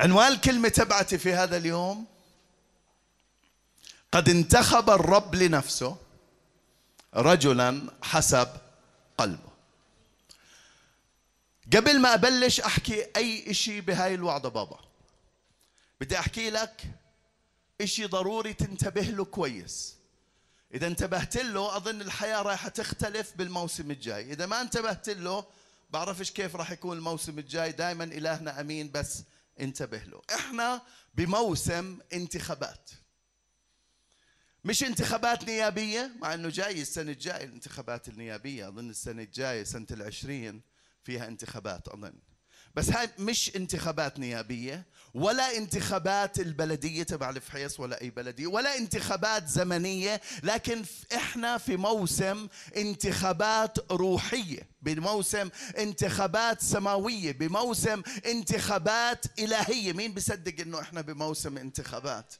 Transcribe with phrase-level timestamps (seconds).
[0.00, 2.06] عنوان الكلمة تبعتي في هذا اليوم.
[4.12, 5.96] قد انتخب الرب لنفسه
[7.14, 8.48] رجلا حسب
[9.18, 9.50] قلبه.
[11.76, 14.80] قبل ما أبلش أحكي أي إشي بهاي الوعظة بابا
[16.00, 16.82] بدي أحكي لك
[17.80, 19.96] إشي ضروري تنتبه له كويس.
[20.74, 24.32] إذا انتبهت له أظن الحياة رايحة تختلف بالموسم الجاي.
[24.32, 25.44] إذا ما انتبهت له
[25.90, 27.72] بعرفش كيف راح يكون الموسم الجاي.
[27.72, 29.22] دائما إلهنا أمين بس
[29.60, 30.22] انتبه له.
[30.34, 30.82] إحنا
[31.14, 32.90] بموسم انتخابات.
[34.64, 40.62] مش انتخابات نيابية مع انه جاي السنة الجاية الانتخابات النيابية أظن السنة الجاية سنة العشرين
[41.04, 42.18] فيها انتخابات أظن.
[42.74, 49.48] بس هاي مش انتخابات نيابية ولا انتخابات البلدية تبع الفحيص ولا أي بلدية ولا انتخابات
[49.48, 59.92] زمنية لكن إحنا في موسم انتخابات روحية بموسم انتخابات سماوية بموسم انتخابات إلهية.
[59.92, 62.34] مين بيصدق إنه إحنا بموسم انتخابات؟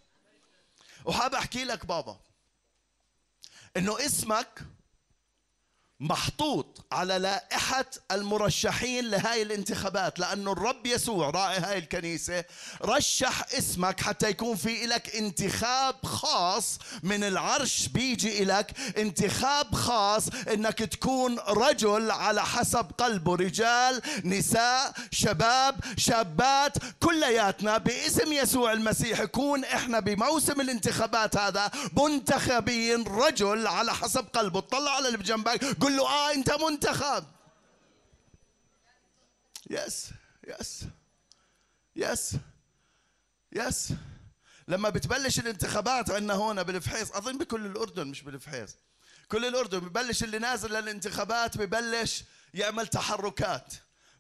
[1.05, 2.21] وحاب أحكي لك بابا
[3.77, 4.61] إنه اسمك
[6.01, 12.45] محطوط على لائحة المرشحين لهاي الانتخابات لأنه الرب يسوع راعي هاي الكنيسة
[12.85, 20.79] رشح اسمك حتى يكون في لك انتخاب خاص من العرش بيجي لك انتخاب خاص إنك
[20.79, 29.21] تكون رجل على حسب قلبه رجال نساء شباب شابات كلياتنا باسم يسوع المسيح.
[29.21, 34.61] يكون إحنا بموسم الانتخابات هذا منتخبين رجل على حسب قلبه.
[34.61, 37.25] طلع على اللي بجنبك قل له آه أنت منتخب.
[39.71, 40.07] yes
[40.49, 40.85] yes
[41.97, 42.37] yes
[43.53, 43.93] yes
[44.69, 48.77] لما بتبلش الانتخابات عندنا هون بالفحيص أظن بكل الأردن مش بالفحيص.
[49.29, 53.75] كل الأردن ببلش اللي نازل للانتخابات ببلش يعمل تحركات.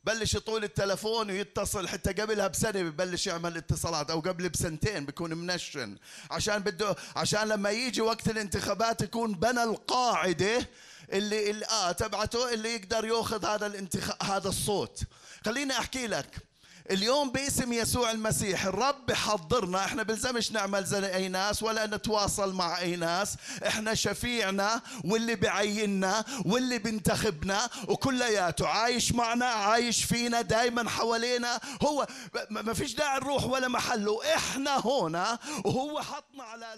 [0.05, 5.99] بلش يطول التلفون ويتصل حتى قبلها بسنة ببلش يعمل اتصالات أو قبل بسنتين بيكون منشن.
[6.31, 10.69] عشان بده عشان لما يجي وقت الانتخابات يكون بنى القاعدة
[11.13, 15.01] اللي, اللي آه تبعته اللي يقدر يأخذ هذا الانتخاب هذا الصوت.
[15.45, 16.51] خليني أحكي لك.
[16.91, 22.79] اليوم باسم يسوع المسيح الرب بحضرنا إحنا بلزمش نعمل زي أي ناس؟ ولا نتواصل مع
[22.79, 23.35] أي ناس.
[23.67, 28.69] إحنا شفيعنا واللي بعيننا واللي بنتخبنا وكلياته.
[28.69, 31.61] عايش معنا عايش فينا دايما حوالينا.
[31.83, 32.07] هو
[32.51, 36.75] ما فيش داعي نروح ولا محله إحنا هنا وهو حطنا على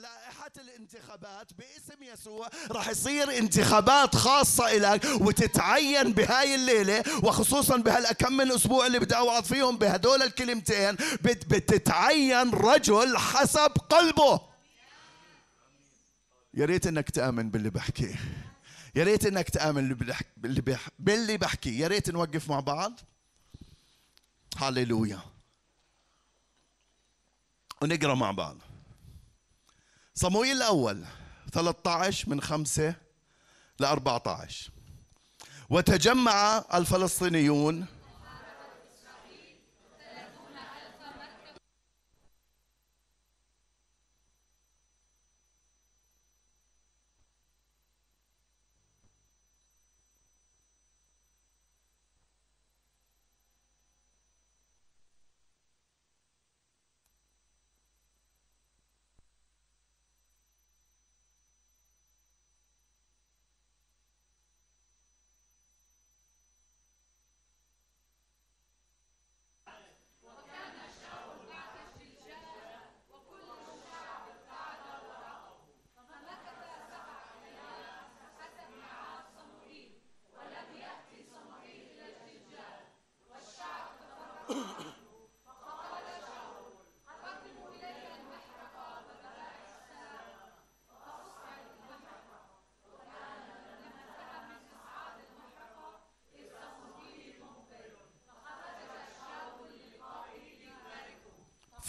[0.58, 8.86] الانتخابات باسم يسوع راح يصير انتخابات خاصة لك وتتعين بهاي الليلة وخصوصا بهالكم من أسبوع
[8.86, 14.40] اللي بدي اوعظ فيهم بهذا هدول الكلمتين بتتعين رجل حسب قلبه.
[16.54, 18.20] يا ريت إنك تآمن باللي بحكيه
[18.94, 19.94] يا ريت إنك تآمن
[20.36, 20.88] باللي بح...
[20.98, 23.00] باللي بحكيه يا ريت نوقف مع بعض.
[24.56, 25.20] هاليلويا
[27.82, 28.56] ونقرأ مع بعض.
[30.14, 31.04] صمويل الأول
[31.52, 32.94] 13 من 5
[33.80, 34.70] ل 14
[35.70, 37.86] وتجمع الفلسطينيون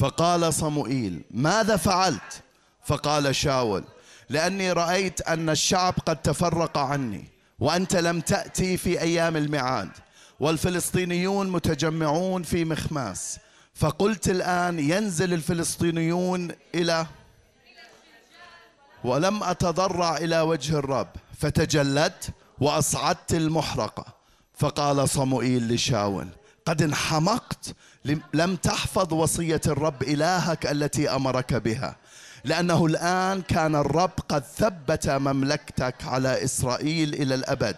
[0.04, 2.42] فقال صموئيل ماذا فعلت؟
[2.86, 3.84] فقال شاول
[4.30, 7.28] لأني رأيت أن الشعب قد تفرق عني
[7.60, 9.90] وأنت لم تأتي في أيام الميعاد
[10.40, 13.40] والفلسطينيون متجمعون في مخماس
[13.74, 17.06] فقلت الآن ينزل الفلسطينيون إلى
[19.04, 21.10] ولم أتضرع إلى وجه الرب
[21.40, 22.30] فتجلت
[22.60, 24.06] وأصعدت المحرقة
[24.54, 26.28] فقال صموئيل لشاول
[26.66, 27.76] قد انحمقت
[28.34, 31.96] لم تحفظ وصية الرب إلهك التي أمرك بها.
[32.46, 37.76] لأنه الآن كان الرب قد ثبت مملكتك على إسرائيل إلى الأبد.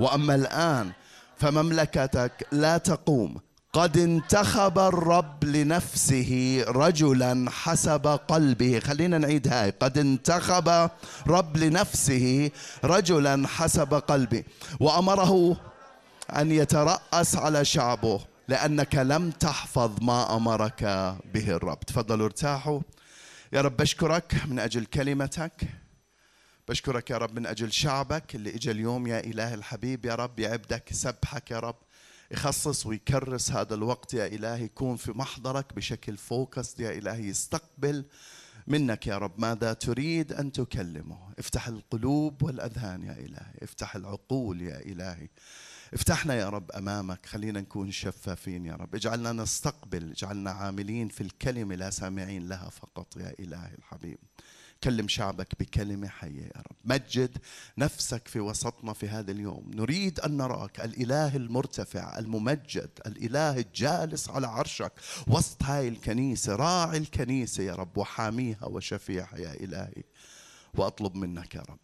[0.00, 0.90] وأما الآن
[1.36, 3.40] فمملكتك لا تقوم.
[3.72, 8.78] قد انتخب الرب لنفسه رجلا حسب قلبه.
[8.78, 9.70] خلينا نعيد هاي.
[9.80, 10.90] قد انتخب
[11.26, 12.50] رب لنفسه
[12.84, 14.44] رجلا حسب قلبه.
[14.80, 15.56] وأمره
[16.36, 18.20] أن يترأس على شعبه.
[18.48, 20.82] لأنك لم تحفظ ما أمرك
[21.34, 21.80] به الرب.
[21.80, 22.80] تفضلوا ارتاحوا.
[23.52, 25.68] يا رب بشكرك من أجل كلمتك.
[26.68, 29.06] بشكرك يا رب من أجل شعبك اللي اجى اليوم.
[29.06, 31.76] يا إله الحبيب يا رب يعبدك يسبحك يا رب.
[32.30, 34.64] يخصص ويكرس هذا الوقت يا إلهي.
[34.64, 36.80] يكون في محضرك بشكل فوكس.
[36.80, 38.04] يا إلهي يستقبل
[38.66, 39.40] منك يا رب.
[39.40, 43.54] ماذا تريد أن تكلمه؟ افتح القلوب والأذهان يا إلهي.
[43.62, 45.28] افتح العقول يا إلهي.
[45.94, 48.94] افتحنا يا رب أمامك خلينا نكون شفافين يا رب.
[48.94, 54.18] اجعلنا نستقبل اجعلنا عاملين في الكلمة لا سامعين لها فقط يا إلهي الحبيب.
[54.84, 56.76] كلم شعبك بكلمة حية يا رب.
[56.84, 57.38] مجد
[57.78, 59.70] نفسك في وسطنا في هذا اليوم.
[59.74, 64.92] نريد أن نراك الإله المرتفع الممجد الإله الجالس على عرشك.
[65.26, 70.02] وسط هاي الكنيسة راعي الكنيسة يا رب وحاميها وشفيعها يا إلهي.
[70.74, 71.78] وأطلب منك يا رب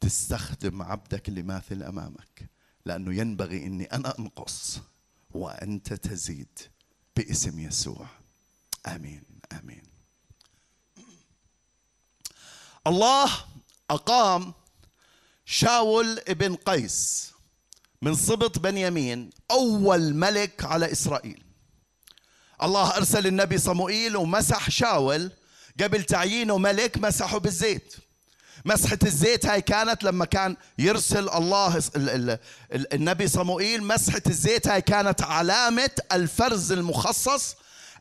[0.00, 2.55] تستخدم عبدك اللي ماثل أمامك.
[2.86, 4.78] لأنه ينبغي أني أنا أنقص
[5.30, 6.58] وأنت تزيد
[7.16, 8.06] باسم يسوع.
[8.86, 9.22] آمين
[9.52, 9.82] آمين.
[12.86, 13.32] الله
[13.90, 14.54] أقام
[15.44, 17.30] شاول ابن قيس
[18.02, 21.44] من سبط بنيامين أول ملك على إسرائيل.
[22.62, 25.32] الله أرسل النبي صموئيل ومسح شاول
[25.80, 27.94] قبل تعيينه ملك مسحه بالزيت.
[28.66, 31.82] مسحة الزيت هاي كانت لما كان يرسل الله
[32.74, 37.56] النبي صموئيل مسحة الزيت هاي كانت علامة الفرز المخصص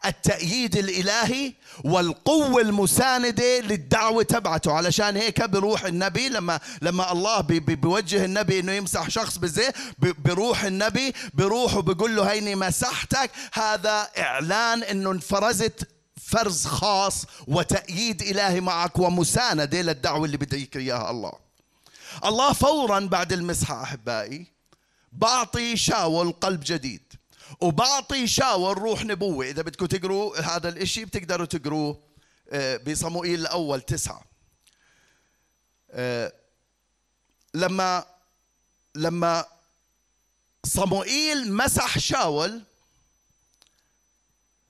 [0.05, 1.53] التأييد الإلهي
[1.83, 4.71] والقوة المساندة للدعوة تبعته.
[4.71, 11.13] علشان هيك بروح النبي لما لما الله بيوجه النبي إنه يمسح شخص بزي بروح النبي
[11.33, 13.31] بروح وبيقول له هيني مسحتك.
[13.53, 15.87] هذا إعلان إنه انفرزت
[16.25, 21.33] فرز خاص وتأييد إلهي معك ومساندة للدعوة اللي بديك إياها الله.
[22.25, 24.47] الله فورا بعد المسحة أحبائي
[25.11, 27.13] بعطي شاول قلب جديد
[27.61, 29.45] وبعطي شاور روح نبوة.
[29.45, 31.99] إذا بدكم تقروا هذا الإشي بتقدروا تقروه
[32.49, 34.21] آه، بصموئيل الأول تسعة.
[35.91, 36.33] آه،
[37.53, 38.05] لما
[38.95, 39.45] لما
[40.65, 42.61] صموئيل مسح شاول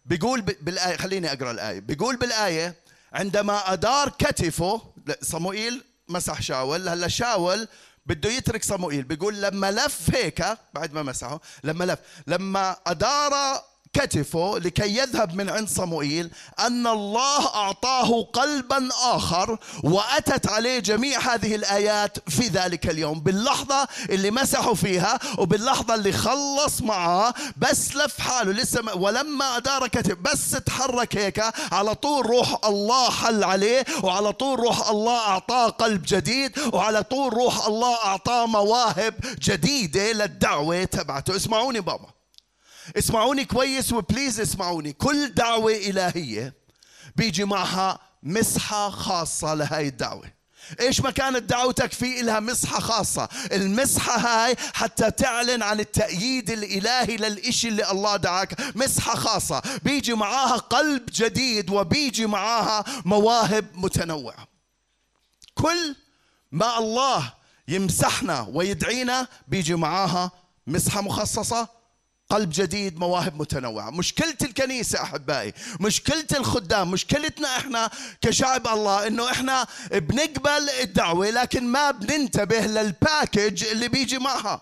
[0.05, 1.79] بيقول بالآية خليني أقرأ الآية.
[1.79, 2.75] بيقول بالآية
[3.13, 4.81] عندما أدار كتفه
[5.21, 6.89] صموئيل مسح شاول.
[6.89, 7.67] هلا شاول
[8.05, 9.03] بده يترك صموئيل.
[9.03, 13.63] بيقول لما لف هيك بعد ما مسحه لما لف لما أدار
[13.95, 21.55] كتفه لكي يذهب من عند صموئيل أن الله أعطاه قلبا آخر وأتت عليه جميع هذه
[21.55, 23.19] الآيات في ذلك اليوم.
[23.19, 29.87] باللحظة اللي مسحوا فيها وباللحظة اللي خلص معاه بس لف حاله لسه ما ولما أدار
[29.87, 35.69] كتف بس تحرك هيك على طول روح الله حل عليه وعلى طول روح الله أعطاه
[35.69, 41.35] قلب جديد وعلى طول روح الله أعطاه مواهب جديدة للدعوة تبعته.
[41.35, 42.14] اسمعوني بابا.
[42.97, 44.93] اسمعوني كويس وبليز اسمعوني.
[44.93, 46.53] كل دعوة إلهية
[47.15, 50.35] بيجي معها مسحة خاصة لهاي الدعوة.
[50.79, 57.17] إيش ما كانت دعوتك في لها مسحة خاصة؟ المسحة هاي حتى تعلن عن التأييد الإلهي
[57.17, 58.77] للإشي اللي الله دعاك.
[58.77, 59.61] مسحة خاصة.
[59.83, 64.47] بيجي معاها قلب جديد وبيجي معاها مواهب متنوعة.
[65.55, 65.95] كل
[66.51, 67.33] ما الله
[67.67, 70.31] يمسحنا ويدعينا بيجي معاها
[70.67, 71.74] مسحة مخصصة.
[72.29, 73.89] قلب جديد مواهب متنوعة.
[73.89, 77.89] مشكلة الكنيسة أحبائي مشكلة الخدام مشكلتنا إحنا
[78.21, 84.61] كشعب الله إنه إحنا بنقبل الدعوة لكن ما بننتبه لل package اللي بيجي معها.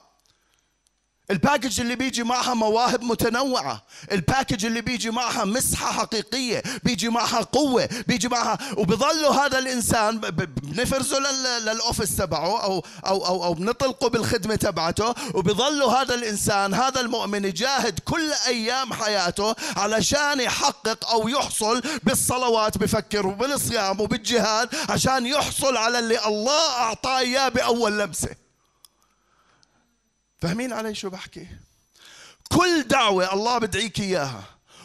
[1.33, 3.83] ال package اللي بيجي معها مواهب متنوعة.
[4.12, 6.63] ال package اللي بيجي معها مسحة حقيقية.
[6.83, 7.89] بيجي معها قوة.
[8.07, 11.19] بيجي معها وبظل هذا الإنسان بنفرزه
[11.59, 15.13] للأوفيس تبعه أو, أو, أو, أو بنطلقه بالخدمة تبعته.
[15.33, 23.27] وبظل هذا الإنسان هذا المؤمن يجاهد كل أيام حياته علشان يحقق أو يحصل بالصلوات بفكر
[23.27, 28.42] وبالصيام وبالجهاد عشان يحصل على اللي الله أعطاه إياه بأول لمسة.
[30.43, 31.47] فاهمين علي شو بحكي؟
[32.51, 34.43] كل دعوة الله بدعيك إياها.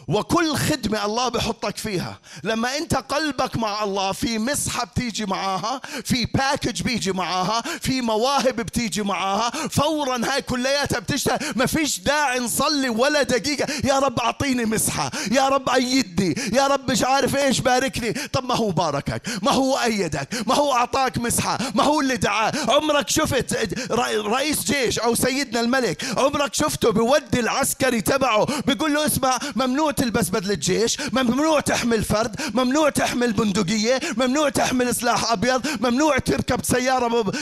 [0.09, 2.19] وكل خدمة الله بحطك فيها.
[2.45, 8.57] لما انت قلبك مع الله في مسحة بتيجي معاها في package بيجي معاها في مواهب
[8.57, 11.38] بتيجي معاها فورا هاي كلياتها بتشتغل.
[11.57, 13.67] ما فيش داعي نصلي ولا دقيقة.
[13.85, 15.11] يا رب أعطيني مسحة.
[15.31, 16.35] يا رب أيدني.
[16.53, 18.12] يا رب مش عارف إيش باركني.
[18.12, 19.23] طب ما هو باركك.
[19.43, 20.29] ما هو أيدك.
[20.47, 21.59] ما هو أعطاك مسحة.
[21.75, 22.53] ما هو اللي دعاه.
[22.69, 29.38] عمرك شفت رئيس جيش أو سيدنا الملك عمرك شفته بودي العسكري تبعه بيقول له اسمع
[29.57, 36.19] ممنوع تلبس بدلة جيش ممنوع تحمل فرد ممنوع تحمل بندقية ممنوع تحمل سلاح أبيض ممنوع
[36.19, 37.33] تركب سيارة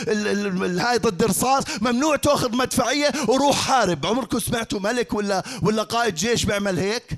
[0.80, 4.06] هاي ضد رصاص ممنوع تأخذ مدفعية وروح حارب.
[4.06, 7.10] عمركم سمعتوا ملك ولا ولا قائد جيش بيعمل هيك؟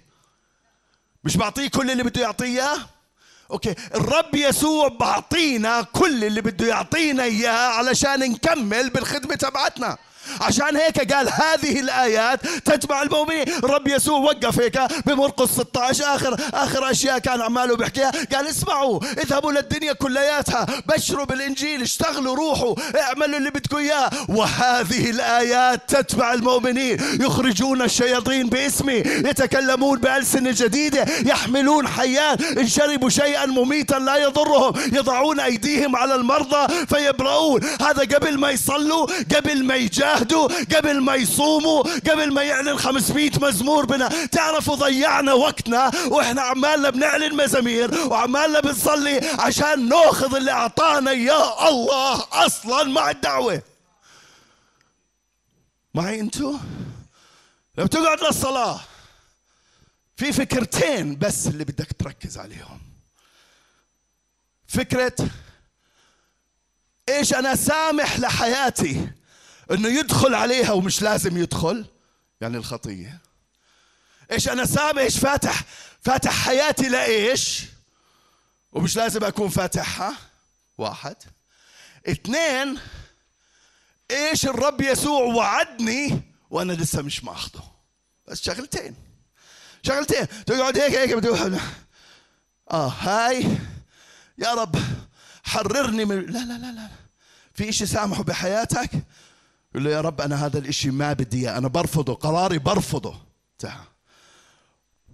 [1.25, 2.73] مش بعطيه كل اللي بده يعطيه؟
[3.51, 3.75] أوكي.
[3.95, 9.97] الرب يسوع بعطينا كل اللي بده يعطينا اياه علشان نكمل بالخدمة تبعتنا.
[10.41, 13.45] عشان هيك قال هذه الآيات تتبع المؤمنين.
[13.65, 18.13] رب يسوع وقف هيك بمرقس 16 آخر آخر أشياء كان عماله بيحكيها.
[18.35, 24.11] قال اسمعوا اذهبوا للدنيا كلياتها بشروا بالإنجيل اشتغلوا روحوا اعملوا اللي بدكم إياه.
[24.29, 26.99] وهذه الآيات تتبع المؤمنين.
[27.21, 34.73] يخرجون الشياطين باسمي يتكلمون بألسنة جديدة يحملون حيان إن شربوا شيئا مميتا لا يضرهم.
[34.93, 37.65] يضعون أيديهم على المرضى فيبرؤون.
[37.65, 39.07] هذا قبل ما يصلوا
[39.37, 40.18] قبل ما يجاهدوا.
[40.19, 44.27] يجاهدوا قبل ما يصوموا قبل ما يعلن 500 مزمور بنا.
[44.27, 52.27] تعرفوا ضيعنا وقتنا وإحنا عمالنا بنعلن مزامير وعمالنا بنصلي عشان ناخذ اللي أعطانا اياه الله
[52.33, 53.63] أصلا مع الدعوة.
[55.95, 56.59] معي انتو؟
[57.79, 58.81] لو تقعد للصلاة
[60.17, 62.81] في فكرتين بس اللي بدك تركز عليهم.
[64.69, 65.15] فكرة
[67.09, 69.09] إيش أنا سامح لحياتي
[69.71, 71.87] إنه يدخل عليها ومش لازم يدخل؟
[72.41, 73.19] يعني الخطية.
[74.33, 75.65] إيش أنا سامع إيش فاتح؟
[76.01, 77.63] فاتح حياتي لإيش؟
[78.73, 80.17] ومش لازم أكون فاتحها
[80.79, 81.17] واحد.
[82.09, 82.79] اثنين
[84.11, 87.63] إيش الرب يسوع وعدني وأنا لسه مش ماخذه
[88.29, 88.95] بس شغلتين.
[89.83, 90.27] شغلتين.
[90.47, 91.59] تقعد هيك هيك بتقول
[92.71, 93.59] آه هاي.
[94.39, 94.77] يا رب
[95.45, 96.89] حررني من لا لا لا لا.
[97.55, 98.91] في إشي سامحه بحياتك؟
[99.71, 102.15] يقول له يا رب أنا هذا الإشي ما بدي أنا برفضه.
[102.15, 103.17] قراري برفضه.
[103.59, 103.85] تعال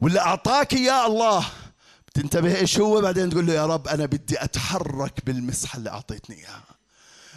[0.01, 1.47] واللي أعطاك يا الله.
[2.09, 6.65] بتنتبه إيش هو؟ بعدين تقول له يا رب أنا بدي أتحرك بالمسحة اللي أعطيتني إياها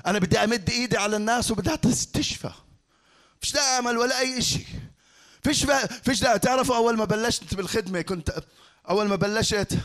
[0.08, 2.52] أنا بدي أمد إيدي على الناس وبدها تستشفى
[3.42, 4.66] فيش داعي أعمل ولا أي إشي.
[5.44, 5.66] فيش
[6.04, 8.44] فيش داعي تعرفوا أول ما بلشت بالخدمة كنت
[8.90, 9.78] أول ما بلشت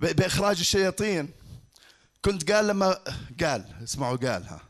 [0.00, 1.28] بإخراج الشياطين
[2.24, 2.98] كنت قال لما
[3.42, 4.60] قال اسمعوا قال ها.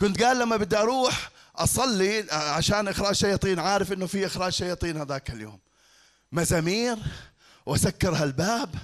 [0.00, 5.30] كنت قال لما بدي أروح أصلي عشان إخراج شياطين عارف إنه في إخراج شياطين هذاك
[5.30, 5.58] اليوم.
[6.32, 6.98] مزامير
[7.66, 8.74] وسكر هالباب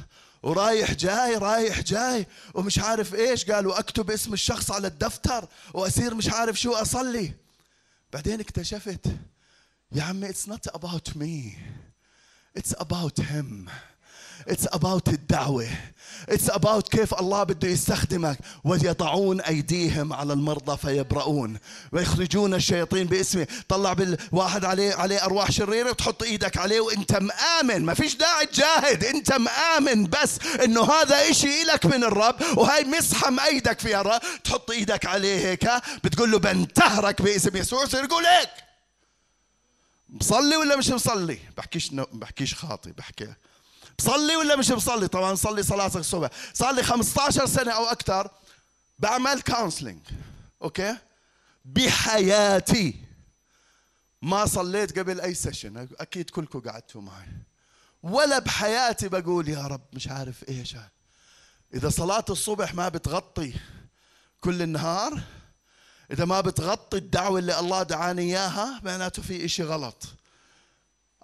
[0.42, 6.28] ورايح جاي رايح جاي ومش عارف إيش قالوا أكتب اسم الشخص على الدفتر وأصير مش
[6.28, 7.32] عارف شو أصلي.
[8.12, 9.06] بعدين اكتشفت
[9.92, 11.56] يا عمي it's not about me
[12.56, 13.66] it's about him
[14.50, 15.68] It's about الدعوة.
[16.30, 18.38] It's about كيف الله بده يستخدمك.
[18.64, 21.58] ويضعون أيديهم على المرضى فيبرؤون.
[21.92, 23.46] ويخرجون الشياطين باسمه.
[23.68, 27.84] طلع بالواحد عليه عليه أرواح شريرة وتحط إيدك عليه وأنت مآمن.
[27.84, 29.04] ما فيش داعي تجاهد.
[29.04, 32.36] أنت مآمن بس إنه هذا إشي إلك من الرب.
[32.56, 35.70] وهي مسحة مأيدك فيها الرب تحط إيدك عليه هيك.
[36.04, 37.84] بتقول له بنتهرك باسم يسوع.
[37.84, 38.50] يصير يقول هيك.
[40.08, 43.28] مصلي ولا مش مصلي؟ بحكيش بحكيش خاطي بحكي
[43.98, 46.30] بصلي ولا مش بصلي؟ طبعا صلي صلاة الصبح.
[46.54, 48.30] صار لي 15 سنة أو أكثر.
[48.98, 50.00] بعمل counseling
[50.62, 50.96] okay؟
[51.64, 52.94] بحياتي.
[54.22, 57.28] ما صليت قبل أي session أكيد كلكم قعدتوا معي.
[58.02, 60.76] ولا بحياتي بقول يا رب مش عارف إيش.
[61.74, 63.54] إذا صلاة الصبح ما بتغطي
[64.40, 65.20] كل النهار
[66.10, 70.04] إذا ما بتغطي الدعوة اللي الله دعاني إياها معناته في إشي غلط.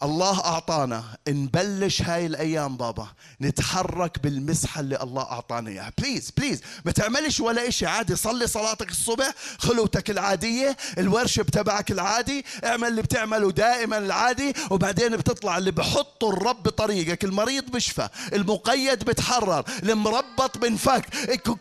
[0.02, 1.04] الله أعطانا.
[1.28, 3.06] نبلش هاي الأيام بابا.
[3.40, 5.92] نتحرك بالمسحة اللي الله أعطانا إياها.
[5.98, 7.86] please please ما تعملش ولا إشي.
[7.86, 14.52] عادي صلي صلاتك الصبح خلوتك العادية ال worship تبعك العادي اعمل اللي بتعمله دائما العادي
[14.70, 17.24] وبعدين بتطلع اللي بحطه الرب بطريقك.
[17.24, 21.06] المريض بشفى المقيد بتحرر المربط بنفك.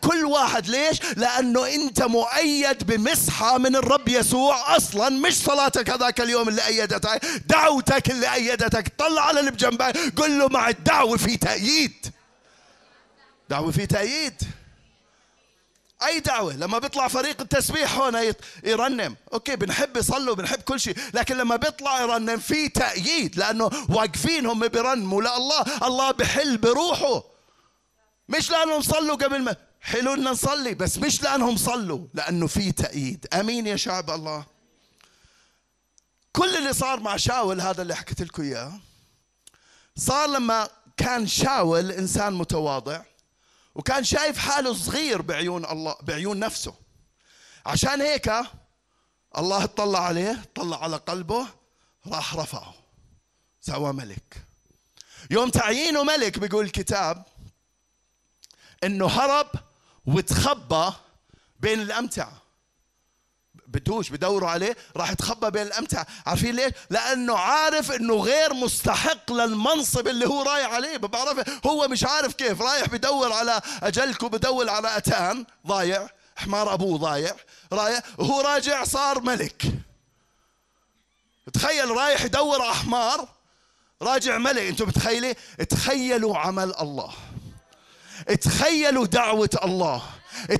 [0.00, 5.08] كل واحد ليش؟ لأنه أنت مؤيد بمسحة من الرب يسوع أصلا.
[5.08, 7.20] مش صلاتك هذاك اليوم اللي أيدتك.
[7.46, 12.06] دعوتك اللي أيدتك طلع على اللي بجنبك قل له مع الدعوة في تأييد.
[13.50, 14.42] دعوة في تأييد.
[16.06, 19.16] أي دعوة؟ لما بيطلع فريق التسبيح يت- يرنم.
[19.32, 24.68] أوكي بنحب يصلوا بنحب كل شيء لكن لما بيطلع يرنم في تأييد لأنه واقفين هم
[24.68, 27.22] بيرنموا لا الله الله بحل بروحه.
[28.28, 33.26] مش لأنهم صلوا قبل ما حلو ان نصلي بس مش لأنهم صلوا لأنه في تأييد.
[33.34, 34.57] آمين يا شعب الله.
[36.38, 38.80] كل اللي صار مع شاول هذا اللي حكيت لكم إياه.
[39.96, 43.02] صار لما كان شاول إنسان متواضع
[43.74, 46.74] وكان شايف حاله صغير بعيون الله بعيون نفسه.
[47.66, 48.32] عشان هيك
[49.38, 51.46] الله اطلع عليه طلع على قلبه
[52.06, 52.74] راح رفعه.
[53.60, 54.46] سوى ملك.
[55.30, 57.24] يوم تعيينه ملك بيقول الكتاب
[58.84, 59.50] إنه هرب
[60.06, 60.92] وتخبى
[61.60, 62.42] بين الامتعه
[63.68, 70.08] بدوش بدوروا عليه راح يتخبى بين الامتعه عارفين ليش؟ لأنه عارف إنه غير مستحق للمنصب
[70.08, 70.96] اللي هو رايح عليه.
[70.96, 72.62] بعرف هو مش عارف كيف.
[72.62, 75.44] رايح بدور على أجلكم بدور على أتان.
[75.66, 76.08] ضايع.
[76.36, 77.34] حمار أبوه ضايع.
[77.72, 79.62] رايح وهو راجع صار ملك.
[81.52, 83.28] تخيل رايح يدور على حمار.
[84.02, 84.62] راجع ملك.
[84.62, 85.34] أنتم متخيلين؟
[85.68, 87.12] تخيلوا عمل الله.
[88.40, 90.02] تخيلوا دعوة الله.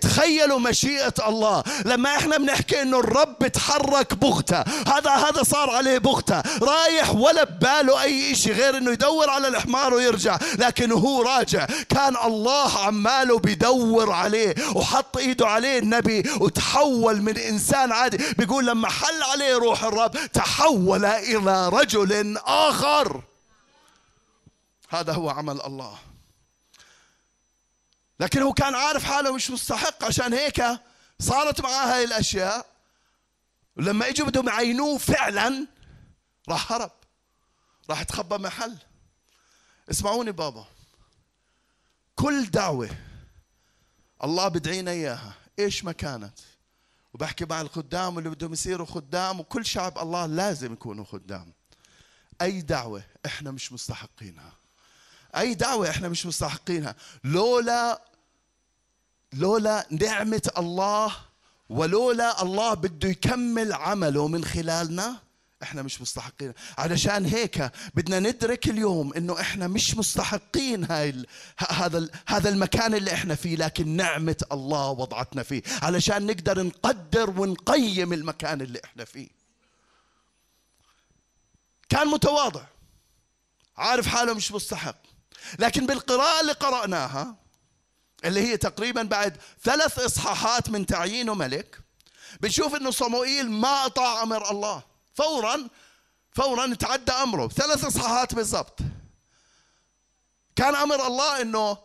[0.00, 1.62] تخيلوا مشيئة الله.
[1.84, 6.42] لما إحنا بنحكي إنه الرب تحرك بغتة هذا هذا صار عليه بغتة.
[6.62, 11.66] رايح ولا بباله أي إشي غير إنه يدور على الحمار ويرجع لكن هو راجع.
[11.88, 18.18] كان الله عماله بيدور عليه وحط إيده عليه النبي وتحول من إنسان عادي.
[18.38, 23.20] بيقول لما حل عليه روح الرب تحول إلى رجل آخر.
[24.88, 26.07] هذا هو عمل الله.
[28.20, 30.62] لكن هو كان عارف حاله مش مستحق عشان هيك
[31.18, 32.66] صارت معاه هاي الأشياء.
[33.76, 35.66] ولما اجوا بدهم يعينوه فعلا
[36.48, 36.90] راح هرب
[37.90, 38.76] راح يتخبى محل.
[39.90, 40.66] اسمعوني بابا.
[42.14, 42.90] كل دعوة
[44.24, 45.32] الله بدعينا إياها.
[45.58, 46.38] إيش ما كانت؟
[47.14, 51.52] وبحكي مع الخدام اللي بدهم يصيروا خدام وكل شعب الله لازم يكونوا خدام.
[52.42, 54.52] أي دعوة إحنا مش مستحقينها.
[55.36, 56.94] أي دعوة إحنا مش مستحقينها.
[57.24, 58.07] لولا
[59.32, 61.16] لولا نعمة الله
[61.68, 65.16] ولولا الله بده يكمل عمله من خلالنا
[65.62, 66.52] إحنا مش مستحقين.
[66.78, 71.26] علشان هيك بدنا ندرك اليوم إنه إحنا مش مستحقين هاي ال...
[71.68, 72.10] هذا ال...
[72.26, 75.62] هذا المكان اللي إحنا فيه لكن نعمة الله وضعتنا فيه.
[75.82, 79.28] علشان نقدر نقدر ونقيم المكان اللي إحنا فيه.
[81.88, 82.62] كان متواضع.
[83.76, 84.96] عارف حاله مش مستحق.
[85.58, 87.36] لكن بالقراءة اللي قرأناها
[88.24, 91.80] اللي هي تقريبا بعد ثلاث إصحاحات من تعيينه ملك
[92.40, 94.82] بنشوف إنه صموئيل ما أطاع أمر الله.
[95.14, 95.68] فورا
[96.32, 97.48] فورا تعدى أمره.
[97.48, 98.78] ثلاث إصحاحات بالضبط.
[100.56, 101.78] كان أمر الله إنه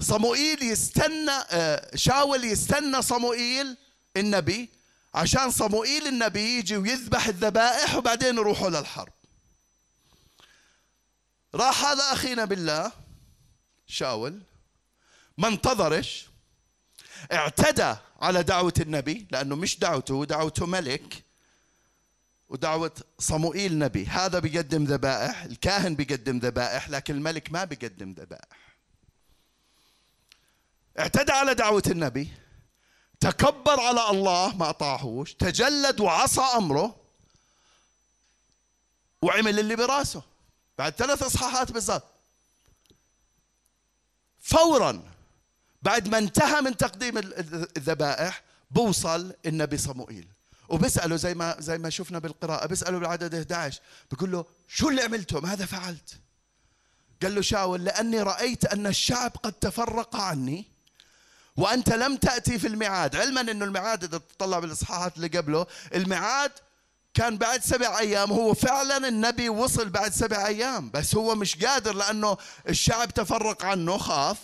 [0.00, 3.76] صموئيل يستنى آه، شاول يستنى صموئيل
[4.16, 4.70] النبي
[5.14, 9.12] عشان صموئيل النبي يجي ويذبح الذبائح وبعدين يروحوا للحرب.
[11.54, 12.92] راح هذا أخينا بالله
[13.86, 14.42] شاول.
[15.38, 16.28] ما انتظرش
[17.32, 21.24] اعتدى على دعوة النبي لأنه مش دعوته دعوته ملك
[22.48, 24.06] ودعوة صموئيل نبي.
[24.06, 28.76] هذا بيقدم ذبائح الكاهن بيقدم ذبائح لكن الملك ما بيقدم ذبائح.
[30.98, 32.32] اعتدى على دعوة النبي
[33.20, 36.96] تكبر على الله ما أطاعهوش تجلد وعصى أمره
[39.22, 40.22] وعمل اللي براسه.
[40.78, 42.04] بعد ثلاث إصحاحات بالضبط
[44.40, 45.13] فورا
[45.84, 50.28] بعد ما انتهى من تقديم ال- ال- الذبائح بوصل النبي صموئيل.
[50.68, 55.40] وبسأله زي ما زي ما شفنا بالقراءة بسأله بالعدد 11 بيقول له شو اللي عملته
[55.40, 56.18] ماذا فعلت.
[57.22, 60.64] قال له شاول لأني رأيت أن الشعب قد تفرق عني
[61.56, 63.16] وأنت لم تأتي في الميعاد.
[63.16, 66.50] علما أنه الميعاد إذا تطلع بالإصحاحات اللي قبله الميعاد
[67.14, 68.32] كان بعد سبع أيام.
[68.32, 72.36] هو فعلا النبي وصل بعد سبع أيام بس هو مش قادر لأنه
[72.68, 74.38] الشعب تفرق عنه خاف.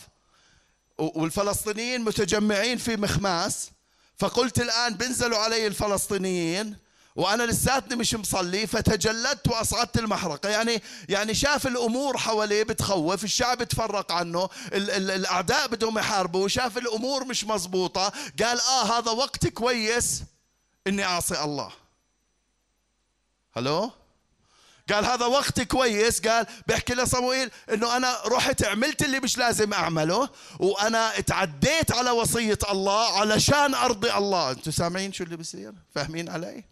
[1.00, 3.70] والفلسطينيين متجمعين في مخماس
[4.18, 6.76] فقلت الآن بنزلوا علي الفلسطينيين
[7.16, 14.12] وأنا لساتني مش مصلي فتجلدت وأصعدت المحرقة يعني يعني شاف الأمور حواليه بتخوف الشعب تفرق
[14.12, 20.22] عنه ال ال الأعداء بدهم يحاربوا شاف الأمور مش مزبوطة قال آه هذا وقت كويس
[20.86, 21.72] إني أعصي الله.
[23.56, 23.90] هلو؟
[24.92, 26.20] قال هذا وقت كويس.
[26.26, 32.58] قال بيحكي لصموئيل إنه أنا رحت عملت اللي مش لازم أعمله وأنا اتعديت على وصية
[32.70, 34.50] الله علشان أرضي الله.
[34.50, 36.64] أنتوا سامعين شو اللي بيصير؟ فاهمين علي؟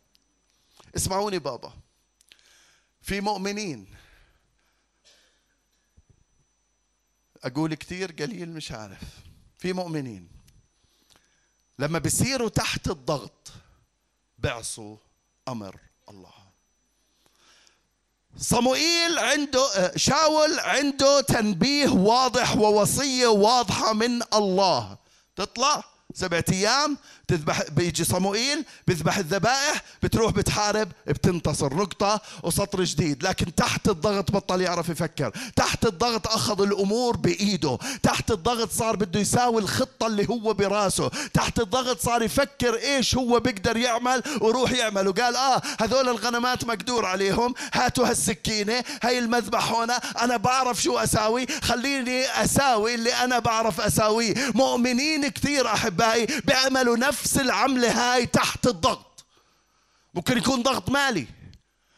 [0.97, 1.73] اسمعوني بابا.
[3.03, 3.95] في مؤمنين.
[7.45, 9.03] أقول كثير قليل مش عارف.
[9.59, 10.29] في مؤمنين.
[11.79, 13.53] لما بيصيروا تحت الضغط
[14.39, 14.97] بيعصوا
[15.49, 16.38] أمر الله.
[18.41, 24.97] صموئيل عنده آه، شاول عنده تنبيه واضح ووصية واضحة من الله.
[25.37, 26.97] تطلع سبعة أيام
[27.29, 31.75] تذبح بيجي صموئيل بيذبح الذبائح بتروح بتحارب بتنتصر.
[31.75, 33.23] نقطة وسطر جديد.
[33.23, 35.33] لكن تحت الضغط بطل يعرف يفكر.
[35.57, 37.79] تحت الضغط أخذ الأمور بإيده.
[38.03, 41.11] تحت الضغط صار بده يساوي الخطة اللي هو براسه.
[41.35, 45.09] تحت الضغط صار يفكر إيش هو بيقدر يعمل وروح يعمل.
[45.09, 47.55] وقال آه هذول الغنمات مقدور عليهم.
[47.73, 48.85] هاتوا هالسكينة.
[49.03, 49.97] هاي المذبح هنا.
[49.97, 51.47] أنا بعرف شو أساوي.
[51.63, 54.35] خليني أساوي اللي أنا بعرف أساويه.
[54.55, 59.25] مؤمنين كثير أحبائي بيعملوا نفس نفس العملة هاي تحت الضغط.
[60.15, 61.27] ممكن يكون ضغط مالي.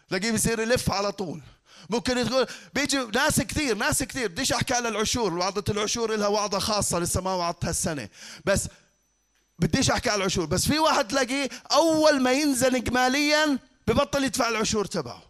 [0.09, 1.43] تلاقيه بيصير يلف على طول.
[1.91, 4.29] ممكن تقول بيجي ناس كثير ناس كثير.
[4.29, 5.35] بديش أحكي على العشور.
[5.35, 8.09] وعظة العشور لها وعظة خاصة لسه ما وعظتها السنة.
[8.45, 8.69] بس
[9.59, 10.47] بديش أحكي على العشور.
[10.47, 15.23] بس في واحد تلاقيه أول ما ينزنق ماليا ببطل يدفع العشور تبعه.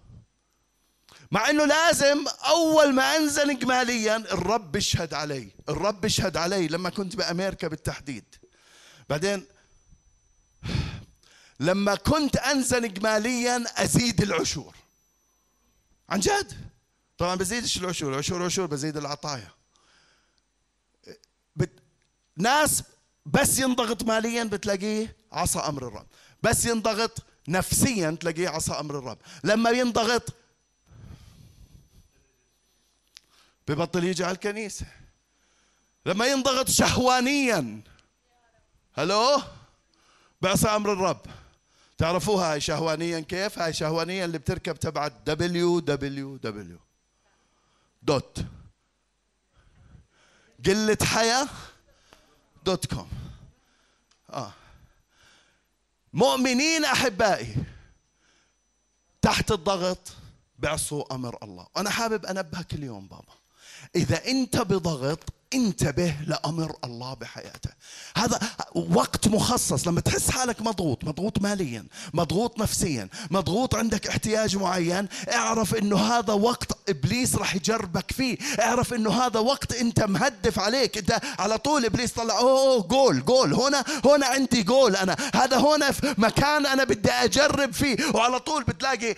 [1.30, 5.48] مع إنه لازم أول ما انزنق ماليا الرب بيشهد علي.
[5.68, 8.24] الرب بيشهد علي لما كنت بأمريكا بالتحديد.
[9.08, 9.44] بعدين
[11.60, 14.74] لما كنت انزنق ماليا أزيد العشور.
[16.08, 16.70] عن جد؟
[17.18, 19.50] طبعا بزيدش العشور العشور عشور بزيد العطايا.
[21.56, 21.70] بت...
[22.36, 22.82] ناس
[23.26, 26.06] بس ينضغط ماليا بتلاقيه عصى أمر الرب.
[26.42, 29.18] بس ينضغط نفسيا تلاقيه عصى أمر الرب.
[29.44, 30.34] لما ينضغط
[33.68, 34.86] ببطل يجي على الكنيسة.
[36.06, 37.80] لما ينضغط شهوانيا.
[38.94, 39.42] هلو
[40.40, 41.20] بعصى أمر الرب.
[42.00, 46.78] تعرفوها هاي شهوانيا كيف؟ هاي شهوانيا اللي بتركب تبع دبليو دبليو دبليو
[48.02, 48.44] دوت.
[50.66, 51.48] قلة حياة
[52.64, 53.10] dot com.
[54.30, 54.52] آه.
[56.12, 57.56] مؤمنين أحبائي
[59.22, 60.12] تحت الضغط
[60.58, 61.66] بعصوا أمر الله.
[61.76, 63.34] أنا حابب أنبهك اليوم بابا.
[63.96, 67.70] إذا أنت بضغط انتبه لأمر الله بحياته.
[68.16, 68.40] هذا
[68.74, 71.84] وقت مخصص لما تحس حالك مضغوط مضغوط ماليا
[72.14, 78.38] مضغوط نفسيا مضغوط عندك احتياج معين اعرف إنه هذا وقت إبليس راح يجربك فيه.
[78.60, 80.98] اعرف إنه هذا وقت أنت مهدف عليك.
[80.98, 85.16] أنت على طول إبليس طلع أوه جول جول هنا هنا عندي جول أنا.
[85.34, 87.96] هذا هنا في مكان أنا بدي أجرب فيه.
[88.14, 89.14] وعلى طول بتلاقي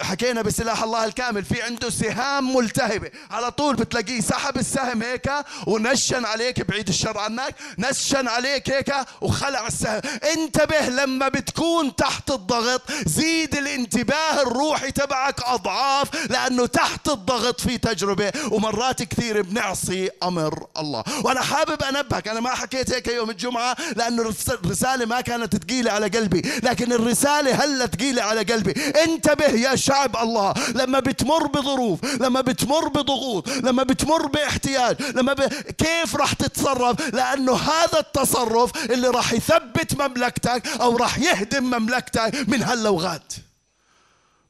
[0.00, 3.10] حكينا بسلاح الله الكامل في عنده سهام ملتهبة.
[3.30, 5.30] على طول بتلاقيه سحب السهم هيك
[5.66, 10.00] ونشن عليك بعيد الشر عنك نشن عليك هيك وخلع السهم.
[10.36, 18.32] انتبه لما بتكون تحت الضغط زيد الانتباه الروحي تبعك أضعاف لأنه تحت الضغط في تجربة
[18.50, 21.04] ومرات كثير بنعصي أمر الله.
[21.24, 26.08] وأنا حابب أنبهك أنا ما حكيت هيك يوم الجمعة لأنه الرسالة ما كانت ثقيله على
[26.08, 28.72] قلبي لكن الرسالة هلأ ثقيله على قلبي.
[29.04, 35.51] انتبه يا شعب الله لما بتمر بظروف لما بتمر بضغوط لما بتمر باحتياج لما ب...
[35.60, 42.62] كيف راح تتصرف؟ لأنه هذا التصرف اللي راح يثبت مملكتك أو راح يهدم مملكتك من
[42.62, 43.32] هاللوغات.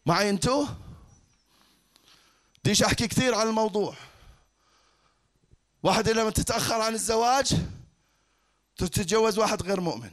[0.06, 0.66] معي أنتو؟
[2.64, 3.94] بديش أحكي كثير عن الموضوع.
[5.82, 7.56] واحد لما تتأخر عن الزواج
[8.76, 10.10] تتجوز واحد غير مؤمن.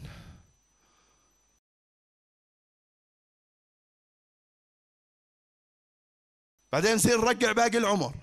[6.72, 8.14] بعدين يصير نرجع باقي العمر.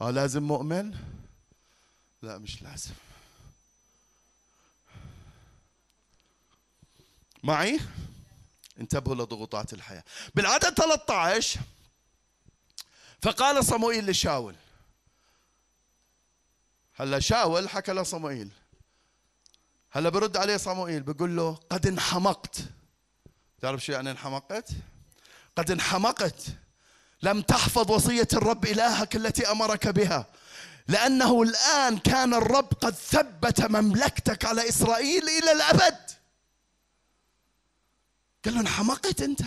[0.00, 0.94] آه لازم مؤمن؟
[2.22, 2.94] لا مش لازم.
[7.42, 7.80] معي؟
[8.80, 10.04] انتبهوا لضغوطات الحياة.
[10.34, 11.60] بالعدد 13
[13.22, 14.54] فقال صموئيل لشاول.
[16.94, 18.50] هلا شاول حكى لصموئيل.
[19.90, 22.64] هلا برد عليه صموئيل بقول له قد انحمقت.
[23.60, 24.70] تعرف شو يعني انحمقت؟
[25.56, 26.46] قد انحمقت.
[27.26, 30.26] لم تحفظ وصية الرب إلهك التي أمرك بها.
[30.88, 35.98] لأنه الآن كان الرب قد ثبت مملكتك على إسرائيل إلى الأبد.
[38.44, 39.42] قال له انحمقت أنت.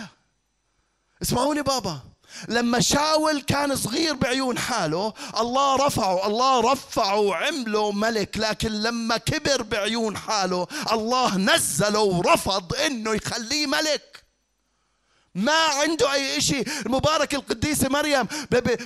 [1.22, 2.00] اسمعوني بابا.
[2.48, 9.62] لما شاول كان صغير بعيون حاله الله رفعه الله رفعه وعمله ملك لكن لما كبر
[9.62, 14.24] بعيون حاله الله نزله ورفض إنه يخليه ملك.
[15.34, 18.26] ما عنده أي شيء المبارك القديسة مريم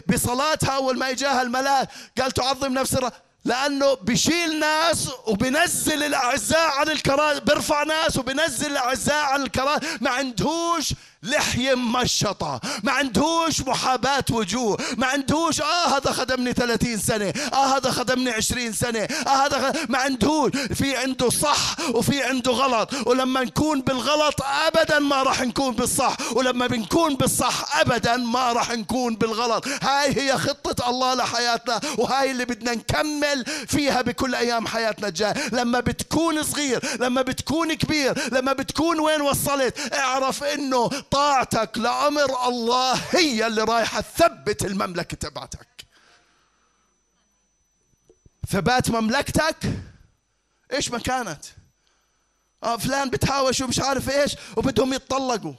[0.09, 1.89] بصلاتها أول ما إجاها الملاك
[2.21, 2.97] قال تعظم نفس
[3.45, 10.93] لأنه بشيل ناس وبنزل الأعزاء عن الكراسي بيرفع ناس وبنزل الأعزاء عن الكراسي ما عندهوش
[11.25, 12.61] لحية مشطة.
[12.83, 14.79] ما عندوش محاباة وجوه.
[14.97, 17.33] ما عندوش آه هذا خدمني 30 سنة.
[17.53, 19.09] آه هذا خدمني 20 سنة.
[19.27, 19.93] آه هذا خدم...
[19.93, 22.91] ما عندوش في عنده صح وفي عنده غلط.
[23.07, 26.17] ولما نكون بالغلط ابدا ما راح نكون بالصح.
[26.33, 29.65] ولما بنكون بالصح ابدا ما راح نكون بالغلط.
[29.83, 35.35] هاي هي خطة الله لحياتنا وهاي اللي بدنا نكمل فيها بكل أيام حياتنا الجاية.
[35.53, 42.95] لما بتكون صغير لما بتكون كبير لما بتكون وين وصلت اعرف إنه طاعتك لأمر الله
[42.95, 45.87] هي اللي رايحة تثبت المملكة تبعتك.
[48.49, 49.83] ثبات مملكتك؟
[50.73, 51.45] إيش ما كانت
[52.63, 55.55] آه فلان بتهاوش ومش عارف إيش وبدهم يتطلقوا.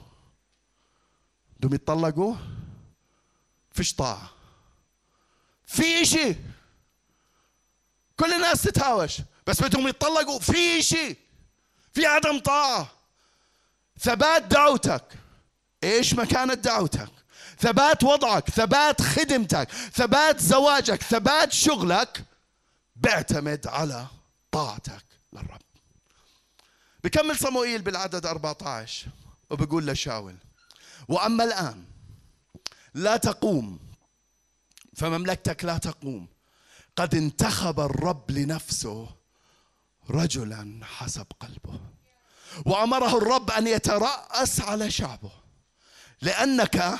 [1.57, 2.35] بدهم يتطلقوا؟
[3.73, 4.29] فيش طاعة.
[5.67, 6.35] في إشي.
[8.19, 10.39] كل الناس تتهاوش بس بدهم يتطلقوا.
[10.39, 11.15] في إشي.
[11.93, 12.91] في عدم طاعة.
[13.99, 15.24] ثبات دعوتك.
[15.85, 17.09] إيش مكانة دعوتك؟
[17.59, 22.25] ثبات وضعك ثبات خدمتك ثبات زواجك ثبات شغلك.
[22.95, 24.07] بيعتمد على
[24.51, 25.61] طاعتك للرب.
[27.03, 29.07] بكمل صموئيل بالعدد 14
[29.49, 30.35] وبقول لشاول
[31.07, 31.83] وأما الآن
[32.93, 33.79] لا تقوم
[34.95, 36.27] فمملكتك لا تقوم.
[36.95, 39.09] قد انتخب الرب لنفسه
[40.09, 41.79] رجلا حسب قلبه
[42.65, 45.44] وأمره الرب أن يترأس على شعبه.
[46.25, 46.99] لأنك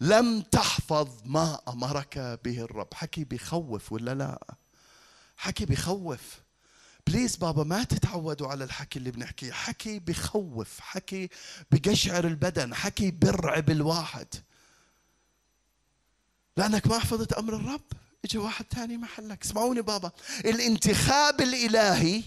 [0.00, 2.94] لم تحفظ ما أمرك به الرب.
[2.94, 4.56] حكي بخوف ولا لا؟
[5.36, 6.20] حكي بخوف
[7.06, 9.52] بليز بابا ما تتعودوا على الحكي اللي بنحكيه.
[9.52, 11.28] حكي بخوف حكي
[11.70, 14.26] بقشعر البدن حكي برعب الواحد.
[16.56, 17.84] لأنك ما حفظت أمر الرب.
[18.24, 19.44] اجى واحد ثاني محلك.
[19.44, 20.10] اسمعوني بابا.
[20.44, 22.22] الانتخاب الإلهي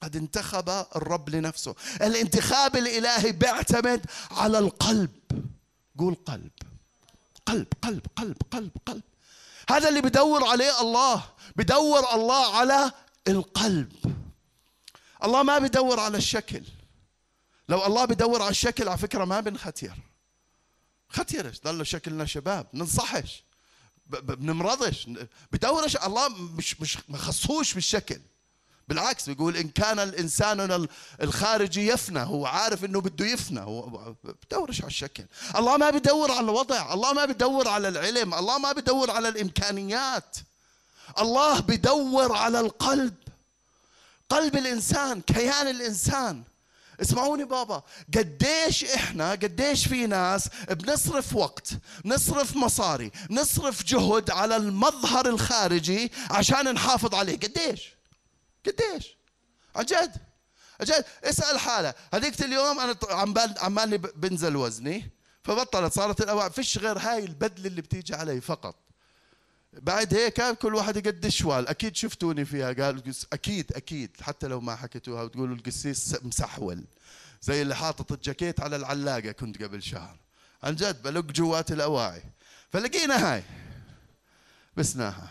[0.00, 1.74] قد انتخب الرب لنفسه.
[2.02, 5.10] الانتخاب الإلهي بيعتمد على القلب.
[5.98, 6.50] قول قلب.
[7.46, 9.02] قلب قلب قلب قلب قلب.
[9.70, 11.24] هذا اللي بدور عليه الله.
[11.56, 12.92] بدور الله على
[13.28, 13.92] القلب.
[15.24, 16.62] الله ما بدور على الشكل.
[17.68, 19.94] لو الله بدور على الشكل على فكرة ما بنختير.
[21.08, 22.66] ختيرش ضل شكلنا شباب.
[22.74, 23.44] ننصحش.
[24.06, 25.08] بنمرضش
[25.52, 25.96] بدورش.
[25.96, 28.20] الله مش مش ما خصوش بالشكل.
[28.88, 30.86] بالعكس بيقول إن كان الإنسان
[31.22, 35.24] الخارجي يفنى هو عارف إنه بده يفنى هو بدورش على الشكل.
[35.56, 40.36] الله ما بدور على الوضع الله ما بدور على العلم الله ما بدور على الإمكانيات.
[41.18, 43.14] الله بدور على القلب.
[44.28, 46.42] قلب الإنسان كيان الإنسان.
[47.02, 47.82] اسمعوني بابا
[48.16, 51.68] قديش إحنا قديش في ناس بنصرف وقت
[52.04, 57.36] نصرف مصاري نصرف جهد على المظهر الخارجي عشان نحافظ عليه.
[57.36, 57.94] قديش؟
[58.66, 59.16] قديش؟
[59.76, 60.16] عن جد
[60.80, 65.10] عن جد اسأل حاله هذيك اليوم أنا عمال عمالي بنزل وزني
[65.44, 65.92] فبطلت.
[65.92, 68.76] صارت الاوعى فيش غير هاي البدلة اللي بتيجي علي فقط.
[69.72, 72.72] بعد هيك كل واحد يقد شوال أكيد شفتوني فيها.
[72.72, 74.16] قال أكيد أكيد.
[74.20, 76.84] حتى لو ما حكيتوها وتقولوا القسيس مسحول.
[77.42, 80.16] زي اللي حاطط الجاكيت على العلاقة كنت قبل شهر.
[80.62, 82.22] عن جد بلق جوات الأواعي.
[82.72, 83.42] فلقينا هاي.
[84.76, 85.28] بسناها.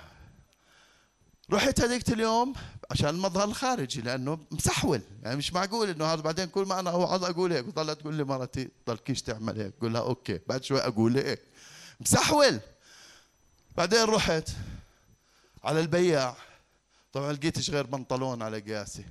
[1.54, 2.54] رحت هذيك اليوم
[2.92, 5.02] عشان المظهر الخارجي لأنه مسحول.
[5.24, 8.24] يعني مش معقول إنه هذا بعدين كل ما أنا اقعد أقول هيك وظلت تقول لي
[8.24, 11.42] مرتي ضلكيش تعمل هيك؟ أقول لها أوكي بعد شوي أقول هيك.
[12.00, 12.60] مسحول.
[13.78, 14.50] بعدين رحت
[15.64, 16.36] على البياع.
[17.14, 19.06] طبعا لقيتش غير بنطلون على قياسي.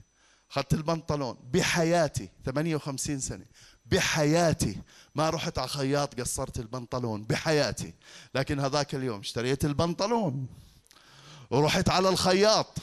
[0.50, 3.44] اخذت البنطلون بحياتي 58 سنة.
[3.86, 4.78] بحياتي.
[5.14, 7.94] ما رحت على خياط قصرت البنطلون بحياتي.
[8.34, 10.46] لكن هذاك اليوم اشتريت البنطلون.
[11.52, 12.78] ورحت على الخياط.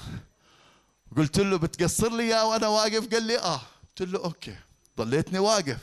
[1.17, 3.61] قلت له بتقصر لي إياه وأنا واقف؟ قال لي آه.
[3.89, 4.55] قلت له أوكي.
[4.97, 5.77] ضليتني واقف.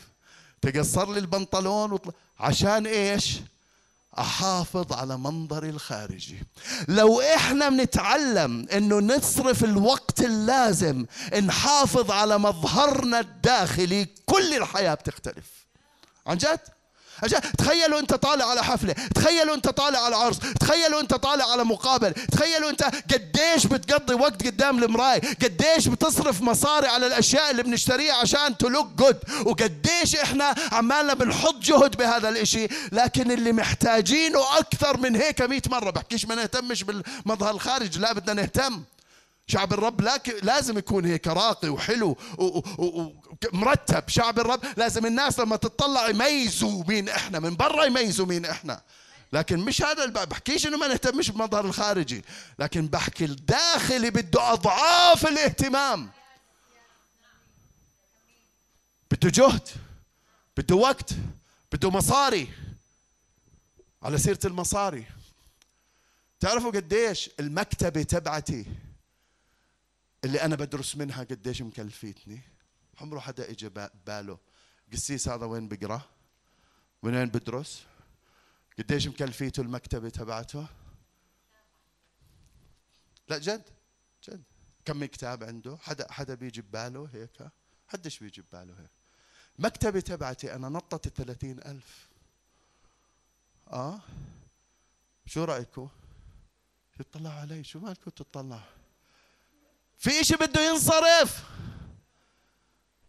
[0.63, 2.13] تقصر لي البنطلون وطل...
[2.41, 3.37] عشان إيش؟
[4.19, 6.43] أحافظ على منظري الخارجي.
[6.89, 11.07] لو إحنا بنتعلم إنه نصرف الوقت اللازم
[11.43, 15.67] نحافظ على مظهرنا الداخلي كل الحياة بتختلف.
[16.27, 16.61] عن جد؟
[17.23, 21.65] عشان تخيلوا انت طالع على حفلة تخيلوا انت طالع على عرس تخيلوا انت طالع على
[21.65, 28.15] مقابل تخيلوا انت قديش بتقضي وقت قدام المراية قديش بتصرف مصاري على الأشياء اللي بنشتريها
[28.15, 32.69] عشان تلوك جود وقديش إحنا عمالنا بنحط جهد بهذا الإشي.
[32.93, 38.33] لكن اللي محتاجينه أكثر من هيك 100 مرة بحكيش ما نهتمش بالمظهر الخارجي لا بدنا
[38.43, 38.83] نهتم.
[39.49, 40.01] شعب الرب
[40.43, 42.17] لازم يكون هيك راقي وحلو
[43.53, 48.83] ومرتب شعب الرب لازم الناس لما تطلع يميزوا مين إحنا من برا يميزوا مين إحنا.
[49.33, 52.25] لكن مش هذا بحكيش إنه ما نهتمش بالمظهر الخارجي.
[52.59, 56.11] لكن بحكي الداخلي بده أضعاف الاهتمام.
[59.11, 59.69] بده جهد
[60.57, 61.11] بده وقت
[61.73, 62.49] بده مصاري.
[64.03, 65.07] على سيرة المصاري.
[66.41, 68.67] تعرفوا قديش المكتبة تبعتي
[70.27, 72.41] اللي أنا بدرس منها قديش مكلفيتني.
[73.01, 74.39] عمره حدا إجا باله.
[74.93, 76.03] قسيس هذا وين بقرأ؟
[77.03, 77.85] من وين بدرس؟
[78.79, 80.67] قديش مكلفيته المكتبة تبعته؟
[83.29, 83.63] لا جد
[84.25, 84.43] جد.
[84.85, 87.49] كم كتاب عنده؟ حدا حدا بيجي بباله هيك؟
[87.89, 88.91] حدش بيجي بباله هيك.
[89.59, 92.09] مكتبة تبعتي أنا نطت الثلاثين ألف.
[93.69, 94.01] آه؟
[95.27, 95.89] شو رأيكم
[96.99, 98.65] تطلع علي؟ شو مالكم تطلع؟
[99.99, 101.43] في إشي بده ينصرف.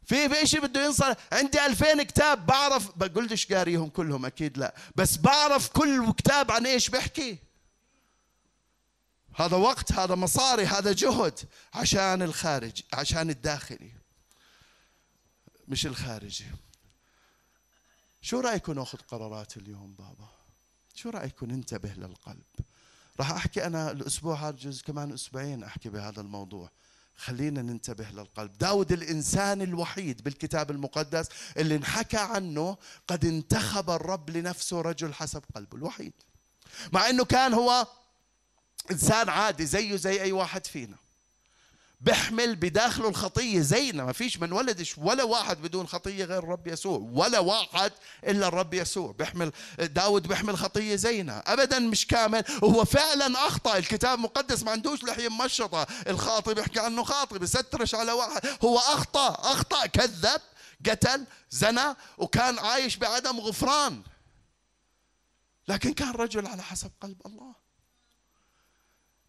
[0.05, 1.17] في في شيء بده ينصرف.
[1.33, 4.75] عندي 2000 كتاب بعرف بقولش قاريهم كلهم أكيد لا.
[4.95, 7.37] بس بعرف كل كتاب عن إيش بحكي.
[9.35, 11.39] هذا وقت هذا مصاري هذا جهد.
[11.73, 13.91] عشان الخارج عشان الداخلي.
[15.67, 16.45] مش الخارجي.
[18.21, 20.27] شو رايكم نأخذ قرارات اليوم بابا؟
[20.95, 22.43] شو رايكم ننتبه للقلب؟
[23.19, 26.71] راح أحكي أنا الأسبوع هذا جزء كمان أسبوعين أحكي بهذا الموضوع.
[27.15, 28.57] خلينا ننتبه للقلب.
[28.57, 32.77] داود الإنسان الوحيد بالكتاب المقدس اللي انحكى عنه
[33.07, 36.13] قد انتخب الرب لنفسه رجل حسب قلبه الوحيد.
[36.93, 37.87] مع أنه كان هو
[38.91, 40.97] إنسان عادي زيه زي أي واحد فينا.
[41.99, 46.97] بيحمل بداخله الخطية زينا ما فيش من ولدش ولا واحد بدون خطية غير الرب يسوع
[47.11, 47.91] ولا واحد
[48.23, 49.11] إلا الرب يسوع.
[49.11, 52.43] بيحمل داود بيحمل خطية زينا أبدا مش كامل.
[52.61, 53.77] وهو فعلا أخطأ.
[53.77, 58.41] الكتاب المقدس ما عندوش لحية مشطة الخاطئ بيحكي عنه خاطئ بيسترش على واحد.
[58.63, 60.41] هو أخطأ أخطأ كذب
[60.89, 64.03] قتل زنى وكان عايش بعدم غفران.
[65.67, 67.55] لكن كان رجل على حسب قلب الله.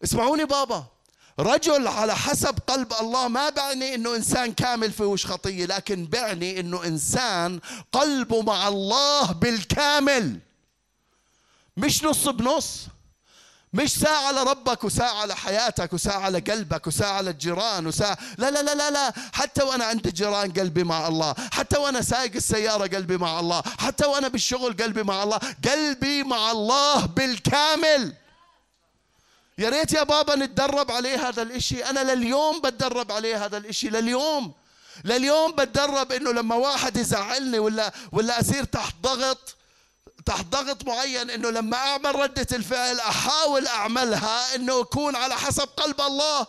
[0.03, 0.98] اسمعوني بابا.
[1.39, 6.85] رجل على حسب قلب الله ما بعني إنه إنسان كامل فيهوش خطية لكن بعني إنه
[6.85, 7.59] إنسان
[7.91, 10.39] قلبه مع الله بالكامل.
[11.77, 12.77] مش نص بنص
[13.73, 19.13] مش ساعة لربك وساعة لحياتك وساعة لقلبك وساعة للجيران وساعة لا لا لا لا لا.
[19.33, 24.05] حتى وأنا عند الجيران قلبي مع الله حتى وأنا سايق السيارة قلبي مع الله حتى
[24.05, 28.13] وأنا بالشغل قلبي مع الله قلبي مع الله بالكامل.
[29.59, 31.85] يا ريت يا بابا نتدرب عليه هذا الإشي.
[31.85, 34.53] أنا لليوم بتدرب عليه هذا الإشي لليوم.
[35.03, 39.55] لليوم بتدرب إنه لما واحد يزعلني ولا ولا أصير تحت ضغط
[40.25, 46.01] تحت ضغط معين إنه لما أعمل ردة الفعل أحاول أعملها إنه اكون على حسب قلب
[46.01, 46.47] الله.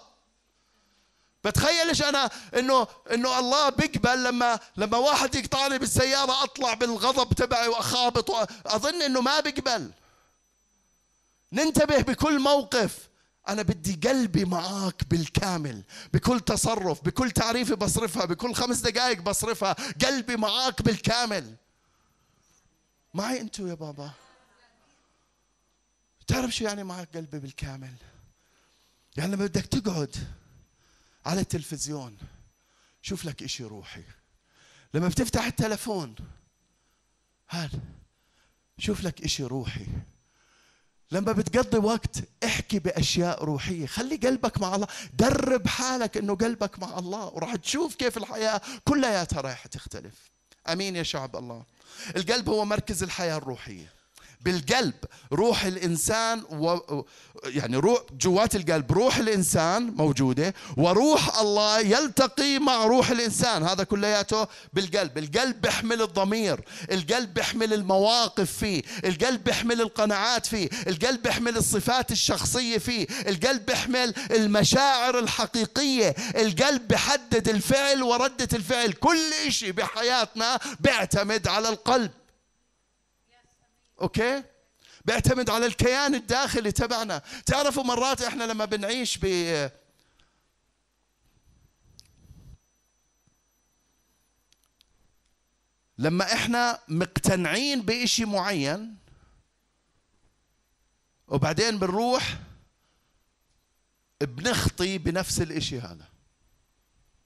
[1.45, 8.31] بتخيلش أنا إنه إنه الله بيقبل لما لما واحد يقطعني بالسيارة أطلع بالغضب تبعي وأخابط
[8.67, 9.91] اظن إنه ما بيقبل.
[11.53, 13.11] ننتبه بكل موقف.
[13.49, 15.83] أنا بدي قلبي معاك بالكامل
[16.13, 19.73] بكل تصرف بكل تعريفي بصرفها بكل خمس دقائق بصرفها.
[20.05, 21.57] قلبي معاك بالكامل.
[23.15, 24.11] معي أنتو يا بابا؟
[26.27, 27.95] تعرف شو يعني معك قلبي بالكامل؟
[29.17, 30.17] يعني لما بدك تقعد
[31.27, 32.17] على التلفزيون
[33.03, 34.03] شوف لك إشي روحي.
[34.95, 36.15] لما بتفتح التلفون
[37.49, 37.81] هذا
[38.79, 39.87] شوف لك إشي روحي.
[41.13, 43.87] لما بتقضي وقت احكي بأشياء روحية.
[43.87, 44.87] خلي قلبك مع الله.
[45.19, 50.15] درب حالك إنه قلبك مع الله وراح تشوف كيف الحياة كلياتها رايحة تختلف.
[50.69, 51.63] آمين يا شعب الله.
[52.17, 54.00] القلب هو مركز الحياة الروحية.
[54.41, 54.95] بالقلب.
[55.33, 56.79] روح الإنسان و
[57.45, 58.93] يعني روح جوات القلب.
[58.93, 63.63] روح الإنسان موجودة وروح الله يلتقي مع روح الإنسان.
[63.63, 65.19] هذا كلياته بالقلب.
[65.19, 66.61] القلب بيحمل الضمير.
[66.93, 68.83] القلب بيحمل المواقف فيه.
[69.05, 70.69] القلب بيحمل القناعات فيه.
[70.87, 73.07] القلب بيحمل الصفات الشخصية فيه.
[73.29, 76.15] القلب بيحمل المشاعر الحقيقية.
[76.37, 78.93] القلب بيحدد الفعل وردة الفعل.
[78.93, 82.11] كل شيء بحياتنا بيعتمد على القلب.
[84.01, 84.43] أوكي؟
[85.05, 87.23] بيعتمد على الكيان الداخلي تبعنا.
[87.47, 89.27] تعرفوا مرات إحنا لما بنعيش ب
[95.99, 98.97] لما إحنا مقتنعين بإشي معين
[101.29, 102.39] وبعدين بنروح
[104.21, 106.09] بنخطي بنفس الإشي هذا.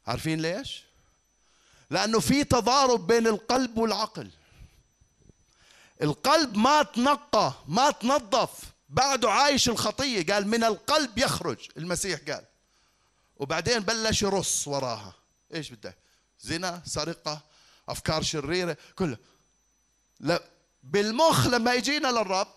[0.07, 0.85] عارفين ليش؟
[1.91, 4.31] لأنه في تضارب بين القلب والعقل.
[6.03, 8.51] القلب ما تنقى ما تنظف.
[8.89, 11.59] بعده عايش الخطية قال من القلب يخرج.
[11.77, 12.45] المسيح قال.
[13.37, 15.15] وبعدين بلش يرص وراها.
[15.55, 15.97] إيش بدك
[16.41, 17.41] زنا سرقة
[17.89, 19.17] أفكار شريرة كله
[20.21, 20.43] لا
[20.83, 22.49] بالمخ لما يجينا للرب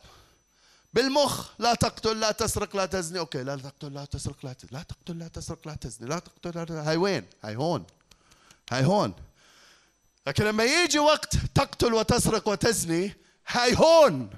[0.94, 3.20] بالمخ لا تقتل لا تسرق لا تزني.
[3.20, 6.10] أوكي لا تقتل لا تسرق لا تزني لا تقتل لا تسرق لا تزني.
[6.10, 6.82] لا تقتل لا تزني.
[6.82, 7.86] هاي وين؟ هاي هون.
[8.72, 9.14] هاي هون.
[10.28, 13.16] لكن لما يجي وقت تقتل وتسرق وتزني
[13.48, 14.30] هاي هون.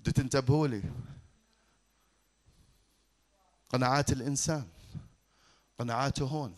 [0.00, 0.82] بدي تنتبهوا لي.
[3.68, 4.68] قناعات الإنسان.
[5.78, 6.54] قناعاته هون.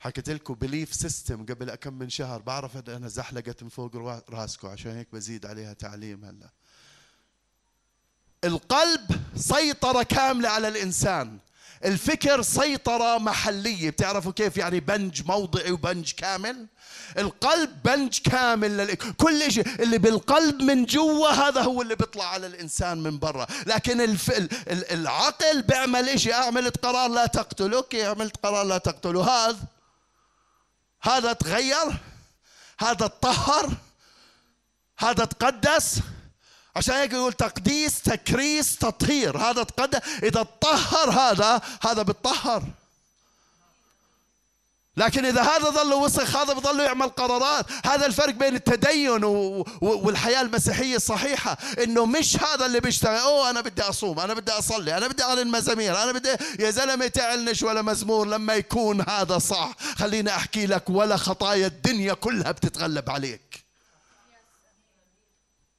[0.00, 2.42] حكيت لكم belief system قبل كم من شهر.
[2.42, 3.96] بعرف أنا زحلقت من فوق
[4.30, 4.68] راسكم.
[4.68, 6.50] عشان هيك بزيد عليها تعليم هلا.
[8.44, 11.38] القلب سيطرة كاملة على الإنسان.
[11.84, 13.90] الفكر سيطرة محلية.
[13.90, 16.66] بتعرفوا كيف يعني بنج موضعي وبنج كامل؟
[17.18, 18.94] القلب بنج كامل لل...
[18.94, 23.46] كل شيء اللي بالقلب من جوا هذا هو اللي بيطلع على الإنسان من برا.
[23.66, 24.32] لكن الف...
[24.68, 29.58] العقل بيعمل شيء أعملت قرار لا تقتل okay عملت قرار لا تقتله؟ هذا.
[31.02, 31.96] هذا تغير.
[32.78, 33.70] هذا تطهر.
[34.98, 36.00] هذا تقدس.
[36.76, 39.38] عشان هيك يقول تقديس تكريس تطهير.
[39.38, 42.62] هذا تقدس إذا تطهر هذا هذا بتطهر.
[44.96, 47.66] لكن إذا هذا ظل وسخ هذا بظل يعمل قرارات.
[47.86, 49.24] هذا الفرق بين التدين
[49.80, 51.58] والحياة المسيحية الصحيحة.
[51.84, 53.16] إنه مش هذا اللي بيشتغل.
[53.16, 57.06] أوه أنا بدي أصوم أنا بدي أصلي أنا بدي أعلن مزامير أنا بدي يا زلمة
[57.06, 59.74] تعلنش ولا مزمور لما يكون هذا صح.
[59.96, 63.63] خليني أحكي لك ولا خطايا الدنيا كلها بتتغلب عليك.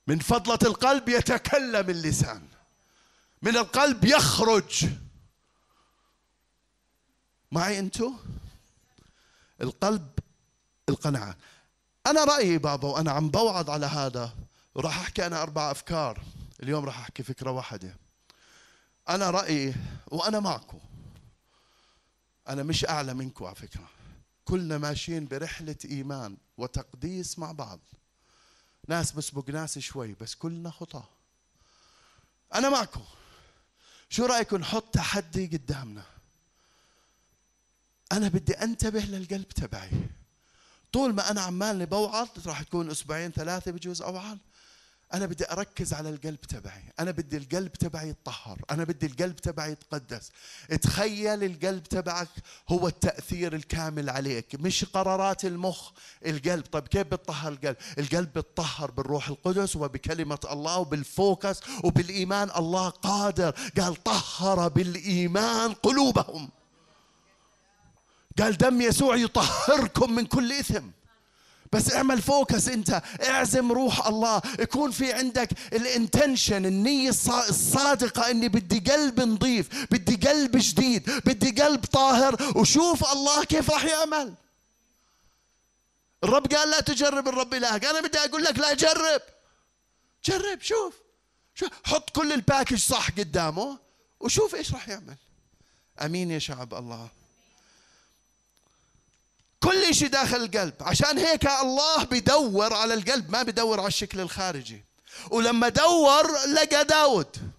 [0.07, 2.47] من فضلة القلب يتكلم اللسان.
[3.41, 4.85] من القلب يخرج.
[7.51, 8.13] معي أنتو؟
[9.61, 10.09] القلب
[10.89, 11.37] القناعة.
[12.07, 14.35] أنا رأيي بابا وأنا عم بوعظ على هذا
[14.75, 16.23] وراح أحكي أنا أربع أفكار.
[16.63, 17.97] اليوم راح أحكي فكرة واحدة.
[19.09, 19.75] أنا رأيي
[20.07, 20.79] وأنا معكم
[22.49, 23.89] أنا مش أعلى منكم على فكرة.
[24.45, 27.79] كلنا ماشيين برحلة إيمان وتقديس مع بعض.
[28.88, 31.03] ناس بسبق ناس شوي بس كلنا خطى
[32.53, 33.03] أنا معكم.
[34.09, 36.03] شو رأيكم نحط تحدي قدامنا؟
[38.11, 39.91] أنا بدي أنتبه للقلب تبعي.
[40.93, 44.38] طول ما أنا عمالني بوعظ راح تكون أسبوعين ثلاثة بجوز أوعظ.
[45.13, 46.83] أنا بدي أركز على القلب تبعي.
[46.99, 48.61] أنا بدي القلب تبعي يتطهر.
[48.71, 50.31] أنا بدي القلب تبعي يتقدس.
[50.81, 52.27] تخيل القلب تبعك
[52.69, 54.55] هو التأثير الكامل عليك.
[54.55, 55.91] مش قرارات المخ
[56.25, 56.65] القلب.
[56.65, 62.49] طيب كيف بتطهر القلب؟ القلب بتطهر بالروح القدس وبكلمة الله وبالفوكس وبالإيمان.
[62.55, 63.55] الله قادر.
[63.81, 66.49] قال طهر بالإيمان قلوبهم.
[68.39, 70.87] قال دم يسوع يطهركم من كل إثم.
[71.72, 73.01] بس اعمل focus انت.
[73.28, 74.41] اعزم روح الله.
[74.59, 77.09] يكون في عندك ال intention النية
[77.49, 83.86] الصادقة اني بدي قلب نظيف بدي قلب جديد بدي قلب طاهر وشوف الله كيف راح
[83.86, 84.34] يعمل.
[86.24, 87.86] الرب قال لا تجرب الرب إلهك.
[87.86, 89.22] أنا بدي أقول لك لا جرب.
[90.26, 90.93] جرب شوف.
[91.55, 93.78] شوف حط كل الباكج صح قدامه
[94.20, 95.16] وشوف إيش راح يعمل.
[96.01, 97.09] أمين يا شعب الله.
[99.66, 100.74] كل شيء داخل القلب.
[100.82, 104.86] عشان هيك الله بدور على القلب ما بدور على الشكل الخارجي.
[105.32, 107.53] ولما دور لقى داود.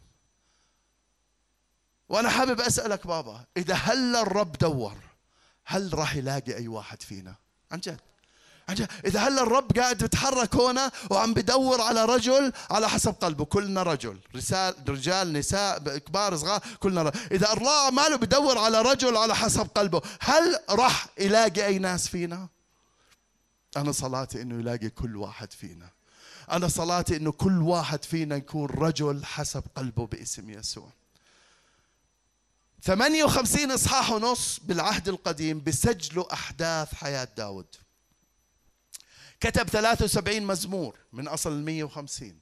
[2.08, 4.96] وأنا حابب أسألك بابا إذا هل الرب دور
[5.64, 7.34] هل راح يلاقي أي واحد فينا؟
[7.72, 8.00] عن جد.
[9.04, 13.44] إذا هلا الرب قاعد يتحرك هنا وعم بدور على رجل على حسب قلبه.
[13.44, 14.18] كلنا رجل.
[14.36, 17.20] رسال رجال نساء كبار صغار كلنا رجل.
[17.32, 22.48] إذا الله ماله بدور على رجل على حسب قلبه هل راح يلاقي أي ناس فينا؟
[23.76, 25.88] أنا صلاتي إنه يلاقي كل واحد فينا.
[26.50, 30.88] أنا صلاتي إنه كل واحد فينا يكون رجل حسب قلبه باسم يسوع.
[32.82, 37.66] 58 إصحاح ونص بالعهد القديم بسجلوا أحداث حياة داود.
[39.40, 42.40] كتب 73 مزمور من أصل ال 150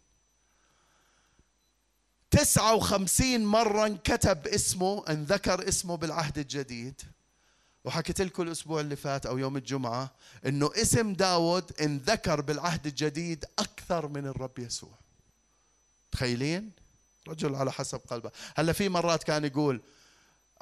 [2.30, 7.02] 59 مرة انكتب اسمه انذكر اسمه بالعهد الجديد.
[7.84, 10.10] وحكيت لكم الأسبوع اللي فات أو يوم الجمعة
[10.46, 14.98] إنه اسم داود انذكر بالعهد الجديد أكثر من الرب يسوع.
[16.12, 16.70] تخيلين؟
[17.28, 18.30] رجل على حسب قلبه.
[18.56, 19.80] هلا في مرات كان يقول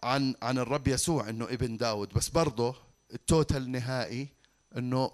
[0.02, 2.76] عن عن الرب يسوع إنه ابن داود بس برضه
[3.14, 4.28] التوتال نهائي
[4.76, 5.10] إنه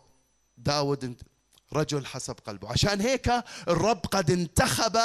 [0.58, 1.16] داود
[1.72, 2.70] رجل حسب قلبه.
[2.70, 3.32] عشان هيك
[3.68, 4.98] الرب قد انتخب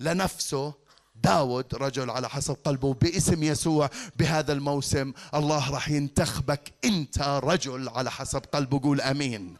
[0.00, 0.74] لنفسه
[1.16, 5.12] داود رجل على حسب قلبه باسم يسوع بهذا الموسم.
[5.34, 8.80] الله راح ينتخبك انت رجل على حسب قلبه.
[8.82, 9.56] قول آمين.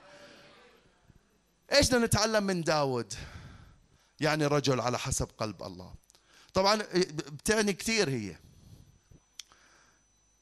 [1.72, 3.14] إيش بدنا نتعلم من داود؟
[4.20, 5.94] يعني رجل على حسب قلب الله.
[6.54, 6.82] طبعا
[7.14, 8.36] بتعني كثير هي.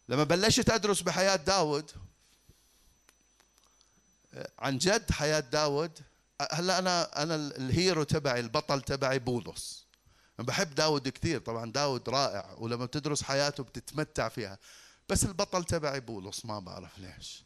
[0.09, 1.91] لما بلشت أدرس بحياة داود
[4.59, 5.99] عن جد حياة داود
[6.53, 9.85] هلا أنا أنا الهيرو تبعي البطل تبعي بولس.
[10.39, 14.59] بحب داود كثير طبعا داود رائع ولما بتدرس حياته بتتمتع فيها.
[15.09, 17.45] بس البطل تبعي بولس ما بعرف ليش.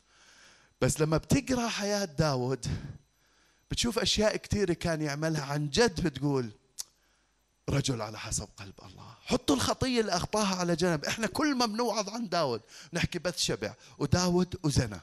[0.81, 2.67] بس لما بتقرأ حياة داود
[3.71, 5.45] بتشوف أشياء كثيرة كان يعملها.
[5.45, 6.51] عن جد بتقول
[7.69, 9.15] رجل على حسب قلب الله.
[9.27, 11.05] حطوا الخطية اللي أخطاها على جنب.
[11.05, 12.61] إحنا كل ما بنوعظ عن داود.
[12.93, 13.75] نحكي بث شبع.
[13.99, 15.01] وداود وزنا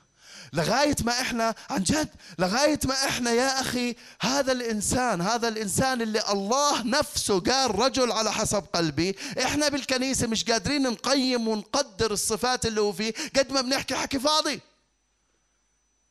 [0.53, 6.23] لغاية ما إحنا عن جد لغاية ما إحنا يا أخي هذا الإنسان هذا الإنسان اللي
[6.29, 9.15] الله نفسه قال رجل على حسب قلبي.
[9.43, 14.61] إحنا بالكنيسة مش قادرين نقيم ونقدر الصفات اللي هو فيه قد ما بنحكي حكي فاضي.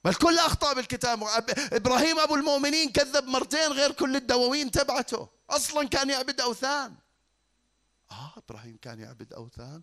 [0.05, 1.23] ما الكل أخطأ بالكتاب.
[1.73, 5.29] إبراهيم أبو المؤمنين كذب مرتين غير كل الدواوين تبعته.
[5.51, 6.95] أصلا كان يعبد أوثان.
[8.11, 9.83] آه إبراهيم كان يعبد أوثان.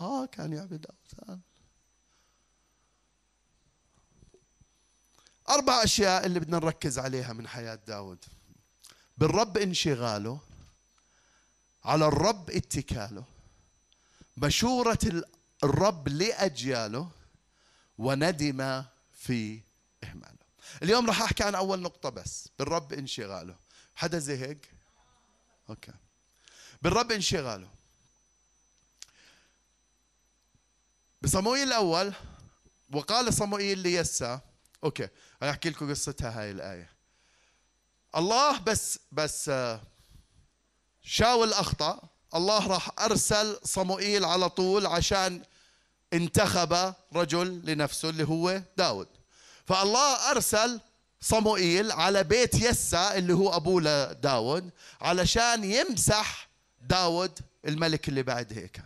[0.00, 1.40] آه كان يعبد أوثان.
[5.48, 8.24] أربع أشياء اللي بدنا نركز عليها من حياة داود.
[9.18, 10.40] بالرب انشغاله
[11.84, 13.24] على الرب اتكاله
[14.36, 14.98] مشورة
[15.64, 17.10] الرب لأجياله
[17.98, 19.60] وندم في
[20.04, 20.44] إهماله.
[20.82, 23.56] اليوم راح أحكي عن أول نقطة بس بالرب انشغاله.
[23.94, 24.56] حدا زهق
[25.70, 25.92] okay.
[26.82, 27.68] بالرب انشغاله.
[31.22, 32.12] بصموئيل الأول
[32.92, 34.40] وقال صموئيل ليسى
[34.84, 35.08] okay.
[35.44, 36.90] أنا أحكي لكم قصتها هاي الآية.
[38.16, 39.80] الله بس بس آه،
[41.02, 42.00] شاول أخطأ
[42.34, 45.42] الله راح أرسل صموئيل على طول عشان
[46.12, 49.08] انتخب رجل لنفسه اللي هو داود.
[49.66, 50.80] فالله أرسل
[51.20, 54.70] صموئيل على بيت يسا اللي هو أبوه لداود
[55.00, 56.48] علشان يمسح
[56.80, 58.82] داود الملك اللي بعد هيك.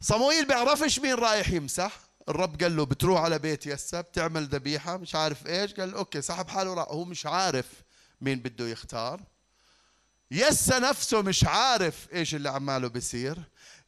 [0.00, 5.14] صموئيل بيعرفش مين رايح يمسح؟ الرب قال له بتروح على بيت يسا بتعمل ذبيحة مش
[5.14, 5.74] عارف إيش.
[5.74, 7.66] قال أوكي سحب حاله راح هو مش عارف
[8.20, 9.20] مين بده يختار.
[10.30, 13.38] يسا نفسه مش عارف إيش اللي عماله بيصير.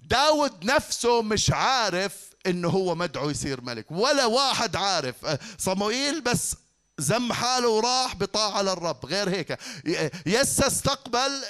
[0.01, 3.91] داود نفسه مش عارف إنه هو مدعو يصير ملك.
[3.91, 5.24] ولا واحد عارف.
[5.24, 6.57] أه، صموئيل بس
[6.99, 9.59] زم حاله وراح بطاعة للرب غير هيك.
[10.26, 11.43] يسا استقبل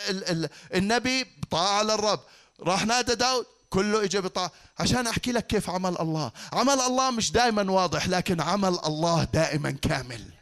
[0.75, 2.21] النبي بطاعة للرب
[2.61, 3.47] راح نادى داود.
[3.75, 6.33] كله اجى بطاعة عشان أحكي لك كيف عمل الله.
[6.53, 10.34] عمل الله مش دائما واضح لكن عمل الله دائما كامل.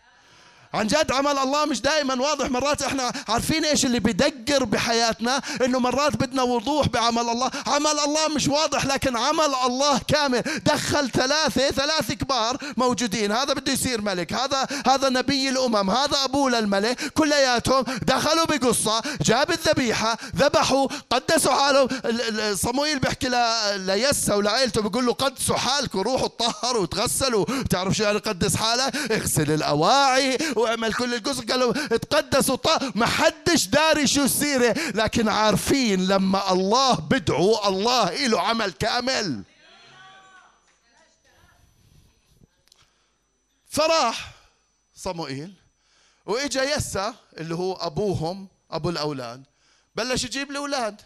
[0.74, 5.78] عن جد عمل الله مش دائما واضح مرات إحنا عارفين إيش اللي بدقر بحياتنا إنه
[5.78, 7.50] مرات بدنا وضوح بعمل الله.
[7.66, 10.42] عمل الله مش واضح لكن عمل الله كامل.
[10.64, 13.32] دخل ثلاثة ثلاث كبار موجودين.
[13.32, 14.32] هذا بده يصير ملك.
[14.32, 15.90] هذا هذا نبي الأمم.
[15.90, 17.12] هذا ابوه للملك.
[17.14, 21.88] كلياتهم دخلوا بقصة جاب الذبيحة ذبحوا قدسوا حالهم.
[22.54, 23.28] صمويل بيحكي
[23.76, 27.44] ليسا ولعائلته بيقول له قدسوا حالكم روحوا تطهروا وتغسلوا.
[27.70, 32.56] تعرف شو يعني قدس حالك اغسل الأواعي واعمل كل القصص قالوا تقدسوا
[32.94, 39.42] ما حدش داري شو السيرة لكن عارفين لما الله بدعو الله له عمل كأمل.
[43.68, 44.32] فراح
[44.94, 45.54] صموئيل
[46.26, 49.44] وإجا يسا اللي هو أبوهم أبو الأولاد.
[49.94, 51.00] بلش يجيب الاولاد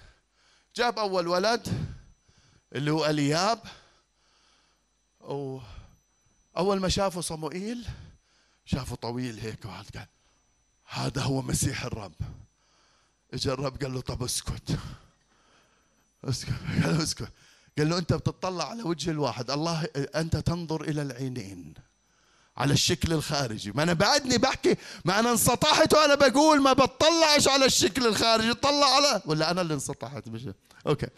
[0.77, 1.89] جاب أول ولد
[2.73, 3.61] اللي هو ألياب.
[6.57, 7.87] أول ما شافوا صموئيل
[8.67, 10.07] شافه طويل هيك وقعد قال
[10.89, 12.14] هذا هو مسيح الرب.
[13.35, 14.79] اجى الرب قال له طب اسكت.
[16.25, 16.53] اسكت.
[16.83, 17.29] قال له اسكت.
[17.79, 19.51] قال له أنت بتطلع على وجه الواحد.
[19.51, 21.75] الله أنت تنظر إلى العينين
[22.57, 23.73] على الشكل الخارجي.
[23.73, 28.87] ما أنا بعدني بحكي ما أنا انسطحت وأنا بقول ما بطلعش على الشكل الخارجي طلع
[28.87, 29.23] على.
[29.27, 30.49] ولا أنا اللي انسطحت مش
[30.87, 31.09] أوكي.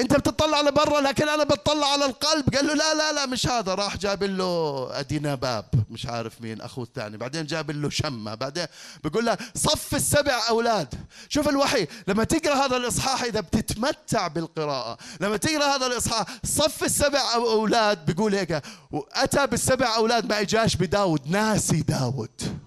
[0.00, 2.54] انت بتطلع لبرا لكن أنا بتطلع على القلب.
[2.54, 3.74] قال له لا لا لا مش هذا.
[3.74, 5.64] راح جاب له أدينا باب.
[5.90, 7.16] مش عارف مين أخوه الثاني.
[7.16, 8.34] بعدين جاب له شمة.
[8.34, 8.66] بعدين
[9.04, 10.94] بيقول له صف السبع أولاد.
[11.28, 11.86] شوف الوحي.
[12.08, 14.98] لما تقرأ هذا الإصحاح إذا بتتمتع بالقراءة.
[15.20, 18.06] لما تقرأ هذا الإصحاح صف السبع أولاد.
[18.06, 21.30] بيقول هيك وأتى بالسبع أولاد ما إجاش بداود.
[21.30, 22.58] ناسي داود.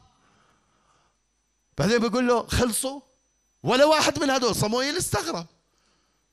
[1.78, 3.02] بعدين بيقول له خلصوا؟
[3.64, 4.56] ولا واحد من هذول.
[4.56, 5.46] صموئيل استغرب.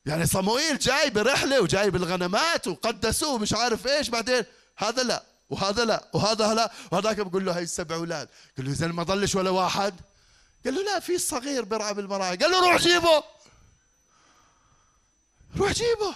[0.08, 4.44] يعني صموئيل جاي برحلة وجاي بالغنمات وقدسوه مش عارف إيش بعدين
[4.76, 6.72] هذا لا وهذا لا وهذا لا.
[6.92, 8.28] وهذاك بقول له هاي السبع أولاد.
[8.56, 9.94] قال له اذا ما ضلش ولا واحد.
[10.64, 13.24] قال له لا في صغير بيرعى بالمراعي قال له روح جيبه.
[15.56, 16.14] روح جيبه.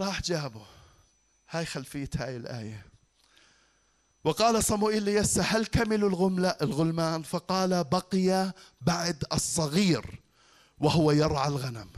[0.00, 0.66] راح جابه.
[1.50, 2.86] هاي خلفية هاي الآية.
[4.24, 6.30] وقال صموئيل ليس هل كملوا
[6.62, 10.20] الغلمان؟ فقال بقي بعد الصغير
[10.78, 11.90] وهو يرعى الغنم.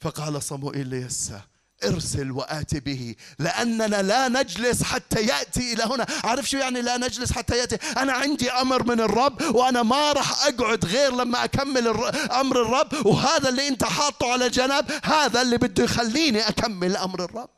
[0.00, 1.40] فقال صموئيل ليسى
[1.84, 6.06] ارسل وآتي به لأننا لا نجلس حتى يأتي إلى هنا.
[6.24, 10.46] عارف شو يعني لا نجلس حتى يأتي؟ أنا عندي أمر من الرب وأنا ما راح
[10.46, 11.88] أقعد غير لما أكمل
[12.32, 17.50] أمر الرب وهذا اللي أنت حاطه على جنب هذا اللي بده يخليني أكمل أمر الرب.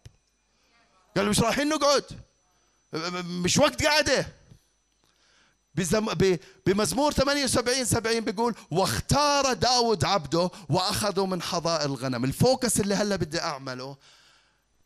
[1.17, 2.05] قال مش رايحين نقعد.
[3.25, 4.27] مش وقت قعده
[5.75, 6.07] بزم...
[6.07, 6.39] ب...
[6.67, 12.25] بمزمور 78 70 بيقول واختار داود عبده واخذوا من حظائر الغنم.
[12.25, 13.97] الفوكس اللي هلا بدي أعمله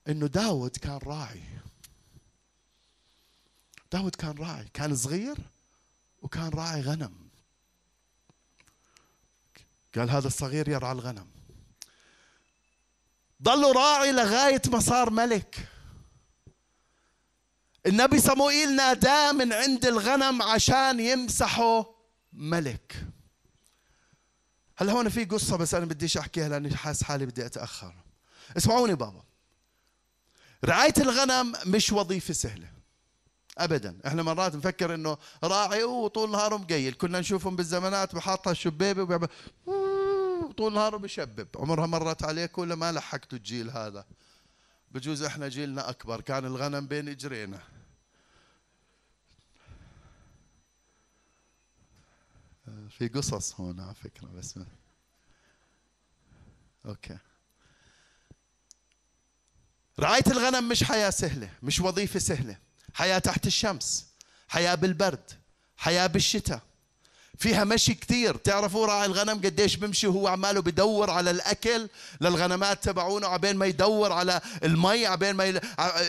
[0.09, 1.43] إنه داود كان راعي.
[3.93, 4.69] داود كان راعي.
[4.75, 5.37] كان صغير
[6.23, 7.27] وكان راعي غنم.
[9.97, 11.27] قال هذا الصغير يرعى الغنم.
[13.43, 15.69] ضلوا راعي لغاية ما صار ملك.
[17.87, 21.95] النبي صموئيل ناداه من عند الغنم عشان يمسحه
[22.33, 23.05] ملك.
[24.77, 27.95] هلا هون في قصة بس أنا بديش أحكيها لأني حاس حالي بدي أتأخر.
[28.57, 29.23] اسمعوني بابا.
[30.65, 32.69] رعاية الغنم مش وظيفة سهلة.
[33.59, 33.99] ابدا.
[34.07, 39.29] إحنا مرات نفكر إنه راعي وطول نهاره مقيل كنا نشوفهم بالزمانات بحاطها الشبيبه وبيعمل
[40.57, 44.05] طول نهاره بشبب عمرها مرت عليك ولا ما لحقتوا الجيل هذا؟
[44.91, 46.21] بجوز إحنا جيلنا أكبر.
[46.21, 47.76] كان الغنم بين إجرينا.
[52.91, 54.59] في قصص هون على فكرة بس
[56.87, 57.19] أوكي.
[60.01, 62.59] رعاية الغنم مش حياة سهلة مش وظيفة سهلة.
[62.95, 64.07] حياة تحت الشمس
[64.49, 65.31] حياة بالبرد
[65.77, 66.63] حياة بالشتاء.
[67.39, 71.89] فيها مشي كثير تعرفوا راعي الغنم قديش بمشي وهو عماله بدور على الأكل
[72.21, 75.61] للغنمات تبعونه عبين ما يدور على المي عبين ما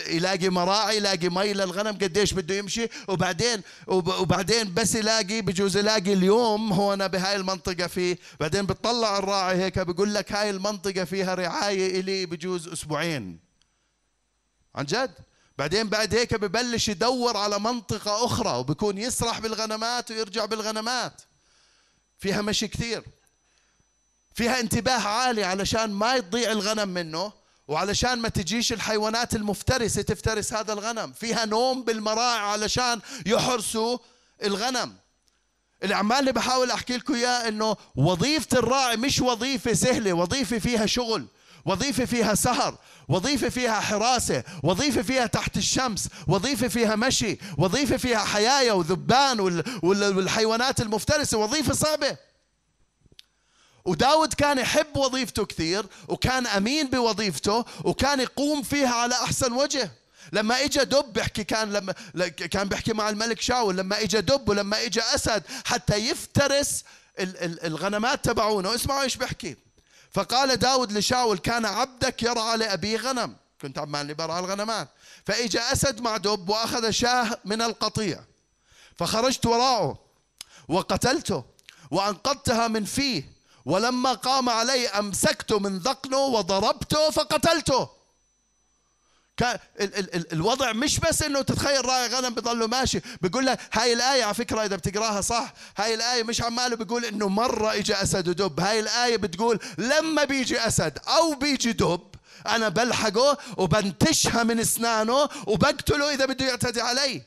[0.08, 2.88] يلاقي مراعي يلاقي مي للغنم قديش بده يمشي.
[3.08, 8.18] وبعدين وبعدين بس يلاقي بجوز يلاقي اليوم هون بهاي المنطقة فيه.
[8.40, 13.38] بعدين بتطلع الراعي هيك بقول لك هاي المنطقة فيها رعاية إلي بجوز أسبوعين.
[14.74, 15.27] عن جد؟
[15.58, 21.22] بعدين بعد هيك ببلش يدور على منطقة أخرى وبكون يسرح بالغنمات ويرجع بالغنمات.
[22.18, 23.02] فيها مشي كثير.
[24.34, 27.32] فيها انتباه عالي علشان ما تضيع الغنم منه
[27.68, 31.12] وعلشان ما تجيش الحيوانات المفترسة تفترس هذا الغنم.
[31.12, 33.98] فيها نوم بالمراعي علشان يحرسوا
[34.42, 34.94] الغنم.
[35.82, 41.26] الأعمال اللي بحاول أحكي لكم إياه إنه وظيفة الراعي مش وظيفة سهلة وظيفة فيها شغل.
[41.64, 42.78] وظيفة فيها سهر
[43.08, 49.40] وظيفة فيها حراسة وظيفة فيها تحت الشمس وظيفة فيها مشي وظيفة فيها حيايا وذبان
[49.82, 52.16] والحيوانات المفترسة وظيفة صعبة.
[53.84, 59.90] وداود كان يحب وظيفته كثير وكان أمين بوظيفته وكان يقوم فيها على أحسن وجه.
[60.32, 61.92] لما اجى دب بحكي كان لما
[62.50, 66.84] كان بيحكي مع الملك شاول لما اجى دب ولما اجى أسد حتى يفترس
[67.64, 68.74] الغنمات تبعونه.
[68.74, 69.56] اسمعوا إيش بحكي
[70.18, 73.36] فقال داود لشاول كان عبدك يرعى لأبي غنم.
[73.62, 74.88] كنت عمالي برعى الغنمات
[75.26, 78.24] فإجا أسد مع دب وأخذ شاه من القطيع.
[78.96, 79.98] فخرجت وراءه
[80.68, 81.44] وقتلته
[81.90, 83.32] وأنقذتها من فيه.
[83.64, 87.88] ولما قام علي أمسكته من ذقنه وضربته فقتلته.
[89.38, 93.00] كان ال ال ال الوضع مش بس إنه تتخيل راعي غنم بضله ماشي.
[93.22, 95.52] بيقول لك هاي الآية على فكرة إذا بتقراها صح.
[95.76, 98.60] هاي الآية مش عماله بيقول إنه مرة اجى أسد ودب.
[98.60, 102.14] هاي الآية بتقول لما بيجي أسد أو بيجي دب
[102.46, 107.22] أنا بلحقه وبنتشها من إسنانه وبقتله إذا بده يعتدي علي.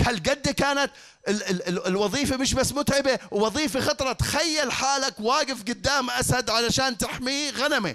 [0.00, 0.90] هالقد كانت
[1.28, 4.12] ال ال ال الوظيفة مش بس متعبة وظيفة خطرة.
[4.12, 7.94] تخيل حالك واقف قدام أسد علشان تحميه غنمة.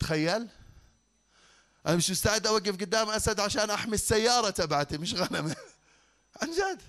[0.00, 0.48] تخيل؟
[1.86, 5.56] أنا مش مستعد أوقف قدام أسد عشان أحمي السيارة تبعتي مش غنمة
[6.42, 6.80] عن جد.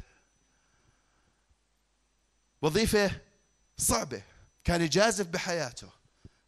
[2.62, 3.12] وظيفة
[3.78, 4.22] صعبة.
[4.64, 5.88] كان يجازف بحياته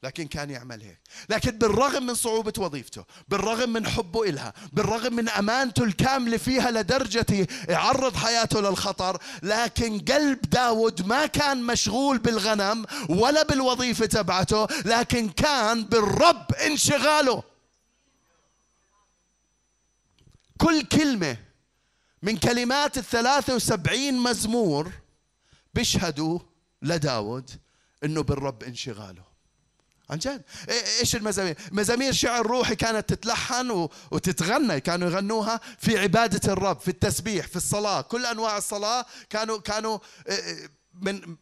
[0.03, 0.99] لكن كان يعمل هيك.
[1.29, 7.47] لكن بالرغم من صعوبة وظيفته بالرغم من حبه إلها بالرغم من أمانته الكاملة فيها لدرجة
[7.69, 15.83] يعرض حياته للخطر لكن قلب داود ما كان مشغول بالغنم ولا بالوظيفة تبعته لكن كان
[15.85, 17.43] بالرب انشغاله.
[20.61, 21.37] كل كلمة
[22.21, 24.91] من كلمات الثلاثة وسبعين مزمور
[25.73, 26.39] بيشهدوا
[26.81, 27.49] لداود
[28.03, 29.23] إنه بالرب انشغاله.
[30.09, 30.41] عن جد
[30.99, 37.47] إيش المزامير؟ مزامير شعر روحي كانت تتلحن وتتغنى كانوا يغنوها في عبادة الرب في التسبيح
[37.47, 39.99] في الصلاة كل أنواع الصلاة كانوا كانوا
[40.93, 41.35] من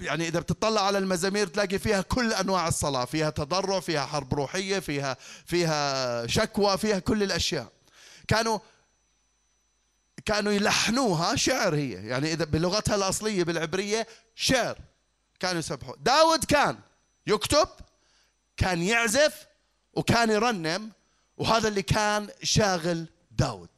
[0.00, 4.78] يعني إذا بتطلع على المزامير تلاقي فيها كل أنواع الصلاة فيها تضرع فيها حرب روحية
[4.78, 7.75] فيها فيها شكوى فيها كل الأشياء.
[8.28, 8.58] كانوا
[10.24, 11.92] كانوا يلحنوها شعر هي.
[11.92, 14.78] يعني إذا بلغتها الأصلية بالعبرية شعر
[15.40, 16.78] كانوا يسبحوا داود كان
[17.26, 17.68] يكتب
[18.56, 19.46] كان يعزف
[19.92, 20.92] وكان يرنم
[21.36, 23.68] وهذا اللي كان شاغل داود.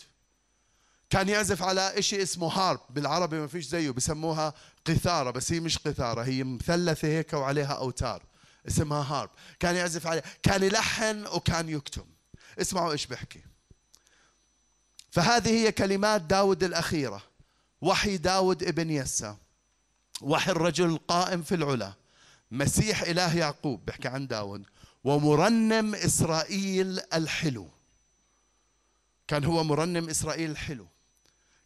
[1.10, 2.80] كان يعزف على شيء اسمه هارب.
[2.90, 8.22] بالعربي ما فيش زيه بسموها قثارة بس هي مش قثارة هي مثلثة هيك وعليها أوتار
[8.68, 9.30] اسمها هارب.
[9.60, 12.06] كان يعزف عليه كان يلحن وكان يكتب
[12.60, 13.40] اسمعوا إيش بحكي
[15.18, 17.22] فهذه هي كلمات داود الأخيرة
[17.80, 19.36] وحي داود ابن يسى
[20.20, 21.92] وحي الرجل القائم في العلا
[22.50, 24.64] مسيح إله يعقوب بحكي عن داود
[25.04, 27.68] ومرنم إسرائيل الحلو.
[29.28, 30.86] كان هو مرنم إسرائيل الحلو.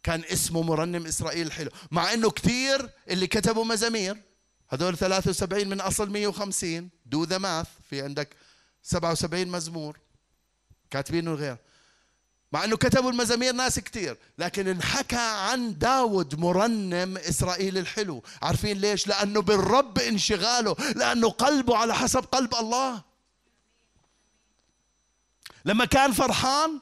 [0.03, 1.71] كان اسمه مرنم إسرائيل الحلو.
[1.91, 4.17] مع أنه كثير اللي كتبوا مزامير.
[4.69, 8.35] هذول 73 من أصل 150 دو ذا ماث في عندك
[8.83, 9.99] 77 مزمور.
[10.91, 11.57] كاتبينه غير
[12.53, 18.23] مع إنه كتبوا المزامير ناس كثير لكن انحكى عن داود مرنم إسرائيل الحلو.
[18.41, 20.75] عارفين ليش؟ لأنه بالرب انشغاله.
[20.95, 23.01] لأنه قلبه على حسب قلب الله.
[25.65, 26.79] لما كان فرحان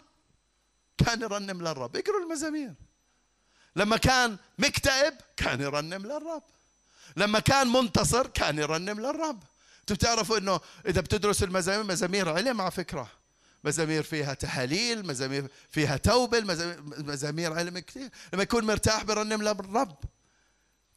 [0.98, 1.98] كان يرنم للرب.
[1.98, 2.74] اقروا المزامير.
[3.76, 6.44] لما كان مكتئب كان يرنم للرب.
[7.18, 9.44] لما كان منتصر كان يرنم للرب.
[9.80, 13.21] أنتم بتعرفوا إنه إذا بتدرس المزامير مزامير علم على فكرة.
[13.64, 16.40] مزامير فيها تهاليل مزامير فيها توبة
[16.98, 18.10] مزامير علم كثير.
[18.34, 19.96] لما يكون مرتاح برنم للرب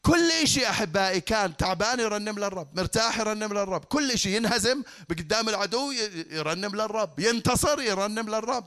[0.02, 5.90] كل شيء أحبائي كان تعبان يرنم للرب مرتاح يرنم للرب كل شيء ينهزم بقدام العدو
[6.30, 8.66] يرنم للرب ينتصر يرنم للرب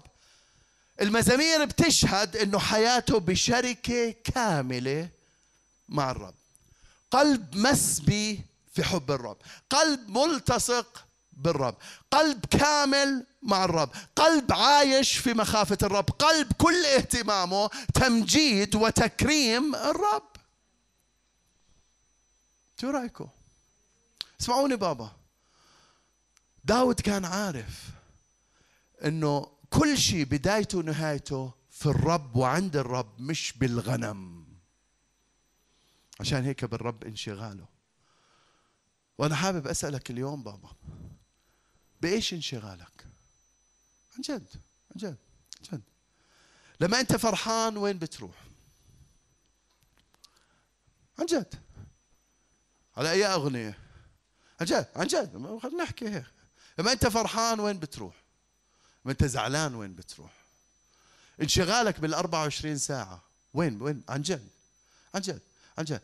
[1.02, 5.10] المزامير بتشهد إنه حياته بشركة كاملة
[5.90, 6.34] مع الرب.
[7.12, 8.42] قلب مسبي
[8.74, 9.38] في حب الرب.
[9.70, 11.76] قلب ملتصق بالرب.
[12.12, 13.90] قلب كامل مع الرب.
[14.16, 16.10] قلب عايش في مخافة الرب.
[16.10, 20.28] قلب كل اهتمامه تمجيد وتكريم الرب.
[22.82, 23.28] شو رأيكم
[24.42, 25.12] اسمعوني بابا.
[26.64, 27.90] داود كان عارف
[29.06, 34.46] إنه كل شيء بدايته ونهايته في الرب وعند الرب مش بالغنم.
[36.20, 37.66] عشان هيك بالرب انشغاله.
[39.18, 40.70] وأنا حابب أسألك اليوم بابا.
[42.02, 43.08] بإيش انشغالك؟
[44.18, 44.48] عن جد
[44.92, 45.18] عن جد
[45.72, 45.82] عن جد.
[46.80, 48.36] لما أنت فرحان وين بتروح؟
[51.20, 51.54] عن جد.
[52.98, 53.80] على أي أغنية؟
[54.60, 55.60] عن جد عن جد.
[55.64, 56.26] خلينا نحكي هيك.
[56.80, 58.16] لما أنت فرحان وين بتروح؟
[59.06, 60.32] لما أنت زعلان وين بتروح؟
[61.42, 63.24] انشغالك بال 24 ساعة.
[63.54, 64.50] وين وين؟ عن جد
[65.16, 65.42] عن جد
[65.78, 66.02] عن جد.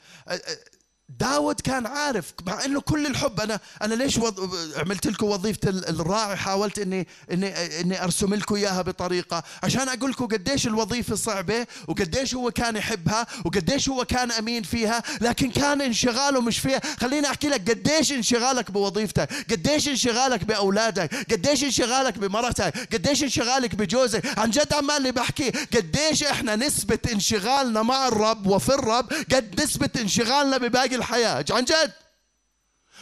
[1.20, 4.56] داود كان عارف مع إنه كل الحب أنا أنا ليش وض...
[4.78, 10.26] عملت لكم وظيفة الراعي حاولت إني إني إني أرسم لكم إياها بطريقة عشان أقول لكم
[10.26, 16.42] قديش الوظيفة صعبة وقديش هو كان يحبها وقديش هو كان أمين فيها لكن كان انشغاله
[16.42, 16.82] مش فيها.
[17.02, 24.40] خليني أحكي لك قديش انشغالك بوظيفتك قديش انشغالك بأولادك قديش انشغالك بمرتك قديش انشغالك بجوزك.
[24.40, 30.58] عن جد عمالي بحكي قديش إحنا نسبة انشغالنا مع الرب وفي الرب قد نسبة انشغالنا
[30.58, 31.46] بباقي الحياة.
[31.50, 31.94] عن جد.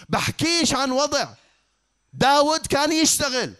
[0.09, 1.33] بحكيش عن وضع.
[2.13, 3.53] داود كان يشتغل.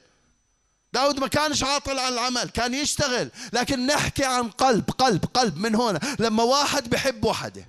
[0.94, 3.32] داود ما كانش عاطل عن العمل كان يشتغل.
[3.54, 7.66] لكن نحكي عن قلب قلب قلب من هنا لما واحد بحب وحده.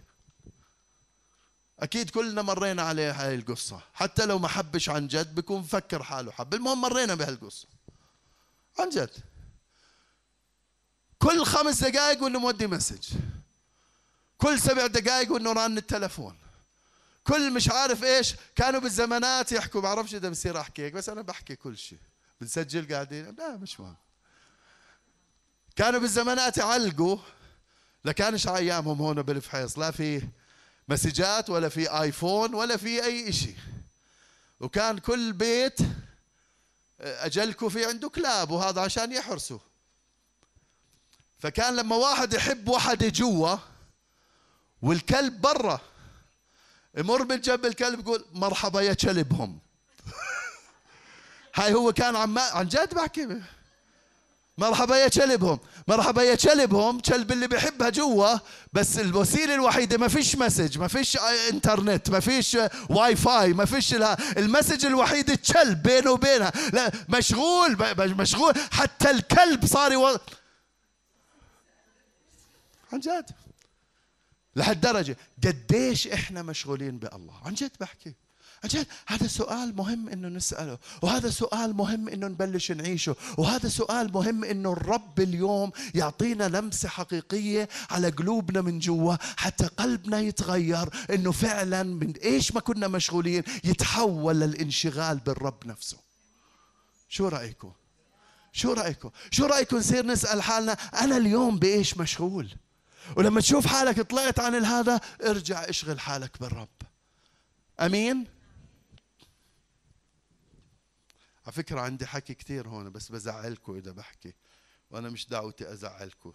[1.80, 3.80] أكيد كلنا مرينا عليه هاي القصة.
[3.94, 6.54] حتى لو ما حبش عن جد بيكون مفكر حاله حب.
[6.54, 7.66] المهم مرينا بهالقصة.
[8.78, 9.10] عن جد.
[11.18, 13.14] كل خمس دقائق وانه مودي message.
[14.38, 16.41] كل سبع دقائق وانه ران التلفون.
[17.24, 19.80] كل مش عارف إيش كانوا بالزمانات يحكوا.
[19.80, 21.98] بعرفش إذا بصير أحكي هيك بس أنا بحكي كل شيء.
[22.40, 23.96] بنسجل قاعدين؟ لا مش مهم.
[25.76, 27.18] كانوا بالزمانات يعلقوا
[28.04, 30.28] لكانش أيامهم هون بالفحيص؟ لا في
[30.88, 33.56] مسجات ولا في iPhone ولا في أي شيء
[34.60, 35.78] وكان كل بيت
[37.00, 39.58] أجلكوا في عنده كلاب وهذا عشان يحرسوا.
[41.38, 43.56] فكان لما واحد يحب وحده جوا
[44.82, 45.80] والكلب برا.
[46.96, 49.58] يمر من جنب الكلب يقول مرحبا يا كلبهم.
[51.54, 53.40] هاي هو كان عم عن جد بحكي
[54.58, 55.58] مرحبا يا كلبهم.
[55.88, 58.38] مرحبا يا كلبهم كلب اللي بحبها جوا
[58.72, 61.18] بس الوسيلة الوحيدة ما فيش مسج ما فيش
[61.50, 62.58] انترنت ما فيش
[62.90, 63.94] واي فاي ما فيش
[64.36, 66.52] ال message الوحيد الكلب بينه وبينها.
[66.72, 68.54] لا مشغول مشغول.
[68.72, 70.18] حتى الكلب صار يو...
[72.92, 73.30] عن جد.
[74.56, 75.16] لهالدرجة.
[75.44, 78.14] قديش إحنا مشغولين بالله؟ عن جد بحكي.
[78.64, 78.86] عن جد.
[79.06, 84.72] هذا سؤال مهم إنه نسأله وهذا سؤال مهم إنه نبلش نعيشه وهذا سؤال مهم إنه
[84.72, 92.12] الرب اليوم يعطينا لمسة حقيقية على قلوبنا من جوا حتى قلبنا يتغير إنه فعلا من
[92.16, 95.96] إيش ما كنا مشغولين يتحول للانشغال بالرب نفسه.
[97.08, 97.72] شو رأيكم؟
[98.52, 102.48] شو رأيكم؟ شو رأيكم نصير نسأل حالنا أنا اليوم بإيش مشغول؟
[103.16, 106.68] ولما تشوف حالك طلعت عن هذا ارجع اشغل حالك بالرب.
[107.80, 108.26] أمين؟
[111.46, 114.34] على فكرة عندي حكي كثير هون بس بزعلكم إذا بحكي.
[114.90, 116.32] وأنا مش دعوتي أزعلكم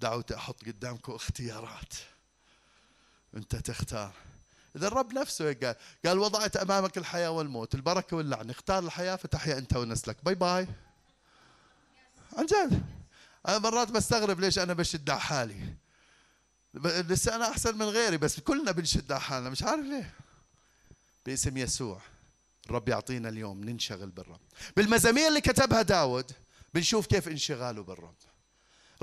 [0.00, 1.94] دعوتي أحط قدامكم اختيارات.
[3.36, 4.12] أنت تختار.
[4.76, 5.76] إذا الرب نفسه هيك قال
[6.06, 8.50] قال وضعت أمامك الحياة والموت البركة واللعنة.
[8.50, 10.24] اختار الحياة فتحيا أنت ونسلك.
[10.24, 10.68] bye bye.
[12.32, 12.82] عن جد.
[13.48, 15.74] أنا مرات بستغرب ليش أنا بشد على حالي.
[16.74, 20.14] لسه أنا أحسن من غيري بس كلنا بنشد على حالنا مش عارف ليه.
[21.26, 22.00] باسم يسوع
[22.66, 24.40] الرب يعطينا اليوم ننشغل بالرب.
[24.76, 26.32] بالمزامير اللي كتبها داود
[26.74, 28.14] بنشوف كيف انشغاله بالرب.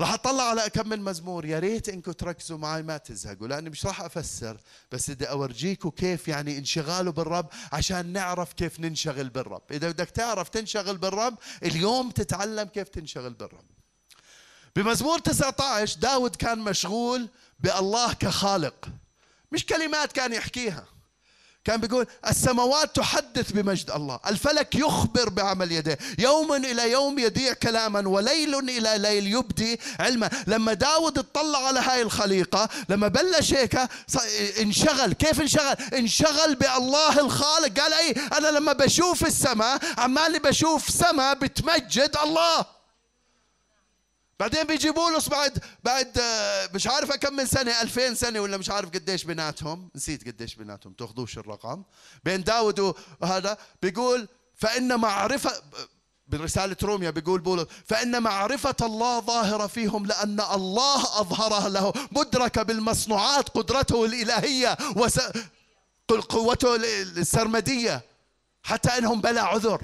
[0.00, 3.86] راح أطلع على كم من مزمور يا ريت إنكم تركزوا معي ما تزهقوا لأني مش
[3.86, 4.60] راح أفسر
[4.92, 9.62] بس بدي أورجيكم كيف يعني انشغاله بالرب عشان نعرف كيف ننشغل بالرب.
[9.70, 13.64] إذا بدك تعرف تنشغل بالرب اليوم تتعلم كيف تنشغل بالرب.
[14.76, 17.28] بمزمور 19 داود كان مشغول
[17.60, 18.74] بالله كخالق.
[19.52, 20.84] مش كلمات كان يحكيها.
[21.64, 24.20] كان بيقول السماوات تحدث بمجد الله.
[24.26, 25.98] الفلك يخبر بعمل يديه.
[26.18, 30.30] يوم إلى يوم يضيع كلاما وليل إلى ليل يبدي علما.
[30.46, 33.78] لما داود اطلع على هاي الخليقة لما بلش هيك
[34.60, 35.12] انشغل.
[35.12, 37.80] كيف انشغل؟ انشغل بالله الخالق.
[37.80, 42.83] قال أي أنا لما بشوف السماء عمالي بشوف سماء بتمجد الله.
[44.44, 48.70] بعدين بيجي بولس بعد بعد آه، مش عارف كم من سنة 2000 سنة ولا مش
[48.70, 49.90] عارف قديش بيناتهم.
[49.96, 51.82] نسيت قديش بيناتهم تاخذوش الرقم.
[52.24, 55.52] بين داود وهذا بيقول فإن معرفة
[56.28, 61.92] برسالة روميا بيقول بولس فإن معرفة الله ظاهرة فيهم لأن الله أظهرها له.
[62.12, 64.76] مدركة بالمصنوعات قدرته الإلهية
[66.10, 68.02] وقوته السرمدية
[68.62, 69.82] حتى أنهم بلا عذر.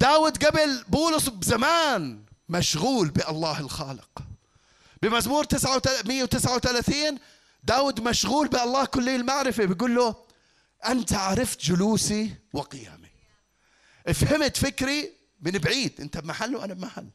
[0.00, 4.22] داود قبل بولس بزمان مشغول بالله الخالق.
[5.02, 5.46] بمزمور
[6.04, 7.18] 139
[7.64, 10.14] داود مشغول بالله كل المعرفة بيقول له
[10.86, 13.10] أنت عرفت جلوسي وقيامي.
[14.14, 17.08] فهمت فكري من بعيد أنت بمحل وأنا بمحل.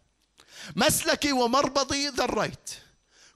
[0.75, 2.69] مسلكي ومربضي ذريت.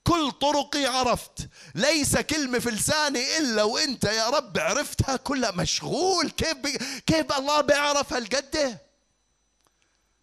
[0.04, 1.50] كل طرقي عرفت.
[1.76, 5.52] ليس كلمة في لساني إلا وإنت يا رب عرفتها كلها.
[5.52, 6.78] مشغول كيف بي...
[7.06, 8.85] كيف الله بيعرف هالقده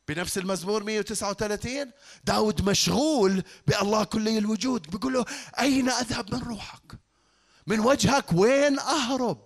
[0.09, 1.91] بنفس المزمور 139
[2.25, 5.25] داود مشغول بألله كلي الوجود بيقول له
[5.61, 6.83] أين أذهب من روحك؟
[7.67, 9.39] من وجهك وين أهرب؟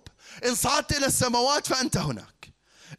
[0.45, 2.37] إن صعدت إلى السماوات فأنت هناك.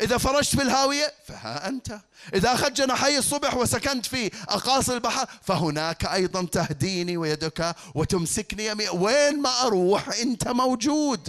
[0.01, 2.01] إذا فرشت في الهاوية فها أنت
[2.35, 8.89] إذا أخذت جناحي الصبح وسكنت في أقاصي البحر فهناك أيضا تهديني ويدك وتمسكني يمين.
[8.93, 11.29] وين ما أروح أنت موجود.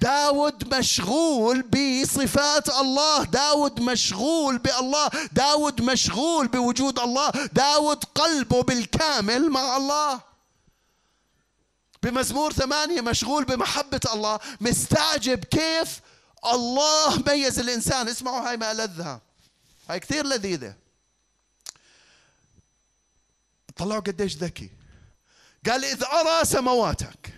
[0.00, 3.24] داود مشغول بصفات الله.
[3.24, 5.08] داود مشغول بالله.
[5.32, 7.30] داود مشغول بوجود الله.
[7.52, 10.20] داود قلبه بالكامل مع الله.
[12.02, 14.38] بمزمور ثمانية مشغول بمحبة الله.
[14.60, 16.00] مستعجب كيف
[16.44, 18.08] الله ميز الإنسان.
[18.08, 19.20] اسمعوا هاي ما لذها
[19.90, 20.74] هاي كثير لذيذة.
[23.76, 24.70] طلعوا قديش ذكي.
[25.66, 27.34] قال إذ أرى سمواتك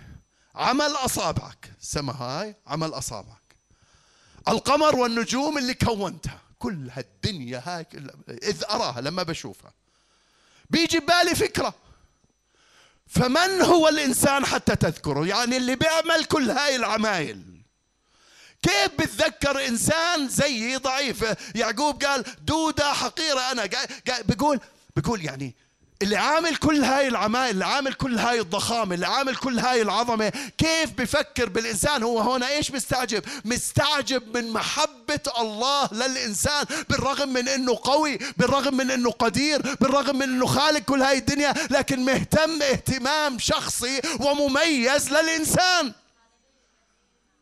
[0.55, 1.60] عمل أصابعك.
[1.81, 3.57] السماء هاي عمل أصابعك.
[4.49, 7.87] القمر والنجوم اللي كونتها كل هالدنيا هاي
[8.29, 9.73] إذ أراها لما بشوفها.
[10.71, 11.75] بيجي ببالي فكرة.
[13.07, 17.63] فمن هو الإنسان حتى تذكره؟ يعني اللي بيعمل كل هاي العمايل.
[18.63, 21.25] كيف بتذكر إنسان زيي ضعيف؟
[21.55, 23.71] يعقوب قال دودة حقيرة أنا.
[24.23, 24.61] بيقول
[24.97, 25.55] بيقول يعني
[26.03, 30.33] اللي عامل كل هاي العمايل اللي عامل كل هاي الضخامة اللي عامل كل هاي العظمة
[30.59, 37.79] كيف بفكر بالإنسان؟ هو هنا إيش مستعجب؟ مستعجب من محبة الله للإنسان بالرغم من أنه
[37.85, 43.39] قوي بالرغم من أنه قدير بالرغم من أنه خالق كل هاي الدنيا لكن مهتم اهتمام
[43.39, 45.93] شخصي ومميز للإنسان.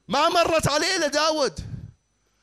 [0.08, 1.67] ما مرت عليه لداود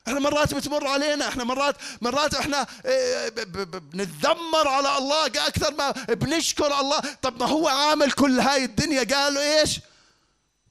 [0.08, 3.28] إحنا مرات بتمر علينا إحنا مرات مرات إحنا إيه،
[3.64, 7.00] بنتذمر على الله أكثر ما بنشكر الله.
[7.22, 9.80] طب ما هو عامل كل هاي الدنيا؟ قالوا إيش؟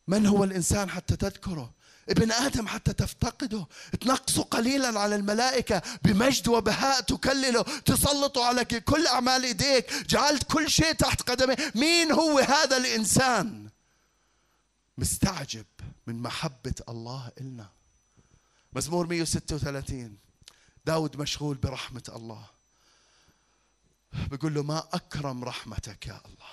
[0.07, 1.71] من هو الإنسان حتى تذكره؟
[2.09, 3.67] ابن آدم حتى تفتقده.
[4.01, 9.93] تنقصوا قليلا على الملائكة بمجد وبهاء تكلله تسلطوا على كل أعمال إيديك.
[9.93, 13.69] جعلت كل شيء تحت قدمه مين هو هذا الإنسان؟
[14.97, 15.65] مستعجب
[16.07, 17.74] من محبة الله إلنا.
[18.75, 20.17] مزمور 136
[20.85, 22.45] داود مشغول برحمة الله.
[24.27, 26.51] بيقول له ما أكرم رحمتك يا الله.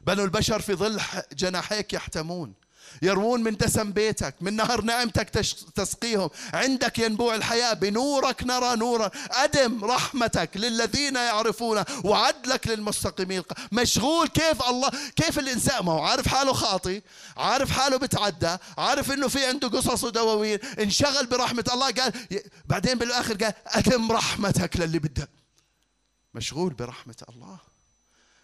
[0.00, 1.00] بنو البشر في ظل
[1.32, 2.54] جناحيك يحتمون.
[3.02, 5.30] يروون من دسم بيتك من نهر نعمتك
[5.74, 6.30] تسقيهم.
[6.54, 9.10] عندك ينبوع الحياة بنورك نرى نورا.
[9.30, 13.42] أدم رحمتك للذين يعرفون وعدلك للمستقيمين.
[13.72, 17.02] مشغول كيف الله كيف الإنسان؟ ما هو عارف حاله خاطي
[17.36, 20.58] عارف حاله بتعدى عارف إنه في عنده قصص ودواوين.
[20.78, 21.90] انشغل برحمة الله.
[21.90, 22.12] قال
[22.66, 25.30] بعدين بالآخر قال أدم رحمتك للي بدك
[26.34, 27.75] مشغول برحمة الله.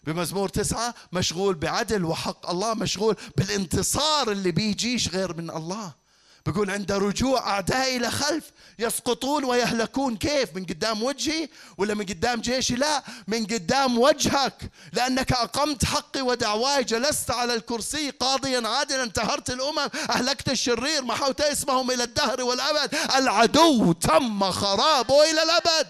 [0.04, 6.02] بمزمور تسعة مشغول بعدل وحق الله مشغول بالانتصار اللي بيجيش غير من الله.
[6.46, 8.44] بيقول عند رجوع أعدائي لخلف
[8.78, 10.16] يسقطون ويهلكون.
[10.16, 11.48] كيف؟ من قدام وجهي
[11.78, 14.70] ولا من قدام جيشي؟ لا من قدام وجهك.
[14.92, 21.90] لأنك أقمت حقي ودعواي جلست على الكرسي قاضيا عادلا انتهرت الأمم أهلكت الشرير محوت اسمهم
[21.90, 22.94] إلى الدهر والأبد.
[23.16, 25.88] العدو تم خرابه إلى الأبد.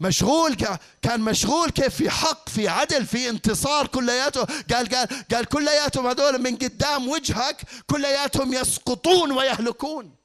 [0.00, 0.56] مشغول
[1.02, 4.44] كان مشغول كيف في حق في عدل في انتصار كلياته.
[4.44, 10.16] قال قال قال كلياتهم هذول من قدام وجهك كلياتهم يسقطون ويهلكون.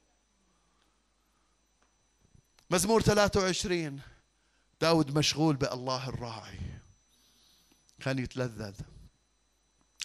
[2.70, 4.02] مزمور 23
[4.82, 6.60] داود مشغول بالله الراعي.
[8.00, 8.74] كان يتلذذ.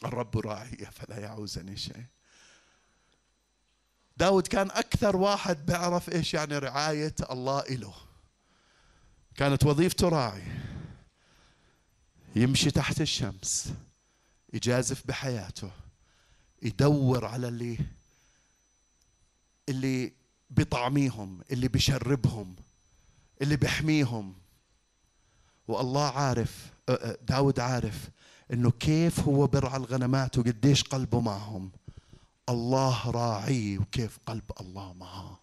[0.05, 2.05] الرب راعي فلا يعوزني شيء.
[4.17, 8.06] داود كان أكثر واحد بيعرف إيش يعني رعاية الله إله.
[9.37, 10.43] كانت وظيفته راعي
[12.37, 13.73] يمشي تحت الشمس
[14.53, 15.71] يجازف بحياته
[16.63, 17.79] يدور على اللي
[19.69, 20.13] اللي
[20.51, 22.57] بطعميهم اللي بشربهم
[23.43, 24.35] اللي بحميهم.
[25.69, 26.73] والله عارف
[27.23, 28.09] داود عارف
[28.53, 31.71] إنه كيف هو برعى الغنمات وقديش قلبه معهم.
[32.49, 35.41] الله راعي وكيف قلب الله معه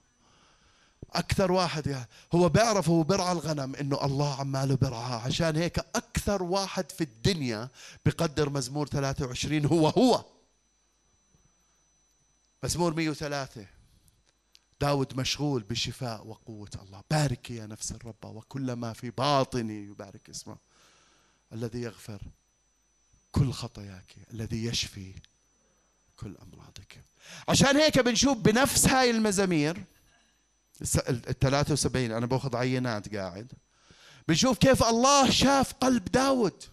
[1.15, 6.43] أكثر واحد يعني هو بيعرف هو برعى الغنم إنه الله عماله برعاه عشان هيك أكثر
[6.43, 7.69] واحد في الدنيا
[8.05, 10.25] بقدر مزمور 23 هو هو.
[12.63, 13.65] مزمور 103
[14.81, 17.03] داود مشغول بشفاء وقوة الله.
[17.11, 20.57] بارك يا نفس الرب وكل ما في باطني يبارك اسمه.
[21.53, 22.21] الذي يغفر
[23.31, 25.13] كل خطاياك الذي يشفي
[26.17, 27.03] كل أمراضك.
[27.47, 29.83] عشان هيك بنشوف بنفس هاي المزامير
[30.81, 33.51] ال 73 أنا بأخذ عينات قاعد.
[34.27, 36.63] بنشوف كيف الله شاف قلب داود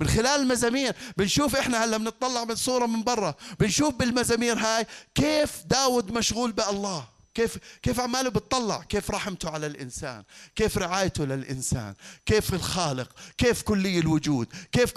[0.00, 0.94] من خلال المزامير.
[1.16, 3.34] بنشوف إحنا هلا بنطلع من صورة من برا.
[3.60, 7.11] بنشوف بالمزامير هاي كيف داود مشغول بألله.
[7.34, 10.22] كيف كيف عماله بتطلع؟ كيف رحمته على الإنسان؟
[10.56, 11.94] كيف رعايته للإنسان؟
[12.26, 13.08] كيف الخالق؟
[13.38, 14.92] كيف كلي الوجود؟ كيف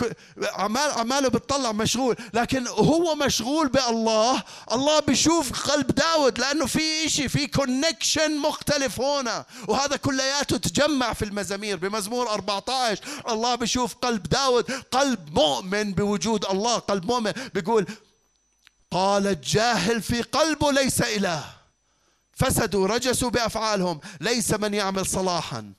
[0.53, 4.43] عمال عماله بتطلع مشغول لكن هو مشغول بالله.
[4.71, 9.45] الله بيشوف قلب داود لأنه في شيء في كونكشن مختلف هنا.
[9.67, 16.75] وهذا كلياته تجمع في المزامير بمزمور 14 الله بيشوف قلب داود قلب مؤمن بوجود الله
[16.75, 17.31] قلب مؤمن.
[17.53, 17.85] بيقول
[18.91, 21.54] قال الجاهل في قلبه ليس إله.
[22.35, 23.99] فسدوا رجسوا بأفعالهم.
[24.21, 25.73] ليس من يعمل صلاحا.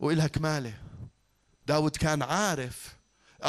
[0.00, 0.74] والها كماله
[1.66, 2.96] داود كان عارف.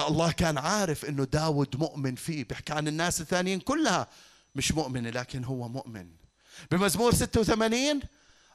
[0.07, 2.43] الله كان عارف إنه داود مؤمن فيه.
[2.43, 4.07] بيحكي عن الناس الثانيين كلها.
[4.55, 6.07] مش مؤمنه لكن هو مؤمن.
[6.71, 8.01] بمزمور 86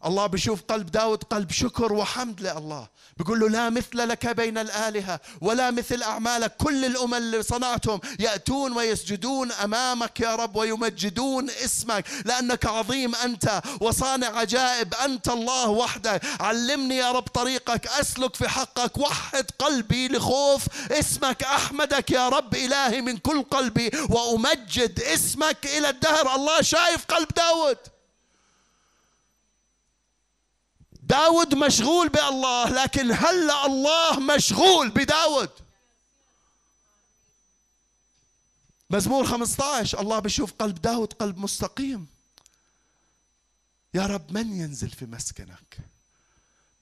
[0.05, 2.89] الله بشوف قلب داود قلب شكر وحمد لله.
[3.17, 6.57] بيقول له لا مثل لك بين الآلهة ولا مثل أعمالك.
[6.57, 14.39] كل الأمم اللي صنعتهم يأتون ويسجدون أمامك يا رب ويمجدون اسمك لأنك عظيم أنت وصانع
[14.39, 14.95] عجائب.
[14.95, 16.21] أنت الله وحدك.
[16.41, 17.87] علمني يا رب طريقك.
[17.87, 18.99] أسلك في حقك.
[18.99, 21.43] وحد قلبي لخوف اسمك.
[21.43, 23.91] أحمدك يا رب إلهي من كل قلبي.
[24.11, 26.35] وأمجد اسمك إلى الدهر.
[26.35, 27.79] الله شايف قلب داود.
[31.11, 35.51] داود مشغول بالله لكن هلا الله مشغول بداود؟
[38.91, 42.07] مزمور 15 الله بيشوف قلب داود قلب مستقيم.
[43.95, 45.79] يا رب من ينزل في مسكنك؟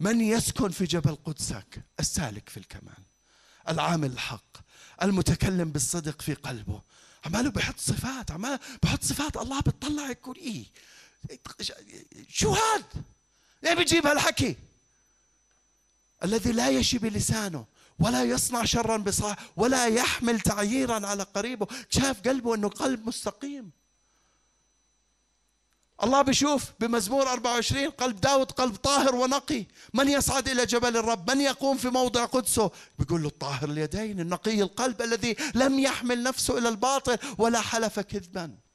[0.01, 3.03] من يسكن في جبل قدسك؟ السالك في الكمال
[3.68, 4.59] العامل الحق
[5.03, 6.83] المتكلم بالصدق في قلبه.
[7.24, 10.64] عماله بحط صفات عمال بحط صفات الله بتطلع يقول إيه؟
[12.29, 12.85] شو هذا
[13.63, 14.57] ليه بتجيب هالحكي؟
[16.25, 17.65] الذي لا يشي بلسانه
[17.99, 21.67] ولا يصنع شرا بصاح ولا يحمل تعييرا على قريبه.
[21.91, 23.71] شاف قلبه إنه قلب مستقيم.
[26.03, 29.65] الله بيشوف بمزمور 24 قلب داود قلب طاهر ونقي.
[29.95, 34.63] من يصعد إلى جبل الرب؟ من يقوم في موضع قدسه؟ بيقول له الطاهر اليدين النقي
[34.63, 38.68] القلب الذي لم يحمل نفسه إلى الباطل ولا حلف كذبا.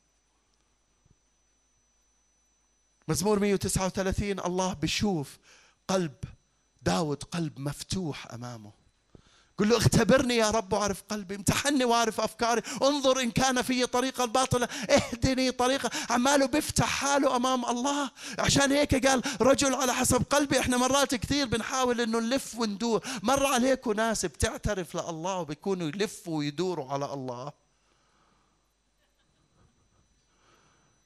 [3.08, 5.38] مزمور 139 الله بشوف
[5.88, 6.16] قلب
[6.82, 8.72] داود قلب مفتوح أمامه.
[9.58, 12.62] قل له اختبرني يا رب واعرف قلبي امتحني واعرف أفكاري.
[12.84, 15.90] انظر إن كان في طريقه الباطله اهدني طريقة.
[16.10, 18.12] عماله بيفتح حاله أمام الله.
[18.40, 23.02] عشان هيك قال رجل على حسب قلبي إحنا مرات كثير بنحاول إنه نلف وندور.
[23.24, 27.52] مر عليكم ناس بتعترف لله وبيكونوا يلفوا ويدوروا على الله.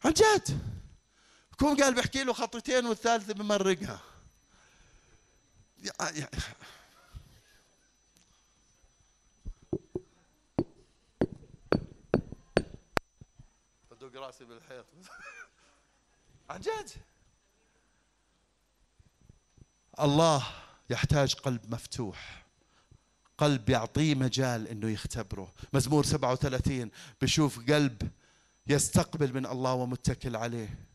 [0.06, 0.77] عن جد.
[1.58, 4.00] بكون قال بحكي له خطتين والثالثة بمرقها.
[13.92, 14.86] بدق راسي بالحيط.
[16.50, 16.90] عن جد؟
[20.00, 20.48] الله
[20.90, 22.46] يحتاج قلب مفتوح.
[23.38, 25.54] قلب يعطيه مجال إنه يختبره.
[25.74, 26.92] مزمور 37
[27.22, 28.12] بشوف قلب
[28.68, 30.88] يستقبل من الله ومتكل عليه.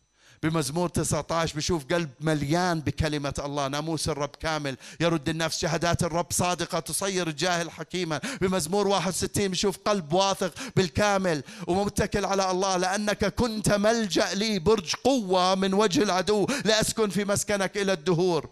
[0.42, 3.68] بمزمور 19 بشوف قلب مليان بكلمة الله.
[3.68, 4.76] ناموس الرب كامل.
[5.00, 8.20] يرد النفس شهادات الرب صادقة تصير الجاهل حكيما.
[8.40, 12.76] بمزمور 61 بشوف قلب واثق بالكامل ومتكل على الله.
[12.76, 14.58] لأنك كنت ملجأ لي.
[14.58, 16.46] برج قوة من وجه العدو.
[16.64, 18.50] لأسكن في مسكنك إلى الدهور.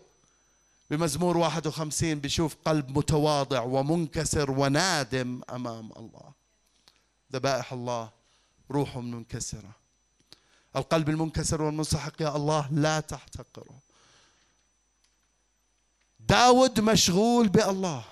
[0.91, 6.33] بمزمور 51 بشوف قلب متواضع ومنكسر ونادم أمام الله.
[7.33, 8.11] ذبائح الله
[8.71, 9.80] روح منكسرة.
[10.77, 13.79] القلب المنكسر والمنسحق يا الله لا تحتقره
[16.21, 18.05] داود مشغول بالله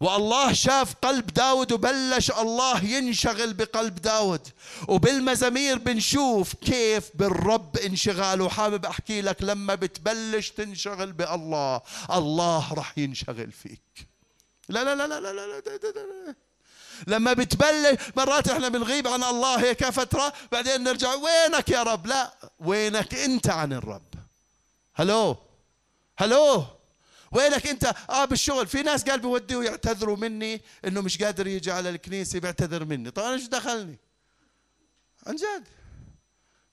[0.00, 4.48] والله شاف قلب داود وبلش الله ينشغل بقلب داود
[4.88, 11.80] وبالمزامير بنشوف كيف بالرب انشغاله حابب احكي لك لما بتبلش تنشغل بالله
[12.10, 14.08] الله رح ينشغل فيك
[14.68, 16.34] لا لا لا لا لا لا, لا, لا, لا, لا.
[17.06, 22.34] لما بتبلش مرات إحنا بنغيب عن الله هيك فترة بعدين نرجع وينك يا رب؟ لا
[22.58, 24.14] وينك انت عن الرب؟
[24.94, 25.36] هلو
[26.18, 26.64] هلو
[27.32, 28.66] وينك انت؟ آه بالشغل.
[28.66, 33.12] في ناس قال بوديه يعتذروا مني إنه مش قادر يجي على الكنيسة بيعتذر مني.
[33.18, 33.96] أنا إيش دخلني؟
[35.26, 35.64] عن جد.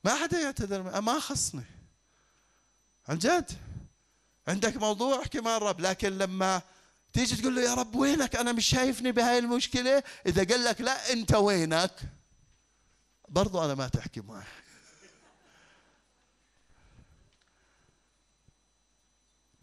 [0.03, 1.01] ما حدا يعتذر مني.
[1.01, 1.63] ما خصني.
[3.07, 3.51] عن جد.
[4.47, 5.79] عندك موضوع؟ احكي مع الرب.
[5.79, 6.61] لكن لما
[7.13, 10.03] تيجي تقول له يا رب وينك؟ أنا مش شايفني بهاي المشكلة.
[10.25, 11.99] إذا قال لك لا أنت وينك؟
[13.29, 14.45] برضو أنا ما تحكي معي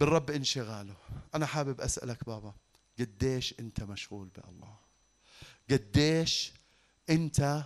[0.01, 0.96] بالرب انشغاله.
[1.34, 2.55] أنا حابب أسألك بابا
[2.99, 4.76] قديش أنت مشغول بالله؟
[5.70, 6.53] قديش
[7.11, 7.64] أنت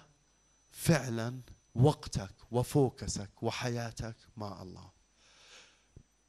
[0.70, 1.40] فعلا
[1.74, 4.90] وقتك وفوكسك وحياتك مع الله؟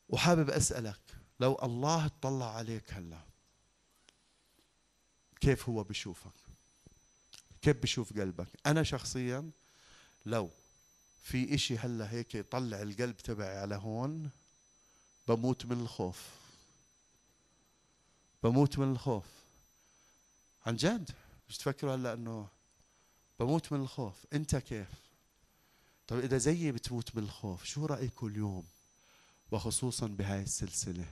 [0.10, 1.00] وحابب أسألك
[1.40, 3.33] لو الله اطلع عليك هلأ
[5.44, 6.32] كيف هو بشوفك
[7.62, 9.52] كيف بشوف قلبك؟ أنا شخصيا
[10.26, 10.50] لو
[11.24, 14.30] في إشي هلأ هيك يطلع القلب تبعي على هون
[15.28, 16.22] بموت من الخوف.
[18.44, 19.26] بموت من الخوف.
[20.66, 21.12] عن جد؟
[21.50, 22.48] مش تفكروا هلأ إنه
[23.40, 24.88] بموت من الخوف؟ أنت كيف؟
[26.08, 28.66] طيب إذا زيي بتموت من الخوف شو رايكم اليوم؟
[29.52, 31.06] وخصوصا بهاي السلسلة.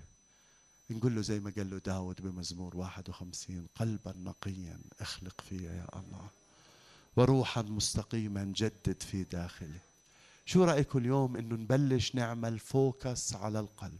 [0.93, 6.27] نقول له زي ما قال له داود بمزمور 51 قلبا نقيا اخلق فيا يا الله
[7.15, 9.79] وروحا مستقيما جدد في داخلي.
[10.45, 13.99] شو رأيكم اليوم إنه نبلش نعمل فوكس على القلب؟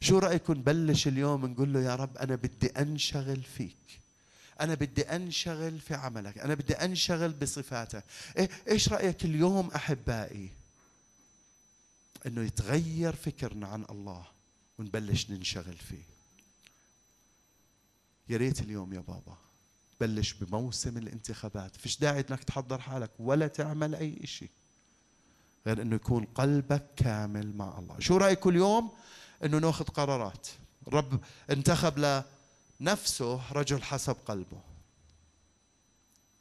[0.00, 4.00] شو رأيكم نبلش اليوم نقول له يا رب أنا بدي أنشغل فيك
[4.60, 8.04] أنا بدي أنشغل في عملك أنا بدي أنشغل بصفاتك.
[8.38, 10.50] إيه إيش رأيك اليوم أحبائي؟
[12.26, 14.26] أنه يتغير فكرنا عن الله
[14.78, 16.13] ونبلش ننشغل فيه.
[18.28, 19.36] يا ريت اليوم يا بابا.
[20.00, 21.76] بلش بموسم الانتخابات.
[21.76, 24.50] فيش داعي إنك تحضر حالك ولا تعمل أي شيء
[25.66, 28.00] غير إنه يكون قلبك كامل مع الله.
[28.00, 28.92] شو رايكم اليوم؟
[29.44, 30.48] إنه ناخذ قرارات.
[30.88, 31.20] الرب
[31.50, 32.24] انتخب
[32.80, 34.60] لنفسه رجل حسب قلبه.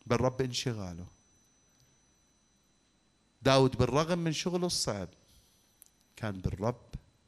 [0.06, 1.06] بالرب انشغاله.
[3.42, 5.10] داود بالرغم من شغله الصعب
[6.16, 6.86] كان بالرب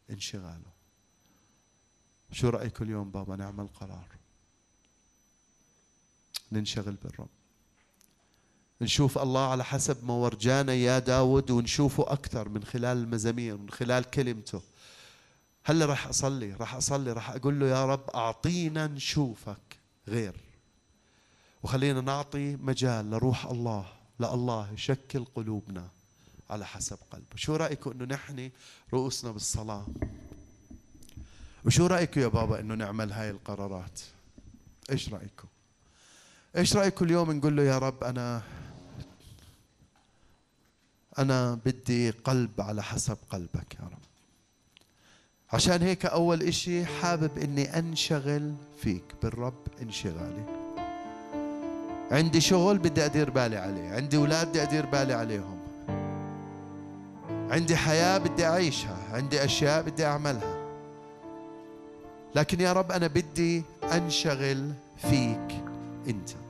[0.10, 0.76] انشغاله.
[2.32, 4.08] شو رأيكم اليوم بابا؟ نعمل قرار.
[6.52, 7.30] ننشغل بالرب.
[8.82, 14.04] نشوف الله على حسب ما ورجانا يا داود ونشوفه أكثر من خلال المزامير من خلال
[14.04, 14.62] كلمته.
[15.66, 20.36] هلا راح أصلي؟ راح أصلي راح أقول له يا رب أعطينا نشوفك غير.
[21.64, 23.86] وخلينا نعطي مجال لروح الله
[24.20, 25.88] لله يشكل قلوبنا
[26.50, 27.36] على حسب قلبه.
[27.36, 28.52] شو رأيكم أنه نحن
[28.94, 29.86] رؤوسنا بالصلاة؟
[31.66, 34.02] وشو رأيكم يا بابا أنه نعمل هاي القرارات؟
[34.92, 35.48] إيش رأيكم؟
[36.58, 38.42] إيش رايكم اليوم نقول له يا رب أنا
[41.20, 44.06] أنا بدي قلب على حسب قلبك يا رب.
[45.54, 50.46] عشان هيك أول إشي حابب إني أنشغل فيك بالرب انشغالي.
[52.12, 55.60] عندي شغل بدي أدير بالي عليه عندي أولاد بدي أدير بالي عليهم
[57.52, 60.66] عندي حياة بدي أعيشها عندي أشياء بدي أعملها.
[62.36, 65.64] لكن يا رب أنا بدي أنشغل فيك
[66.08, 66.45] أنت.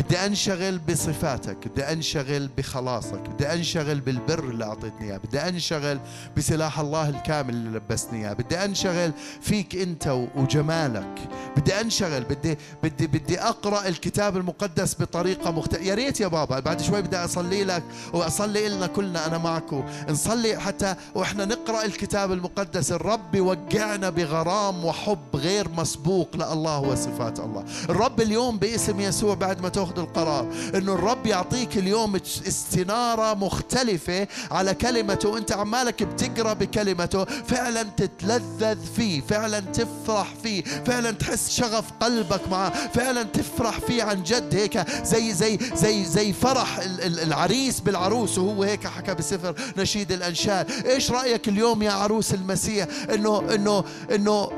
[0.00, 6.00] بدي أنشغل بصفاتك بدي أنشغل بخلاصك بدي أنشغل بالبر اللي أعطيتني إياه بدي أنشغل
[6.36, 11.28] بسلاح الله الكامل اللي لبسني إياه بدي أنشغل فيك أنت وجمالك.
[11.56, 16.80] بدي أنشغل بدي بدي بدي أقرأ الكتاب المقدس بطريقة مختلفه يا ريت يا بابا بعد
[16.80, 17.82] شوي بدي أصلي لك
[18.12, 25.36] وأصلي لنا كلنا أنا معكم نصلي حتى وإحنا نقرأ الكتاب المقدس الرب يوقعنا بغرام وحب
[25.36, 27.64] غير مسبوق لله وصفات الله.
[27.88, 34.74] الرب اليوم باسم يسوع بعد ما تأخذ القرار إنه الرب يعطيك اليوم استنارة مختلفة على
[34.74, 42.48] كلمته وأنت عمالك بتقرأ بكلمته فعلا تتلذذ فيه فعلا تفرح فيه فعلا تحس شغف قلبك
[42.50, 46.78] معه فعلا تفرح فيه عن جد هيك زي زي زي زي فرح
[47.22, 50.70] العريس بالعروس وهو هيك حكى بسفر نشيد الأنشاد.
[50.86, 53.84] إيش رأيك اليوم يا عروس المسيح؟ إنه إنه
[54.14, 54.50] إنه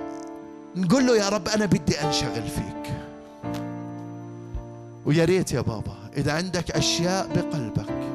[0.76, 2.92] نقول له يا رب أنا بدي أنشغل فيك.
[5.06, 8.12] ويا ريت يا بابا إذا عندك أشياء بقلبك.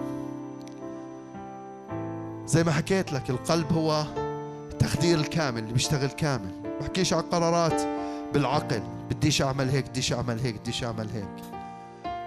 [2.45, 4.05] زي ما حكيت لك القلب هو
[4.71, 6.51] التخدير الكامل اللي بيشتغل كامل.
[6.81, 7.81] بحكيش على قرارات
[8.33, 11.45] بالعقل بديش أعمل هيك بديش أعمل هيك بديش أعمل هيك.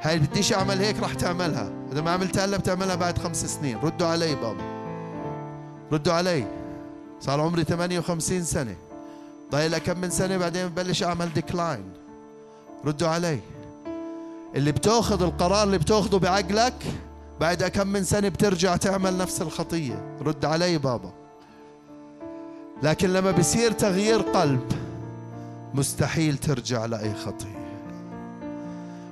[0.02, 1.70] هاي بديش أعمل هيك راح تعملها.
[1.92, 3.78] إذا ما عملتها إلا بتعملها بعد خمس سنين.
[3.78, 4.62] ردوا علي بابا.
[5.92, 6.44] ردوا علي.
[7.20, 8.76] صار عمري 58 سنة.
[9.52, 11.84] ضايل كم من سنة بعدين ببلش أعمل decline
[12.84, 13.40] ردوا علي.
[14.54, 16.74] اللي بتاخذ القرار اللي بتاخذه بعقلك
[17.40, 20.16] بعد كم من سنة بترجع تعمل نفس الخطية.
[20.22, 21.12] رد علي بابا.
[22.82, 24.72] لكن لما بصير تغيير قلب
[25.74, 27.59] مستحيل ترجع لأي خطية.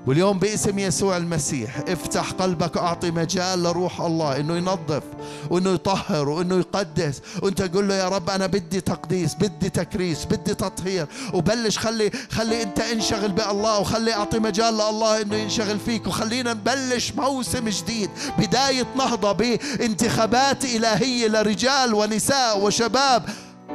[0.09, 5.03] واليوم باسم يسوع المسيح افتح قلبك واعطي مجال لروح الله إنه ينظف
[5.51, 7.23] وإنه يطهر وإنه يقدس.
[7.43, 11.07] وأنت قول له يا رب أنا بدي تقديس بدي تكريس بدي تطهير.
[11.35, 16.07] وبلش خلي خلي أنت انشغل بالله وخلي أعطي مجال لله إنه ينشغل فيك.
[16.07, 23.29] وخلينا نبلش موسم جديد بداية نهضة بانتخابات إلهية لرجال ونساء وشباب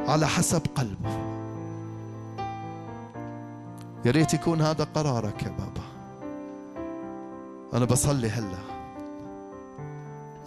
[0.07, 1.09] على حسب قلبه.
[4.05, 5.92] يا ريت يكون هذا قرارك يا بابا.
[7.73, 8.57] أنا بصلي هلا.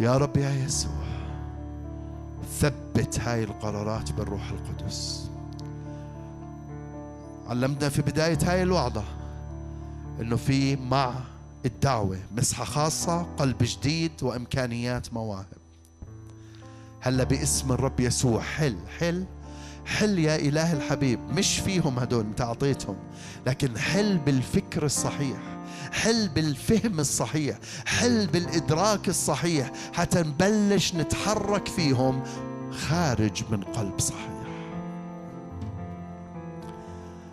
[0.00, 1.06] يا رب يا يسوع
[2.58, 5.30] ثبت هاي القرارات بالروح القدس.
[7.48, 9.04] علمنا في بداية هاي الوعظة
[10.20, 11.14] إنه في مع
[11.66, 15.46] الدعوة مسحة خاصة قلب جديد وإمكانيات مواهب.
[17.00, 19.24] هلا باسم الرب يسوع حل حل
[19.86, 21.20] حل يا إله الحبيب.
[21.30, 22.96] مش فيهم هدول انت اعطيتهم
[23.46, 25.55] لكن حل بالفكر الصحيح.
[26.02, 32.23] حل بالفهم الصحيح حل بالإدراك الصحيح حتى نبلش نتحرك فيهم
[32.70, 34.36] خارج من قلب صحيح.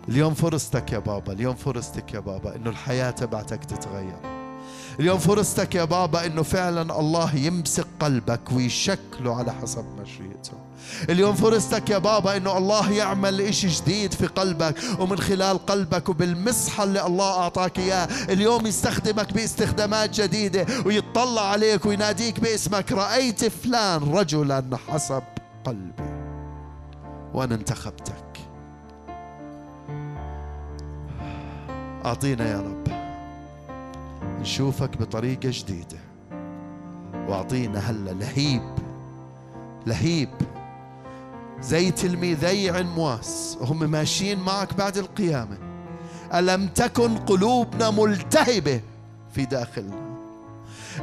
[0.08, 4.43] اليوم فرصتك يا بابا اليوم فرصتك يا بابا إنه الحياة تبعتك تتغير.
[5.00, 10.52] اليوم فرصتك يا بابا إنه فعلا الله يمسك قلبك ويشكله على حسب مشيئته.
[11.10, 16.84] اليوم فرصتك يا بابا إنه الله يعمل إشي جديد في قلبك ومن خلال قلبك وبالمسحة
[16.84, 18.08] اللي الله أعطاك إياه.
[18.28, 22.92] اليوم يستخدمك باستخدامات جديدة ويطلع عليك ويناديك باسمك.
[22.92, 25.22] رأيت فلان رجلا حسب
[25.64, 26.14] قلبي.
[27.34, 28.24] وأنا انتخبتك.
[32.04, 32.83] أعطينا يا رب.
[34.44, 35.98] نشوفك بطريقة جديدة.
[37.28, 38.62] واعطينا هلا لهيب.
[39.86, 40.28] لهيب.
[41.60, 43.58] زي تلميذي عنواس.
[43.60, 45.58] وهم ماشيين معك بعد القيامة.
[46.34, 48.80] ألم تكن قلوبنا ملتهبة
[49.34, 50.16] في داخلنا؟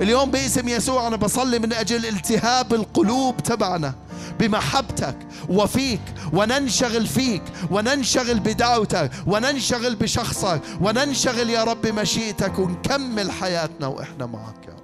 [0.02, 3.94] اليوم باسم يسوع أنا بصلي من أجل التهاب القلوب تبعنا.
[4.40, 5.18] بمحبتك
[5.50, 6.02] وفيك
[6.34, 14.74] وننشغل فيك وننشغل بدعوتك وننشغل بشخصك وننشغل يا رب بمشيئتك ونكمل حياتنا وإحنا معك يا
[14.74, 14.82] رب.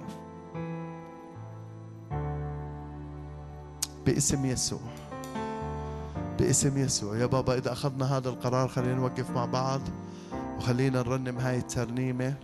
[4.06, 4.80] باسم يسوع
[6.38, 7.16] باسم يسوع.
[7.16, 9.80] يا بابا إذا أخذنا هذا القرار خلينا نوقف مع بعض
[10.58, 12.34] وخلينا نرنم هاي الترنيمة.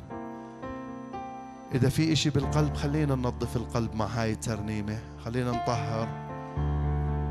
[1.75, 6.24] إذا في إشي بالقلب خلينا ننظف القلب مع هاي الترنيمة خلينا نطهر.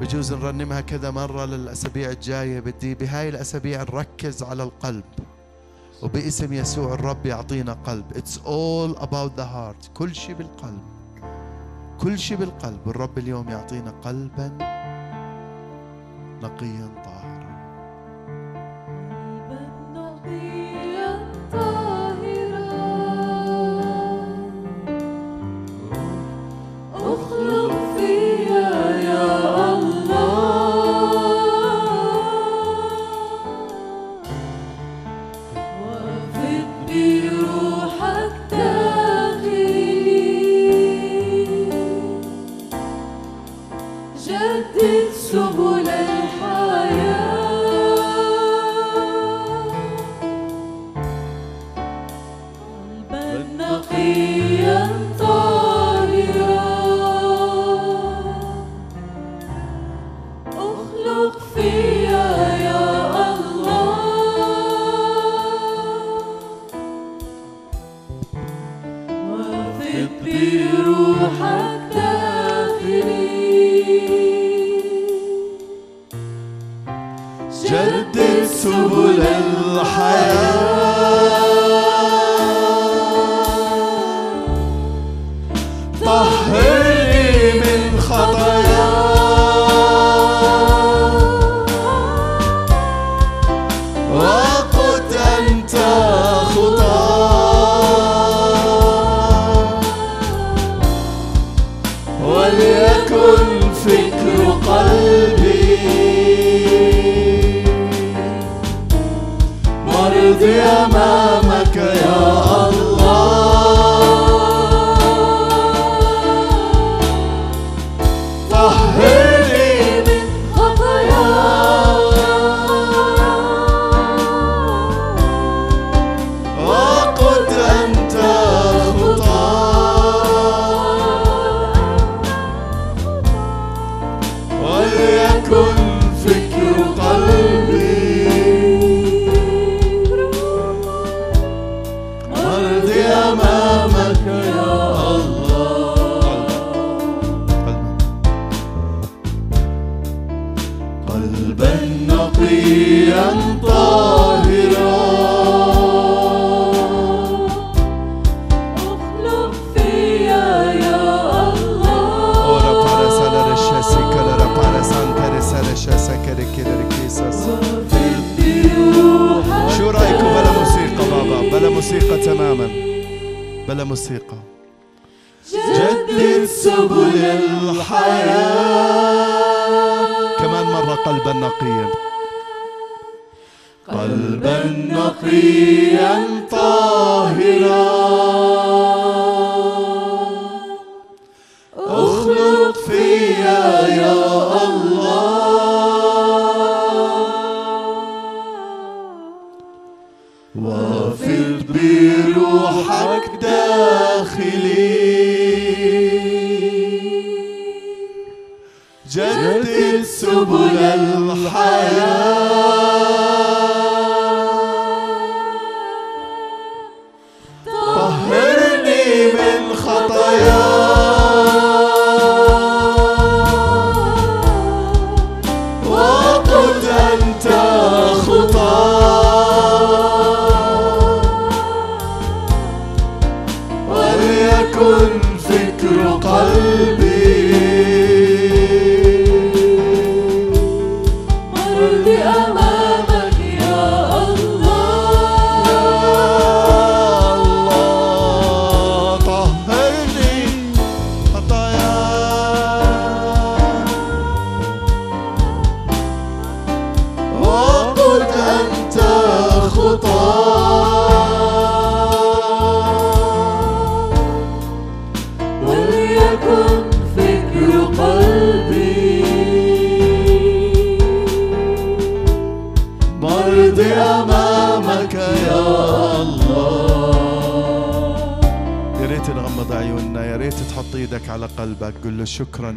[0.03, 2.59] بجوز نرنمها كذا مرة للأسابيع الجاية.
[2.59, 5.03] بدي بهاي الأسابيع نركز على القلب.
[6.01, 8.05] وباسم يسوع الرب يعطينا قلب.
[8.11, 9.89] It's all about the heart.
[9.93, 10.81] كل شيء بالقلب.
[11.99, 12.79] كل شيء بالقلب.
[12.85, 14.47] والرب اليوم يعطينا قلبا
[16.41, 17.02] نقيا.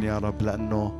[0.06, 0.92] يا رب لأنه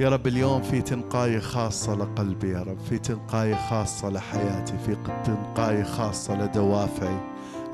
[0.00, 5.82] يا رب اليوم في تنقاية خاصة لقلبي يا رب في تنقاية خاصة لحياتي في تنقاية
[5.82, 7.20] خاصة لدوافعي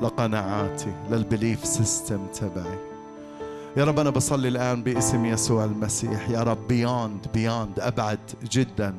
[0.01, 2.77] لقناعاتي لل belief system تبعي.
[3.77, 6.29] يا رب أنا بصلي الآن باسم يسوع المسيح.
[6.29, 8.19] يا رب beyond beyond أبعد
[8.51, 8.93] جدا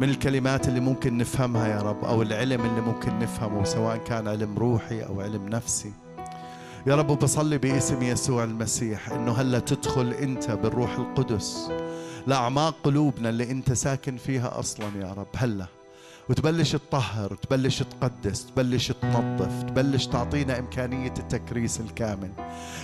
[0.00, 4.58] من الكلمات اللي ممكن نفهمها يا رب أو العلم اللي ممكن نفهمه سواء كان علم
[4.58, 5.92] روحي أو علم نفسي.
[6.86, 11.70] يا رب بصلي باسم يسوع المسيح إنه هلأ تدخل أنت بالروح القدس.
[12.26, 15.66] لاعماق قلوبنا اللي أنت ساكن فيها أصلا يا رب هلأ.
[16.30, 22.30] وتبلش تطهر تبلش تقدس تبلش تنظف تبلش تعطينا إمكانية التكريس الكامل.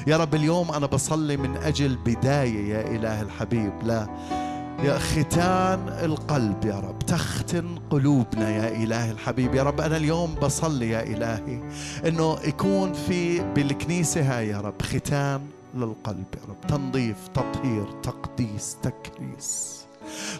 [0.06, 4.08] يا رب اليوم أنا بصلي من أجل بداية يا إله الحبيب لا.
[4.82, 9.54] يا ختان القلب يا رب تختن قلوبنا يا إله الحبيب.
[9.54, 11.60] يا رب أنا اليوم بصلي يا إلهي
[12.06, 15.40] أنه يكون في بالكنيسة هاي يا رب ختان
[15.74, 16.60] للقلب يا رب.
[16.68, 19.83] تنظيف تطهير تقديس تكريس.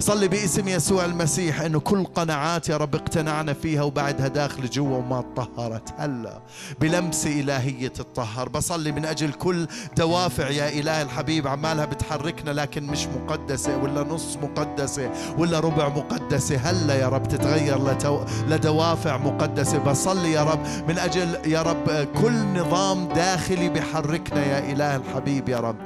[0.00, 5.20] صلي باسم يسوع المسيح إنه كل قناعات يا رب اقتنعنا فيها وبعدها داخل جوا وما
[5.20, 5.94] تطهرت.
[5.98, 6.40] هلا
[6.80, 11.46] بلمسه إلهية تطهر بصلي من أجل كل دوافع يا إله الحبيب.
[11.46, 16.56] عمالها بتحركنا لكن مش مقدسة ولا نص مقدسة ولا ربع مقدسة.
[16.56, 18.20] هلا يا رب تتغير لتو...
[18.48, 19.78] لدوافع مقدسة.
[19.78, 25.58] بصلي يا رب من أجل يا رب كل نظام داخلي بحركنا يا إله الحبيب يا
[25.58, 25.76] رب.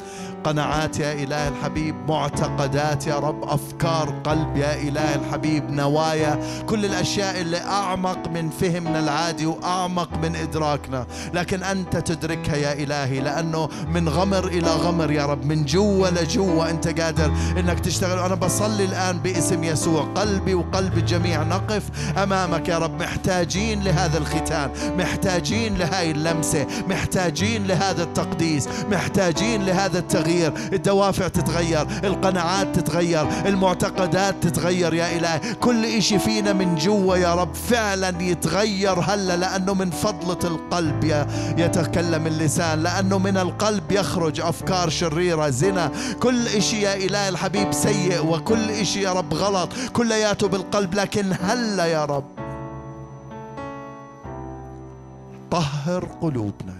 [0.44, 7.40] قناعات يا إله الحبيب معتقدات يا رب أفكار قلب يا إله الحبيب نوايا كل الأشياء
[7.40, 11.06] اللي أعمق من فهمنا العادي وأعمق من إدراكنا.
[11.34, 16.70] لكن أنت تدركها يا إلهي لأنه من غمر إلى غمر يا رب من جوا لجوا
[16.70, 18.18] أنت قادر أنك تشتغل.
[18.18, 21.82] أنا بصلي الآن باسم يسوع قلبي وقلب الجميع نقف
[22.18, 23.02] أمامك يا رب.
[23.02, 30.27] محتاجين لهذا الختان محتاجين لهاي اللمسة محتاجين لهذا التقديس محتاجين لهذا التغيير.
[30.72, 34.94] الدوافع تتغير القناعات تتغير المعتقدات تتغير.
[34.94, 40.38] يا إلهي كل إشي فينا من جوا يا رب فعلا يتغير هلأ لأنه من فضلة
[40.44, 41.26] القلب يا
[41.58, 45.90] يتكلم اللسان لأنه من القلب يخرج أفكار شريرة زنا.
[46.20, 49.68] كل إشي يا إله الحبيب سيء وكل إشي يا رب غلط.
[49.92, 52.24] كلياته بالقلب لكن هلأ يا رب
[55.50, 56.77] طهر قلوبنا.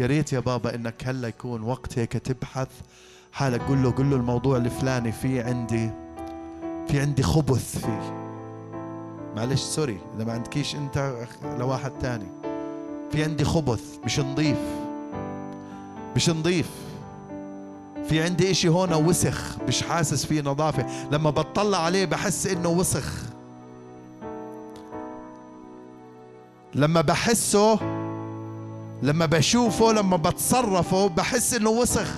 [0.00, 2.68] يا ريت يا بابا إنك هلا يكون وقت هيك تبحث.
[3.32, 5.90] حالك قل له قل له الموضوع الفلاني في عندي
[6.88, 8.12] في عندي خبث فيه.
[9.36, 11.26] معلش سوري إذا ما عندكيش أنت
[11.58, 12.26] لواحد تاني.
[13.12, 14.58] في عندي خبث مش نظيف
[16.16, 16.70] مش نظيف
[18.08, 20.86] في عندي إشي هون وسخ مش حاسس فيه نظافة.
[21.10, 23.22] لما بطلع عليه بحس إنه وسخ.
[26.74, 27.78] لما بحسه
[29.02, 32.08] لما بشوفه لما بتصرفه بحس إنه وسخ.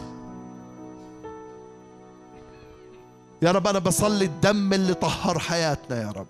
[3.43, 6.27] يا رب أنا بصلي الدم اللي طهر حياتنا يا رب.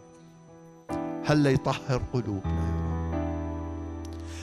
[1.26, 2.78] هلا يطهر قلوبنا يا رب؟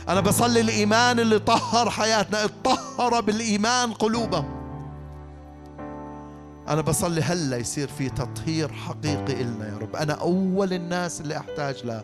[0.10, 4.56] أنا بصلي الإيمان اللي طهر حياتنا اتطهر بالإيمان قلوبهم.
[6.68, 11.86] أنا بصلي هلا يصير في تطهير حقيقي إلنا يا رب؟ أنا أول الناس اللي أحتاج
[11.86, 12.02] له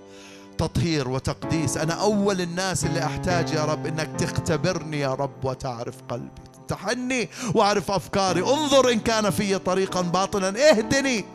[0.62, 1.78] تطهير وتقديس.
[1.78, 7.92] أنا أول الناس اللي أحتاج يا رب إنك تختبرني يا رب وتعرف قلبي تحني وأعرف
[7.92, 8.40] أفكاري.
[8.40, 10.70] انظر إن كان في طريقا باطلا.
[10.70, 11.26] اهدني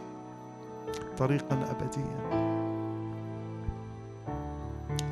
[1.19, 2.27] طريقا أبديا.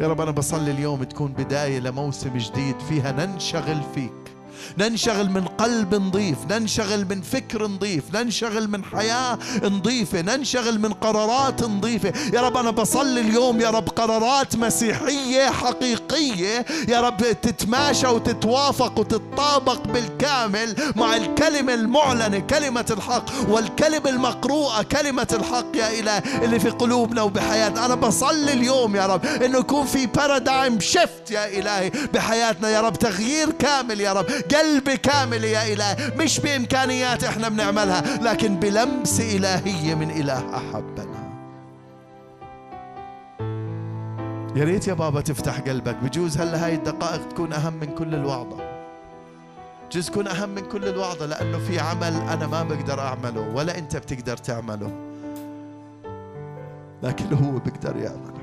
[0.00, 4.23] يا رب أنا بصلي اليوم تكون بداية لموسم جديد فيها ننشغل فيك.
[4.78, 11.62] ننشغل من قلب نظيف ننشغل من فكر نظيف ننشغل من حياة نظيفة ننشغل من قرارات
[11.64, 16.64] نظيفة يا رب أنا بصلي اليوم يا رب قرارات مسيحية حقيقية.
[16.88, 25.76] يا رب تتماشى وتتوافق وتتطابق بالكامل مع الكلمة المعلنة كلمة الحق والكلمة المقروءة كلمة الحق
[25.76, 27.86] يا إله اللي في قلوبنا وبحياتنا.
[27.86, 32.68] أنا بصلي اليوم يا رب إنه يكون في بارادايم شيفت يا إلهي بحياتنا.
[32.68, 34.26] يا رب تغيير كامل يا رب.
[34.54, 36.16] قلب كامل يا إله.
[36.16, 41.24] مش بإمكانيات إحنا بنعملها لكن بلمسة إلهية من إله أحبنا.
[44.56, 45.96] يا ريت يا بابا تفتح قلبك.
[46.02, 48.56] بجوز هلا هاي الدقائق تكون أهم من كل الوعظة.
[49.90, 53.96] بجوز تكون أهم من كل الوعظة لأنه في عمل أنا ما بقدر أعمله ولا أنت
[53.96, 54.92] بتقدر تعمله.
[57.02, 58.33] لكن هو بيقدر يعمله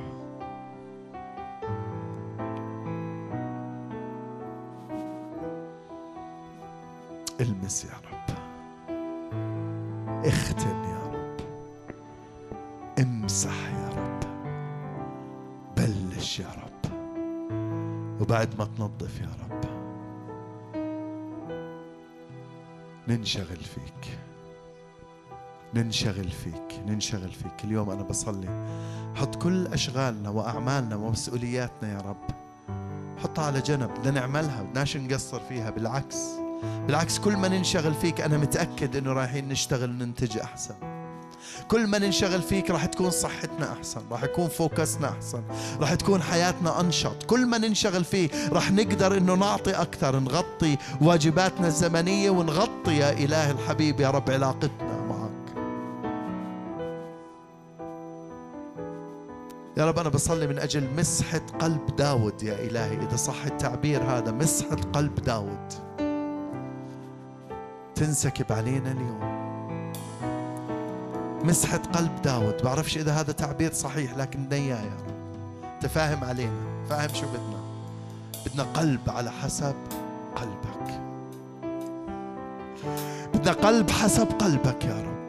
[7.39, 8.35] المس يا رب.
[10.25, 11.37] اختن يا رب.
[12.99, 14.19] امسح يا رب.
[15.77, 16.91] بلش يا رب.
[18.21, 19.61] وبعد ما تنظف يا رب.
[23.07, 24.17] ننشغل فيك.
[25.73, 26.79] ننشغل فيك.
[26.87, 27.63] ننشغل فيك.
[27.63, 28.67] اليوم أنا بصلي.
[29.15, 32.27] حط كل أشغالنا وأعمالنا ومسؤولياتنا يا رب.
[33.23, 33.89] حطها على جنب.
[33.89, 35.69] بدنا نعملها بدناش نقصر فيها.
[35.69, 36.40] بالعكس.
[36.63, 40.75] بالعكس كل ما ننشغل فيك أنا متأكد إنه رايحين نشتغل وننتج أحسن.
[41.67, 45.43] كل ما ننشغل فيك راح تكون صحتنا أحسن راح يكون فوكسنا أحسن
[45.79, 47.23] راح تكون حياتنا أنشط.
[47.23, 53.51] كل ما ننشغل فيه راح نقدر أنه نعطي أكثر نغطي واجباتنا الزمنية ونغطي يا إله
[53.51, 55.31] الحبيب يا رب علاقتنا معك.
[59.77, 63.07] يا رب أنا بصلي من أجل مسحة قلب داود يا إلهي.
[63.07, 65.90] إذا صح التعبير هذا مسحة قلب داود.
[68.01, 69.51] تنسكب علينا اليوم.
[71.43, 72.63] مسحة قلب داود.
[72.63, 75.13] بعرفش إذا هذا تعبير صحيح لكن بدنا إياه يا رب
[75.73, 76.85] أنت فاهم علينا.
[76.89, 77.61] فاهم شو بدنا؟
[78.45, 79.75] بدنا قلب على حسب
[80.35, 81.01] قلبك.
[83.33, 85.21] بدنا قلب حسب قلبك يا رب.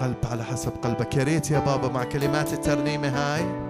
[0.00, 1.16] قلب على حسب قلبك.
[1.16, 3.67] يا ريت يا بابا مع كلمات الترنيمة هاي.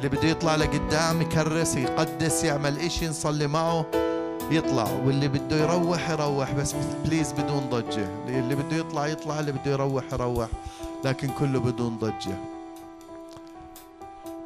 [0.00, 3.86] اللي بده يطلع لقدام يكرس يقدس يعمل إشي نصلي معه
[4.50, 4.88] يطلع.
[5.04, 6.52] واللي بده يروح يروح.
[6.52, 6.74] بس
[7.04, 8.08] بليز بدون ضجة.
[8.28, 9.40] اللي بده يطلع يطلع.
[9.40, 10.48] اللي بده يروح يروح.
[11.04, 12.38] لكن كله بدون ضجة.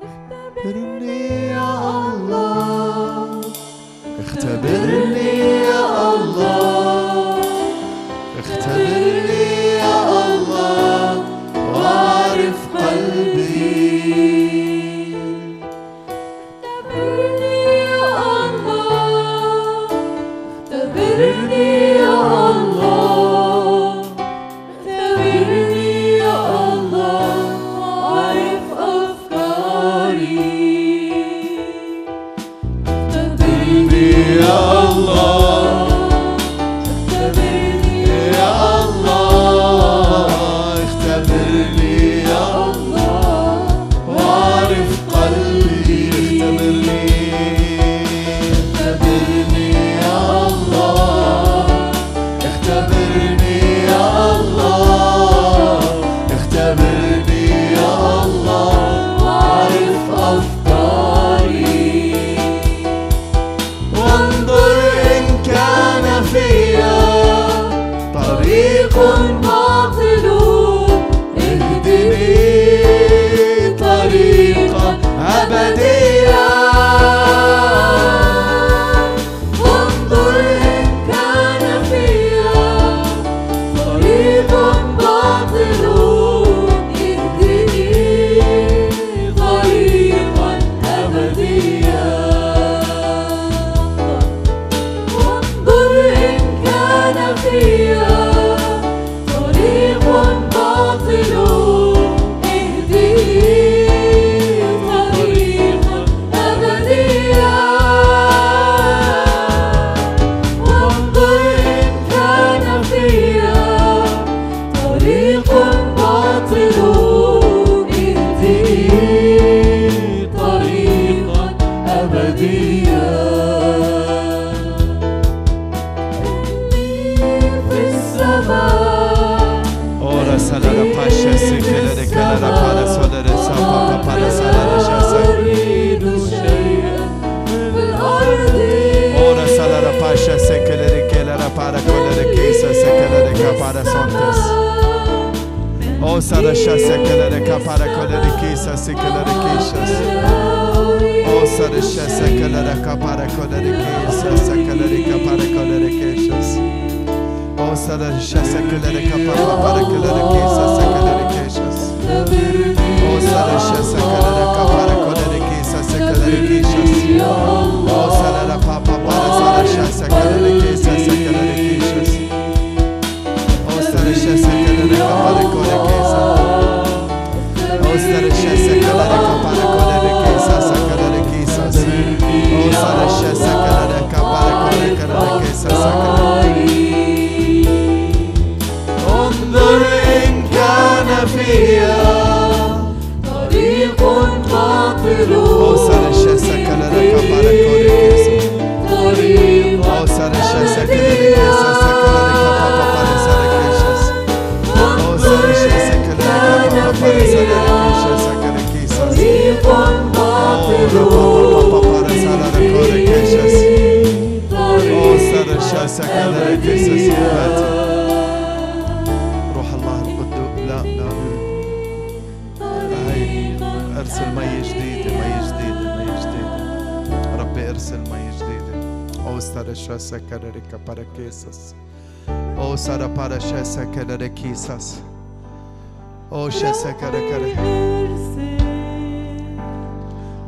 [0.02, 3.40] اختبرني يا الله.
[4.20, 5.43] اختبرني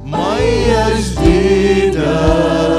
[0.05, 2.76] Mãe agida.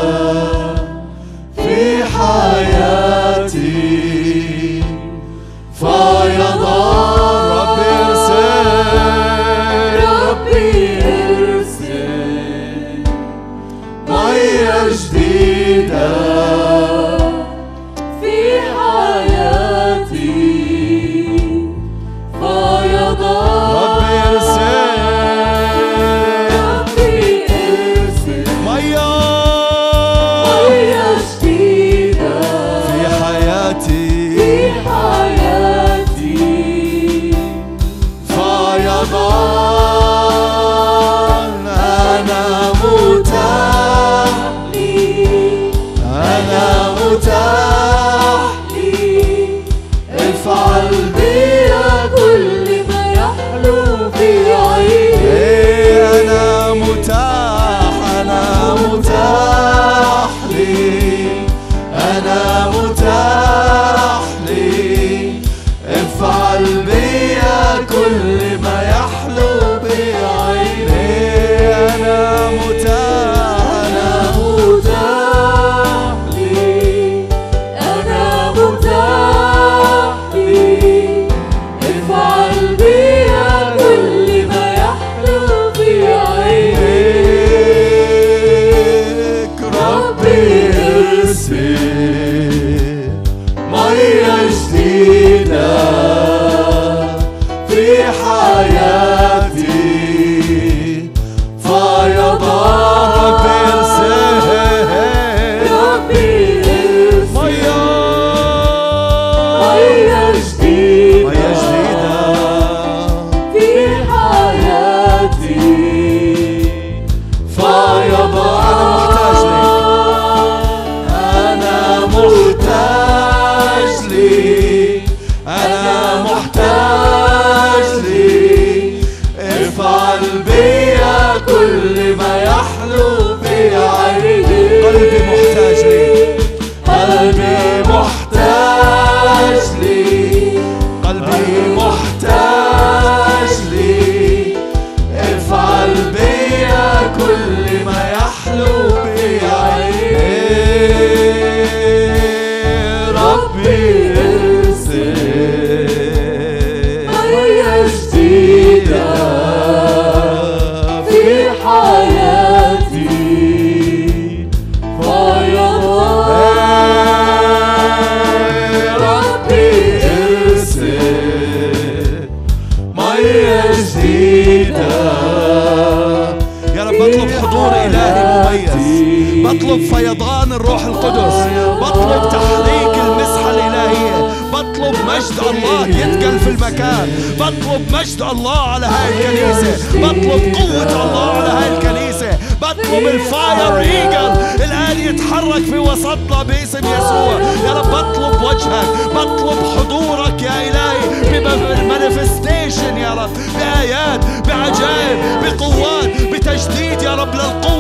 [179.82, 181.34] فيضان الروح القدس.
[181.82, 187.08] بطلب تحريك المسحة الإلهية بطلب مجد الله يتقل في المكان.
[187.40, 189.78] بطلب مجد الله على هاي الكنيسة.
[189.96, 192.38] بطلب قوة الله على هاي الكنيسة.
[192.62, 194.32] بطلب ال fire eagle
[194.64, 197.42] الآن يتحرك في وسطنا باسم يسوع.
[197.66, 198.88] يا رب بطلب وجهك.
[199.16, 203.30] بطلب حضورك يا إلهي ب manifestation يا رب.
[203.58, 207.77] بآيات بعجائب بقوات بتجديد يا رب للقوة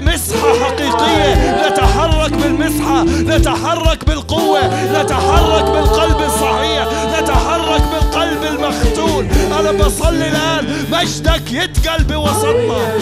[0.00, 1.68] بمسحة حقيقية.
[1.68, 4.60] نتحرك بالمسحة نتحرك بالقوة
[5.02, 6.86] نتحرك بالقلب الصحيح
[7.18, 9.28] نتحرك بالقلب المختون
[9.60, 10.86] أنا بصلي الآن.
[10.92, 12.96] مجدك يتقل بوسطنا.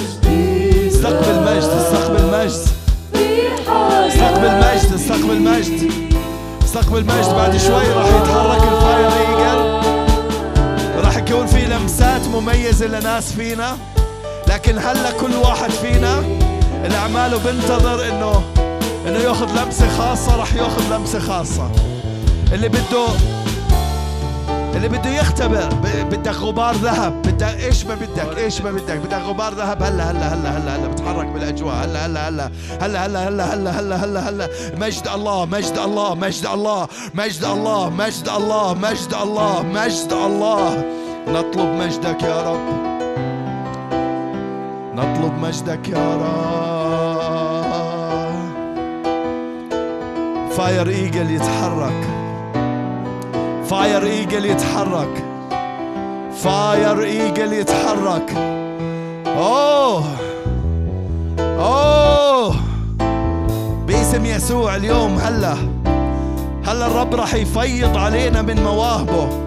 [0.87, 2.67] استقبل مجد استقبل مجد
[4.09, 5.93] استقبل مجد استقبل مجد
[6.65, 9.81] استقبل مجد بعد شوي راح يتحرك الفاير إيجل.
[11.05, 13.77] راح يكون في لمسات مميزة لناس فينا.
[14.49, 16.23] لكن هلا كل واحد فينا
[16.85, 18.43] اللي اعماله بنتظر انه
[19.07, 21.71] انه ياخذ لمسة خاصة راح ياخذ لمسة خاصة
[22.53, 23.07] اللي بده
[24.77, 25.69] اللي بده يختبر
[26.11, 30.35] بدك غبار ذهب بدك إيش ما بدك إيش ما بدك بدك غبار ذهب هلا هلا
[30.35, 32.51] هلا هلا هلا بتحرك بالاجواء هلا هلا هلا
[32.81, 37.91] هلا هلا هلا هلا هلا هلا هلا مجد الله مجد الله مجد الله مجد الله
[37.91, 40.85] مجد الله مجد الله مجد الله
[41.29, 42.95] نطلب مجدك يا رب
[44.95, 46.74] نطلب مجدك يا رب
[50.57, 52.09] fire eagle يتحرك
[53.67, 55.25] fire eagle يتحرك
[56.37, 58.35] fire eagle يتحرك
[59.27, 60.05] اوه
[61.39, 62.55] اوه
[63.87, 65.55] باسم يسوع اليوم هلا.
[66.67, 69.44] هلا الرب راح يفيض علينا من مواهبه.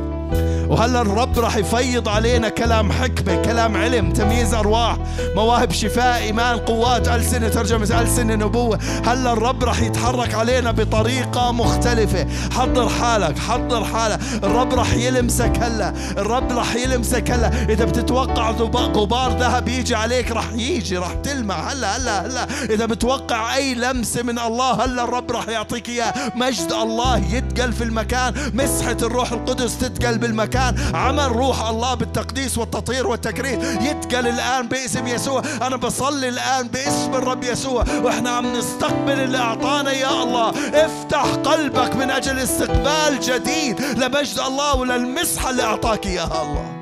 [0.69, 4.97] وهلا الرب راح يفيض علينا كلام حكمة كلام علم تمييز أرواح
[5.35, 12.27] مواهب شفاء إيمان قوات ألسنة ترجمة ألسنة نبوة؟ هلا الرب راح يتحرك علينا بطريقة مختلفة؟
[12.51, 14.19] حضر حالك حضر حالك.
[14.43, 17.51] الرب راح يلمسك هلا الرب راح يلمسك هلا.
[17.69, 21.71] إذا بتتوقع غبار ذهب يجي عليك راح يجي راح تلمع.
[21.71, 22.47] هلا هلا هلا.
[22.69, 27.83] إذا بتوقع أي لمسة من الله هلا الرب راح يعطيك إياه مجد الله يتقل في
[27.83, 28.33] المكان.
[28.53, 30.56] مسحة الروح القدس تتقل بالمكان.
[30.93, 33.61] عمل روح الله بالتقديس والتطهير والتكريم.
[33.61, 35.41] يتقل الآن باسم يسوع.
[35.61, 37.83] أنا بصلي الآن باسم الرب يسوع.
[38.03, 40.49] وإحنا عم نستقبل اللي أعطانا يا الله.
[40.73, 46.77] افتح قلبك من أجل استقبال جديد لمجد الله وللمسحة اللي أعطاك إياها الله.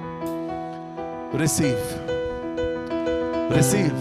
[1.35, 1.79] receive
[3.51, 3.93] receive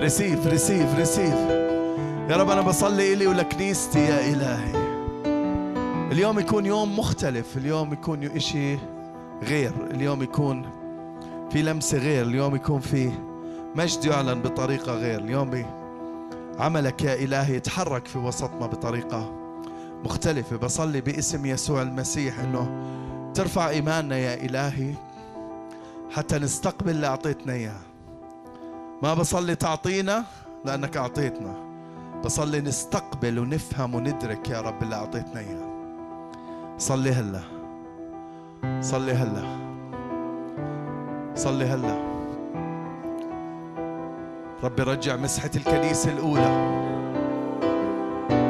[0.00, 1.34] receive receive receive
[2.30, 4.85] يا رب أنا بصلي إلي ولكنيستي يا إلهي.
[6.12, 8.78] اليوم يكون يوم مختلف اليوم يكون إشي
[9.42, 10.70] غير اليوم يكون
[11.50, 13.10] في لمسة غير اليوم يكون في
[13.74, 15.20] مجد يعلن بطريقة غير.
[15.20, 15.66] اليوم
[16.58, 19.32] عملك يا إلهي يتحرك في وسطنا بطريقة
[20.04, 20.56] مختلفة.
[20.56, 22.70] بصلي باسم يسوع المسيح إنه
[23.34, 24.94] ترفع إيماننا يا إلهي
[26.10, 27.80] حتى نستقبل اللي أعطيتنا إياه.
[29.02, 30.24] ما بصلي تعطينا
[30.64, 31.54] لأنك أعطيتنا
[32.24, 35.65] بصلي نستقبل ونفهم وندرك يا رب اللي أعطيتنا إياه.
[36.78, 37.40] صلي هلا.
[38.80, 39.42] صلي هلا.
[41.34, 41.96] صلي هلا.
[44.64, 46.76] ربي رجع مسحة الكنيسة الأولى.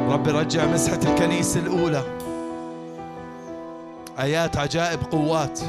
[0.09, 2.03] ربي رجع مسحة الكنيسة الأولى.
[4.19, 5.59] آيات عجائب قوات.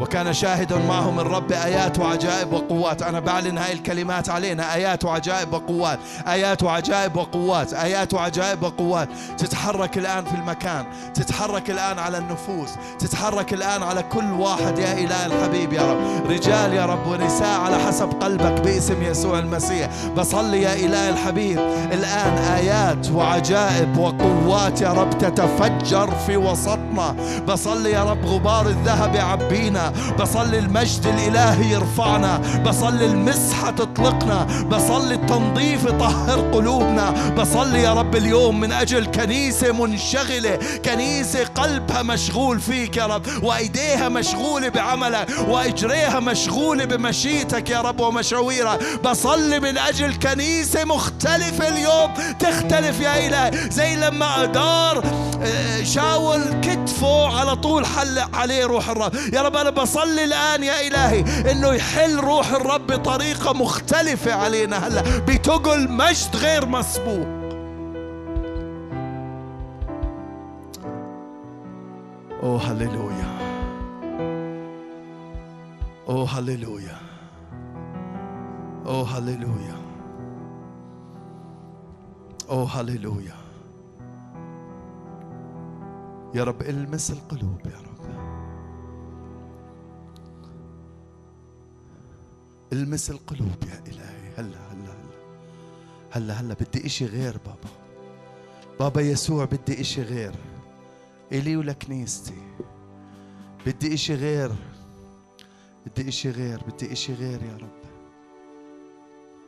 [0.00, 3.02] وكان شاهدا معهم الرب آيات وعجائب وقوات.
[3.02, 4.74] أنا بعلن هاي الكلمات علينا.
[4.74, 5.98] آيات وعجائب وقوات.
[6.28, 7.72] آيات وعجائب وقوات.
[7.74, 9.08] آيات وعجائب وقوات.
[9.38, 10.84] تتحرك الآن في المكان.
[11.14, 12.70] تتحرك الآن على النفوس.
[12.98, 14.78] تتحرك الآن على كل واحد.
[14.78, 16.30] يا إله الحبيب يا رب.
[16.30, 19.88] رجال يا رب ونساء على حسب قلبك باسم يسوع المسيح.
[20.16, 21.58] بصلي يا إله الحبيب.
[21.92, 27.16] الآن آيات وعجائب وقوات يا رب تتفجر في وسطنا.
[27.48, 29.83] بصلي يا رب غبار الذهب يعبينا
[30.20, 38.60] بصلي المجد الإلهي يرفعنا بصلي المسحة تطلقنا بصلي التنظيف يطهر قلوبنا بصلي يا رب اليوم
[38.60, 46.84] من أجل كنيسة منشغلة كنيسة قلبها مشغول فيك يا رب وأيديها مشغولة بعملك وإجريها مشغولة
[46.84, 53.70] بمشيتك يا رب ومشاويرك بصلي من أجل كنيسة مختلفة اليوم تختلف يا إلهي.
[53.70, 55.04] زي لما أدار
[55.42, 59.12] آه، شاول كتفه على طول حل عليه روح الرب.
[59.32, 65.02] يا رب أنا بصلي الآن يا إلهي إنه يحل روح الرب بطريقة مختلفة علينا هلا
[65.18, 67.26] بتقل مجد غير مسبوق.
[72.42, 73.34] أوه هللويا.
[76.08, 76.96] أوه هللويا.
[78.86, 79.76] أوه هللويا.
[82.50, 83.34] أوه هللويا.
[86.34, 87.83] يا رب المس القلوب يا رب
[92.74, 94.32] المس القلوب يا إلهي.
[94.36, 95.14] هلا هلا هلا.
[96.10, 97.70] هلا هلا بدي إشي غير بابا.
[98.80, 100.34] بابا يسوع بدي إشي غير.
[101.32, 102.34] إلي ولكنيستي.
[103.66, 104.52] بدي إشي غير.
[105.86, 107.84] بدي إشي غير بدي إشي غير يا رب.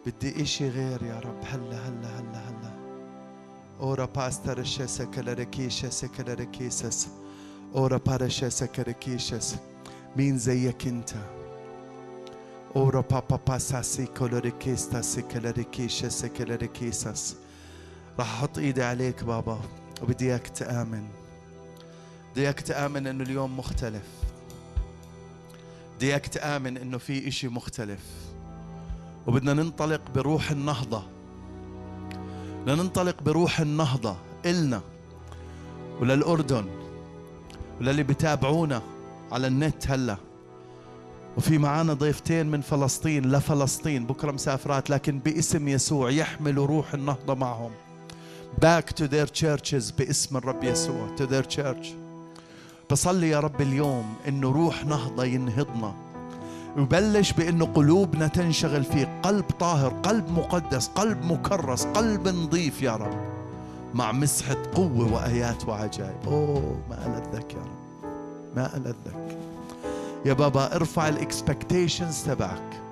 [0.06, 1.40] بدي إشي غير يا رب.
[1.44, 2.76] هلا هلا هلا هلا.
[3.80, 7.08] أورا باستر الشاسة كالاركيشة سكالاركيسس
[7.74, 9.56] أورا بارشاسة كالاركيشس
[10.16, 11.35] مين زيك أنت؟
[12.76, 17.36] أورا بابا باساسي كولوريكيستا سكالاركيشة سكالاركيسس
[18.18, 19.60] راح أحط إيدي عليك بابا
[20.02, 21.08] وبدي إياك تآمن
[22.32, 24.02] بدي إياك تآمن إنه اليوم مختلف
[25.96, 28.00] بدي إياك تآمن إنه في إشي مختلف
[29.26, 31.02] وبدنا ننطلق بروح النهضة
[32.62, 34.16] بدنا ننطلق بروح النهضة
[34.46, 34.80] إلنا
[36.00, 36.66] وللأردن
[37.80, 38.82] وللي بتابعونا
[39.32, 40.25] على النت هلا
[41.36, 44.06] وفي معانا ضيفتين من فلسطين لفلسطين.
[44.06, 47.70] بكرة مسافرات لكن باسم يسوع يحملوا روح النهضة معهم.
[48.64, 51.16] Back to their churches باسم الرب يسوع.
[51.16, 51.86] To their church.
[52.90, 55.94] بصلي يا رب اليوم انه روح نهضة ينهضنا.
[56.76, 63.36] ويبلش بانه قلوبنا تنشغل فيه قلب طاهر قلب مقدس قلب مكرس قلب نظيف يا رب.
[63.94, 66.16] مع مسحة قوة وآيات وعجائب.
[66.26, 68.10] أوه ما ألذك يا رب.
[68.56, 69.45] ما ألذك.
[70.26, 72.82] يا بابا ارفع ال expectations تبعك.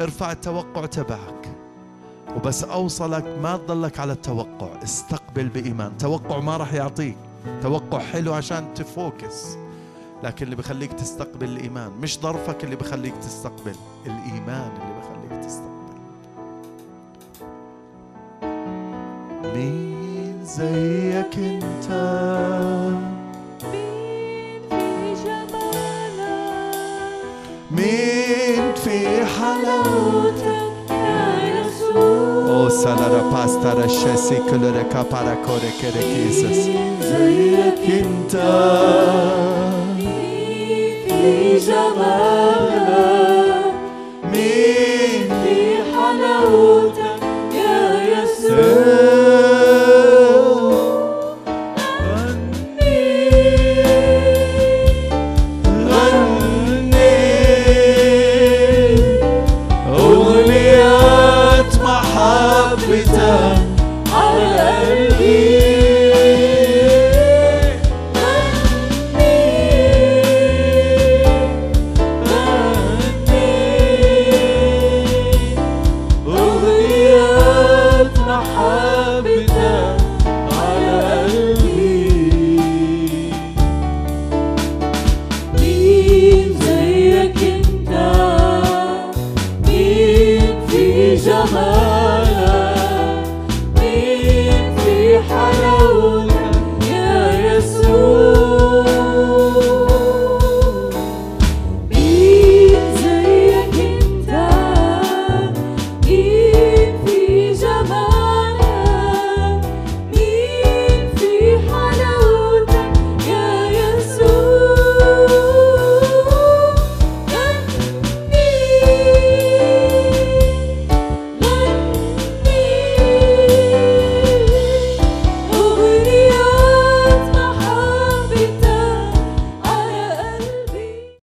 [0.00, 1.48] ارفع التوقع تبعك.
[2.36, 4.82] وبس أوصلك ما تضلك على التوقع.
[4.82, 5.98] استقبل بإيمان.
[5.98, 7.16] توقع ما راح يعطيك.
[7.62, 9.56] توقع حلو عشان ت focus.
[10.24, 11.90] لكن اللي بخليك تستقبل الإيمان.
[12.00, 13.74] مش ظرفك اللي بخليك تستقبل
[14.06, 15.76] الإيمان اللي بخليك تستقبل.
[19.54, 23.15] مين زيك أنت؟
[31.98, 36.58] Oh, O salara pastara shesi kulere kapara kore kere kisas.
[37.84, 38.50] Kinta.
[44.30, 44.48] mi
[45.42, 46.85] Min hallowed.